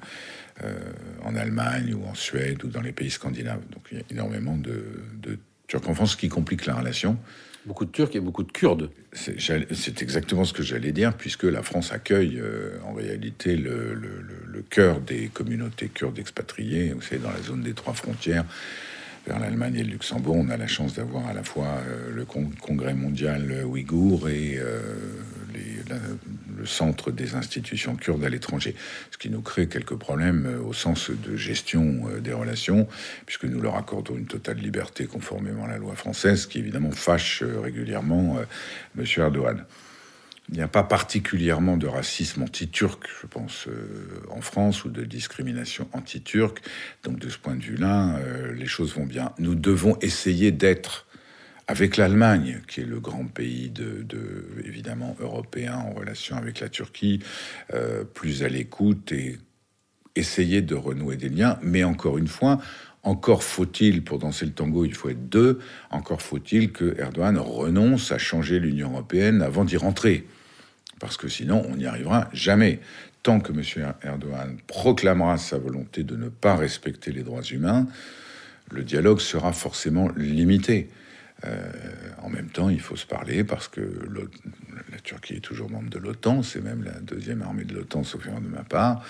en 1.22 1.36
Allemagne 1.36 1.92
ou 1.94 2.06
en 2.06 2.14
Suède 2.14 2.64
ou 2.64 2.68
dans 2.68 2.80
les 2.80 2.92
pays 2.92 3.10
scandinaves. 3.10 3.60
Donc 3.72 3.86
il 3.92 3.98
y 3.98 4.00
a 4.00 4.04
énormément 4.10 4.56
de, 4.56 5.02
de 5.20 5.38
Turcs 5.66 5.88
en 5.88 5.94
France, 5.94 6.12
ce 6.12 6.16
qui 6.16 6.28
complique 6.28 6.66
la 6.66 6.76
relation. 6.76 7.18
Beaucoup 7.66 7.84
de 7.84 7.90
Turcs 7.90 8.14
et 8.14 8.20
beaucoup 8.20 8.44
de 8.44 8.52
Kurdes. 8.52 8.90
C'est 9.12 10.02
exactement 10.02 10.44
ce 10.44 10.52
que 10.52 10.62
j'allais 10.62 10.92
dire, 10.92 11.14
puisque 11.14 11.42
la 11.42 11.62
France 11.62 11.92
accueille 11.92 12.38
euh, 12.38 12.78
en 12.84 12.92
réalité 12.92 13.56
le, 13.56 14.62
cœur 14.70 15.00
des 15.00 15.28
communautés 15.28 15.88
kurdes 15.88 16.18
expatriées. 16.18 16.92
Vous 16.92 17.02
savez, 17.02 17.20
dans 17.20 17.30
la 17.30 17.40
zone 17.40 17.62
des 17.62 17.72
trois 17.72 17.92
frontières, 17.92 18.44
vers 19.26 19.38
l'Allemagne 19.38 19.76
et 19.76 19.84
le 19.84 19.90
Luxembourg, 19.90 20.36
on 20.36 20.48
a 20.48 20.56
la 20.56 20.66
chance 20.66 20.94
d'avoir 20.94 21.26
à 21.26 21.34
la 21.34 21.42
fois 21.42 21.66
euh, 21.86 22.10
le 22.12 22.24
congrès 22.24 22.94
mondial 22.94 23.64
ouïghour 23.64 24.28
et 24.28 24.58
euh, 25.90 25.98
le 26.56 26.66
centre 26.66 27.10
des 27.10 27.34
institutions 27.34 27.96
kurdes 27.96 28.24
à 28.24 28.28
l'étranger, 28.28 28.74
ce 29.10 29.18
qui 29.18 29.30
nous 29.30 29.42
crée 29.42 29.68
quelques 29.68 29.96
problèmes 29.96 30.46
euh, 30.46 30.60
au 30.60 30.72
sens 30.72 31.10
de 31.10 31.36
gestion 31.36 32.04
des 32.20 32.32
relations, 32.32 32.88
puisque 33.26 33.44
nous 33.44 33.60
leur 33.60 33.76
accordons 33.76 34.16
une 34.16 34.26
totale 34.26 34.58
liberté 34.58 35.06
conformément 35.06 35.64
à 35.64 35.68
la 35.68 35.78
loi 35.78 35.94
française, 35.94 36.46
qui 36.46 36.58
évidemment 36.58 36.90
fâche 36.90 37.42
régulièrement 37.42 38.38
M. 38.98 39.04
Erdogan. 39.16 39.64
Il 40.48 40.54
n'y 40.54 40.62
a 40.62 40.68
pas 40.68 40.84
particulièrement 40.84 41.76
de 41.76 41.88
racisme 41.88 42.42
anti-turc, 42.42 43.08
je 43.20 43.26
pense, 43.26 43.66
euh, 43.66 44.22
en 44.30 44.40
France, 44.40 44.84
ou 44.84 44.90
de 44.90 45.02
discrimination 45.02 45.88
anti-turque. 45.92 46.60
Donc 47.02 47.18
de 47.18 47.28
ce 47.28 47.36
point 47.36 47.56
de 47.56 47.62
vue-là, 47.62 48.16
euh, 48.18 48.52
les 48.52 48.66
choses 48.66 48.94
vont 48.94 49.06
bien. 49.06 49.32
Nous 49.38 49.56
devons 49.56 49.98
essayer 50.02 50.52
d'être, 50.52 51.05
avec 51.68 51.96
l'Allemagne, 51.96 52.60
qui 52.68 52.80
est 52.80 52.86
le 52.86 53.00
grand 53.00 53.24
pays 53.24 53.70
de, 53.70 54.06
évidemment 54.64 55.16
européen 55.20 55.76
en 55.76 55.92
relation 55.92 56.36
avec 56.36 56.60
la 56.60 56.68
Turquie, 56.68 57.20
euh, 57.74 58.04
plus 58.04 58.42
à 58.42 58.48
l'écoute 58.48 59.12
et 59.12 59.38
essayer 60.14 60.62
de 60.62 60.74
renouer 60.74 61.16
des 61.16 61.28
liens. 61.28 61.58
Mais 61.62 61.82
encore 61.84 62.18
une 62.18 62.28
fois, 62.28 62.60
encore 63.02 63.42
faut-il, 63.42 64.04
pour 64.04 64.18
danser 64.18 64.46
le 64.46 64.52
tango, 64.52 64.84
il 64.84 64.94
faut 64.94 65.08
être 65.08 65.28
deux, 65.28 65.58
encore 65.90 66.22
faut-il 66.22 66.72
que 66.72 66.98
Erdogan 66.98 67.38
renonce 67.38 68.12
à 68.12 68.18
changer 68.18 68.60
l'Union 68.60 68.90
européenne 68.92 69.42
avant 69.42 69.64
d'y 69.64 69.76
rentrer 69.76 70.26
parce 70.98 71.16
que 71.16 71.28
sinon 71.28 71.62
on 71.68 71.76
n'y 71.76 71.86
arrivera 71.86 72.28
jamais. 72.32 72.80
Tant 73.22 73.40
que 73.40 73.52
M. 73.52 73.92
Erdogan 74.02 74.56
proclamera 74.66 75.36
sa 75.36 75.58
volonté 75.58 76.04
de 76.04 76.16
ne 76.16 76.28
pas 76.28 76.56
respecter 76.56 77.12
les 77.12 77.22
droits 77.22 77.42
humains, 77.42 77.86
le 78.70 78.82
dialogue 78.82 79.20
sera 79.20 79.52
forcément 79.52 80.08
limité. 80.16 80.88
Euh, 81.44 81.70
en 82.22 82.30
même 82.30 82.48
temps, 82.48 82.70
il 82.70 82.80
faut 82.80 82.96
se 82.96 83.06
parler 83.06 83.44
parce 83.44 83.68
que 83.68 83.80
la 84.90 84.98
Turquie 85.00 85.34
est 85.34 85.40
toujours 85.40 85.70
membre 85.70 85.90
de 85.90 85.98
l'OTAN, 85.98 86.42
c'est 86.42 86.62
même 86.62 86.82
la 86.82 86.98
deuxième 87.00 87.42
armée 87.42 87.64
de 87.64 87.74
l'OTAN, 87.74 88.04
sauf 88.04 88.26
erreur 88.26 88.40
de 88.40 88.48
ma 88.48 88.64
part. 88.64 89.04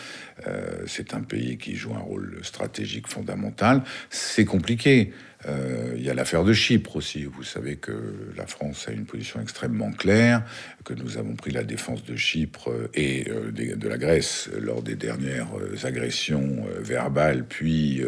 Euh, 0.47 0.83
c'est 0.87 1.15
un 1.15 1.23
pays 1.23 1.57
qui 1.57 1.77
joue 1.77 1.95
un 1.95 2.01
rôle 2.01 2.41
stratégique 2.43 3.07
fondamental. 3.07 3.83
C'est 4.11 4.45
compliqué. 4.45 5.13
Euh, 5.47 5.95
il 5.97 6.03
y 6.03 6.11
a 6.11 6.15
l'affaire 6.15 6.43
de 6.43 6.53
Chypre 6.53 6.97
aussi. 6.97 7.25
Vous 7.25 7.45
savez 7.45 7.77
que 7.77 7.93
la 8.37 8.47
France 8.47 8.87
a 8.89 8.93
une 8.93 9.05
position 9.05 9.41
extrêmement 9.41 9.93
claire, 9.93 10.43
que 10.85 10.95
nous 10.95 11.19
avons 11.19 11.37
pris 11.37 11.53
la 11.53 11.63
défense 11.63 12.05
de 12.05 12.17
Chypre 12.17 12.73
et 12.95 13.25
de 13.25 13.89
la 13.89 13.99
Grèce 13.99 14.51
lors 14.59 14.83
des 14.83 14.97
dernières 14.97 15.49
agressions 15.85 16.67
verbales, 16.81 17.45
puis 17.45 18.03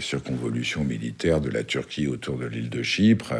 circonvolution 0.00 0.84
militaire 0.84 1.40
de 1.40 1.50
la 1.50 1.62
Turquie 1.62 2.06
autour 2.06 2.38
de 2.38 2.46
l'île 2.46 2.70
de 2.70 2.82
Chypre. 2.82 3.34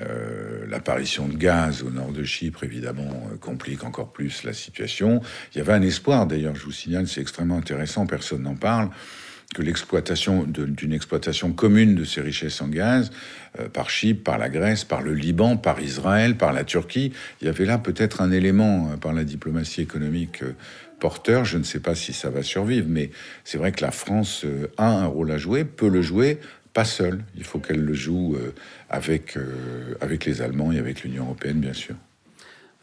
Euh, 0.00 0.66
l'apparition 0.68 1.28
de 1.28 1.36
gaz 1.36 1.82
au 1.82 1.90
nord 1.90 2.12
de 2.12 2.24
Chypre, 2.24 2.64
évidemment, 2.64 3.28
euh, 3.32 3.36
complique 3.36 3.84
encore 3.84 4.12
plus 4.12 4.44
la 4.44 4.52
situation. 4.52 5.20
Il 5.54 5.58
y 5.58 5.60
avait 5.60 5.72
un 5.72 5.82
espoir, 5.82 6.26
d'ailleurs, 6.26 6.54
je 6.54 6.64
vous 6.64 6.72
signale, 6.72 7.08
c'est 7.08 7.20
extrêmement 7.20 7.56
intéressant, 7.56 8.06
personne 8.06 8.42
n'en 8.42 8.56
parle 8.56 8.90
que 9.54 9.62
l'exploitation 9.62 10.44
d'une 10.46 10.92
exploitation 10.92 11.54
commune 11.54 11.94
de 11.94 12.04
ces 12.04 12.20
richesses 12.20 12.60
en 12.60 12.68
gaz 12.68 13.10
par 13.72 13.88
Chypre, 13.88 14.22
par 14.22 14.36
la 14.36 14.50
Grèce, 14.50 14.84
par 14.84 15.00
le 15.00 15.14
Liban, 15.14 15.56
par 15.56 15.80
Israël, 15.80 16.36
par 16.36 16.52
la 16.52 16.64
Turquie. 16.64 17.12
Il 17.40 17.46
y 17.46 17.48
avait 17.48 17.64
là 17.64 17.78
peut-être 17.78 18.20
un 18.20 18.30
élément 18.30 18.98
par 18.98 19.14
la 19.14 19.24
diplomatie 19.24 19.80
économique 19.80 20.42
porteur. 20.98 21.44
Je 21.44 21.58
ne 21.58 21.62
sais 21.62 21.80
pas 21.80 21.94
si 21.94 22.12
ça 22.12 22.30
va 22.30 22.42
survivre, 22.42 22.86
mais 22.88 23.10
c'est 23.44 23.58
vrai 23.58 23.72
que 23.72 23.82
la 23.82 23.90
France 23.90 24.42
euh, 24.44 24.70
a 24.76 24.88
un 24.88 25.06
rôle 25.06 25.30
à 25.30 25.38
jouer, 25.38 25.64
peut 25.64 25.88
le 25.88 26.02
jouer, 26.02 26.38
pas 26.72 26.84
seule. 26.84 27.24
Il 27.36 27.44
faut 27.44 27.58
qu'elle 27.58 27.84
le 27.84 27.94
joue 27.94 28.36
euh, 28.36 28.52
avec, 28.90 29.36
euh, 29.36 29.94
avec 30.00 30.24
les 30.24 30.42
Allemands 30.42 30.72
et 30.72 30.78
avec 30.78 31.02
l'Union 31.02 31.24
européenne, 31.24 31.60
bien 31.60 31.72
sûr. 31.72 31.94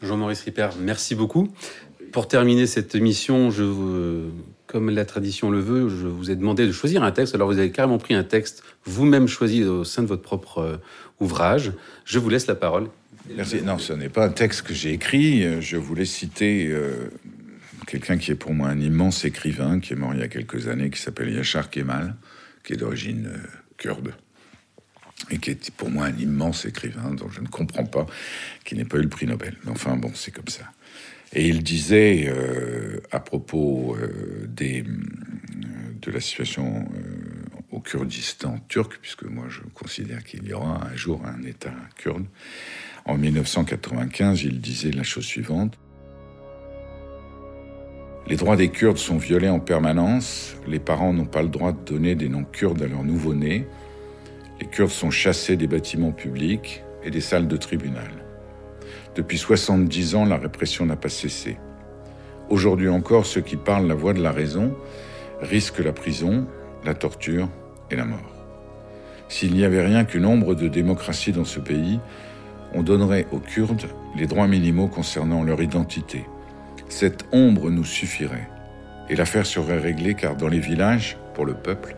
Jean-Maurice 0.02 0.42
Ripper, 0.42 0.68
merci 0.80 1.14
beaucoup. 1.14 1.48
Pour 2.12 2.28
terminer 2.28 2.66
cette 2.66 2.94
émission, 2.94 3.50
je, 3.50 4.28
comme 4.66 4.90
la 4.90 5.04
tradition 5.04 5.50
le 5.50 5.60
veut, 5.60 5.88
je 5.88 6.06
vous 6.06 6.30
ai 6.30 6.36
demandé 6.36 6.66
de 6.66 6.72
choisir 6.72 7.02
un 7.02 7.12
texte. 7.12 7.34
Alors 7.34 7.48
vous 7.48 7.58
avez 7.58 7.70
carrément 7.70 7.98
pris 7.98 8.14
un 8.14 8.24
texte 8.24 8.62
vous-même 8.84 9.26
choisi 9.26 9.64
au 9.64 9.84
sein 9.84 10.02
de 10.02 10.06
votre 10.06 10.22
propre 10.22 10.80
ouvrage. 11.18 11.72
Je 12.04 12.18
vous 12.18 12.28
laisse 12.28 12.46
la 12.46 12.54
parole. 12.54 12.88
Merci. 13.34 13.62
Non, 13.62 13.78
ce 13.78 13.92
n'est 13.92 14.08
pas 14.08 14.26
un 14.26 14.30
texte 14.30 14.62
que 14.62 14.72
j'ai 14.72 14.92
écrit. 14.92 15.60
Je 15.60 15.76
voulais 15.76 16.04
citer 16.04 16.72
quelqu'un 17.86 18.18
qui 18.18 18.32
est 18.32 18.36
pour 18.36 18.52
moi 18.52 18.68
un 18.68 18.80
immense 18.80 19.24
écrivain, 19.24 19.80
qui 19.80 19.92
est 19.92 19.96
mort 19.96 20.12
il 20.14 20.20
y 20.20 20.24
a 20.24 20.28
quelques 20.28 20.68
années, 20.68 20.90
qui 20.90 21.00
s'appelle 21.00 21.32
Yachar 21.32 21.70
Kemal, 21.70 22.16
qui 22.64 22.74
est 22.74 22.76
d'origine 22.76 23.26
euh, 23.26 23.46
kurde, 23.76 24.14
et 25.30 25.38
qui 25.38 25.50
est 25.50 25.70
pour 25.70 25.90
moi 25.90 26.06
un 26.06 26.16
immense 26.16 26.64
écrivain 26.64 27.14
dont 27.14 27.28
je 27.30 27.40
ne 27.40 27.48
comprends 27.48 27.86
pas 27.86 28.06
qu'il 28.64 28.78
n'ait 28.78 28.84
pas 28.84 28.98
eu 28.98 29.02
le 29.02 29.08
prix 29.08 29.26
Nobel. 29.26 29.56
Mais 29.64 29.70
enfin, 29.70 29.96
bon, 29.96 30.10
c'est 30.14 30.32
comme 30.32 30.48
ça. 30.48 30.64
Et 31.32 31.48
il 31.48 31.62
disait 31.62 32.26
euh, 32.28 33.00
à 33.10 33.20
propos 33.20 33.96
euh, 33.96 34.46
des, 34.48 34.82
de 34.82 36.10
la 36.10 36.20
situation 36.20 36.88
au 37.70 37.80
Kurdistan 37.80 38.58
turc, 38.68 38.98
puisque 39.00 39.24
moi 39.24 39.46
je 39.48 39.60
considère 39.74 40.24
qu'il 40.24 40.46
y 40.46 40.52
aura 40.52 40.86
un 40.86 40.96
jour 40.96 41.24
un 41.26 41.42
État 41.42 41.74
kurde, 41.96 42.26
en 43.04 43.16
1995, 43.16 44.42
il 44.42 44.60
disait 44.60 44.90
la 44.90 45.02
chose 45.02 45.24
suivante. 45.24 45.78
Les 48.28 48.34
droits 48.34 48.56
des 48.56 48.70
Kurdes 48.70 48.98
sont 48.98 49.18
violés 49.18 49.48
en 49.48 49.60
permanence. 49.60 50.56
Les 50.66 50.80
parents 50.80 51.12
n'ont 51.12 51.26
pas 51.26 51.42
le 51.42 51.48
droit 51.48 51.70
de 51.70 51.78
donner 51.78 52.16
des 52.16 52.28
noms 52.28 52.42
kurdes 52.42 52.82
à 52.82 52.88
leurs 52.88 53.04
nouveau-nés. 53.04 53.68
Les 54.60 54.66
Kurdes 54.66 54.90
sont 54.90 55.10
chassés 55.12 55.56
des 55.56 55.68
bâtiments 55.68 56.10
publics 56.10 56.82
et 57.04 57.10
des 57.10 57.20
salles 57.20 57.46
de 57.46 57.56
tribunal. 57.56 58.10
Depuis 59.14 59.38
70 59.38 60.16
ans, 60.16 60.24
la 60.24 60.38
répression 60.38 60.86
n'a 60.86 60.96
pas 60.96 61.08
cessé. 61.08 61.56
Aujourd'hui 62.50 62.88
encore, 62.88 63.26
ceux 63.26 63.42
qui 63.42 63.54
parlent 63.54 63.86
la 63.86 63.94
voix 63.94 64.12
de 64.12 64.22
la 64.22 64.32
raison 64.32 64.74
risquent 65.40 65.84
la 65.84 65.92
prison, 65.92 66.48
la 66.84 66.94
torture 66.94 67.48
et 67.92 67.96
la 67.96 68.06
mort. 68.06 68.34
S'il 69.28 69.54
n'y 69.54 69.64
avait 69.64 69.86
rien 69.86 70.04
qu'une 70.04 70.26
ombre 70.26 70.56
de 70.56 70.66
démocratie 70.66 71.32
dans 71.32 71.44
ce 71.44 71.60
pays, 71.60 72.00
on 72.74 72.82
donnerait 72.82 73.26
aux 73.30 73.38
Kurdes 73.38 73.86
les 74.16 74.26
droits 74.26 74.48
minimaux 74.48 74.88
concernant 74.88 75.44
leur 75.44 75.62
identité, 75.62 76.24
cette 76.88 77.24
ombre 77.32 77.70
nous 77.70 77.84
suffirait. 77.84 78.48
Et 79.08 79.16
l'affaire 79.16 79.46
serait 79.46 79.78
réglée 79.78 80.14
car 80.14 80.36
dans 80.36 80.48
les 80.48 80.60
villages, 80.60 81.16
pour 81.34 81.44
le 81.44 81.54
peuple, 81.54 81.96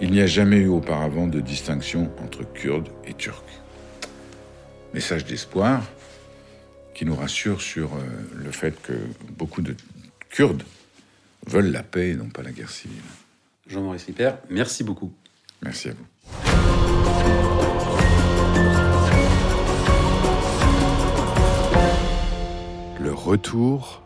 il 0.00 0.10
n'y 0.10 0.20
a 0.20 0.26
jamais 0.26 0.58
eu 0.58 0.68
auparavant 0.68 1.26
de 1.26 1.40
distinction 1.40 2.10
entre 2.22 2.44
Kurdes 2.44 2.88
et 3.06 3.14
Turcs. 3.14 3.42
Message 4.92 5.24
d'espoir 5.24 5.82
qui 6.94 7.04
nous 7.04 7.14
rassure 7.14 7.60
sur 7.60 7.94
euh, 7.94 7.98
le 8.34 8.50
fait 8.50 8.80
que 8.80 8.92
beaucoup 9.36 9.62
de 9.62 9.74
Kurdes 10.30 10.62
veulent 11.46 11.70
la 11.70 11.82
paix 11.82 12.10
et 12.10 12.14
non 12.14 12.28
pas 12.28 12.42
la 12.42 12.52
guerre 12.52 12.70
civile. 12.70 13.02
Jean-Maurice 13.68 14.04
Ripper, 14.04 14.32
merci 14.50 14.84
beaucoup. 14.84 15.12
Merci 15.62 15.88
à 15.88 15.92
vous. 15.92 16.06
Le 23.02 23.12
retour 23.12 24.05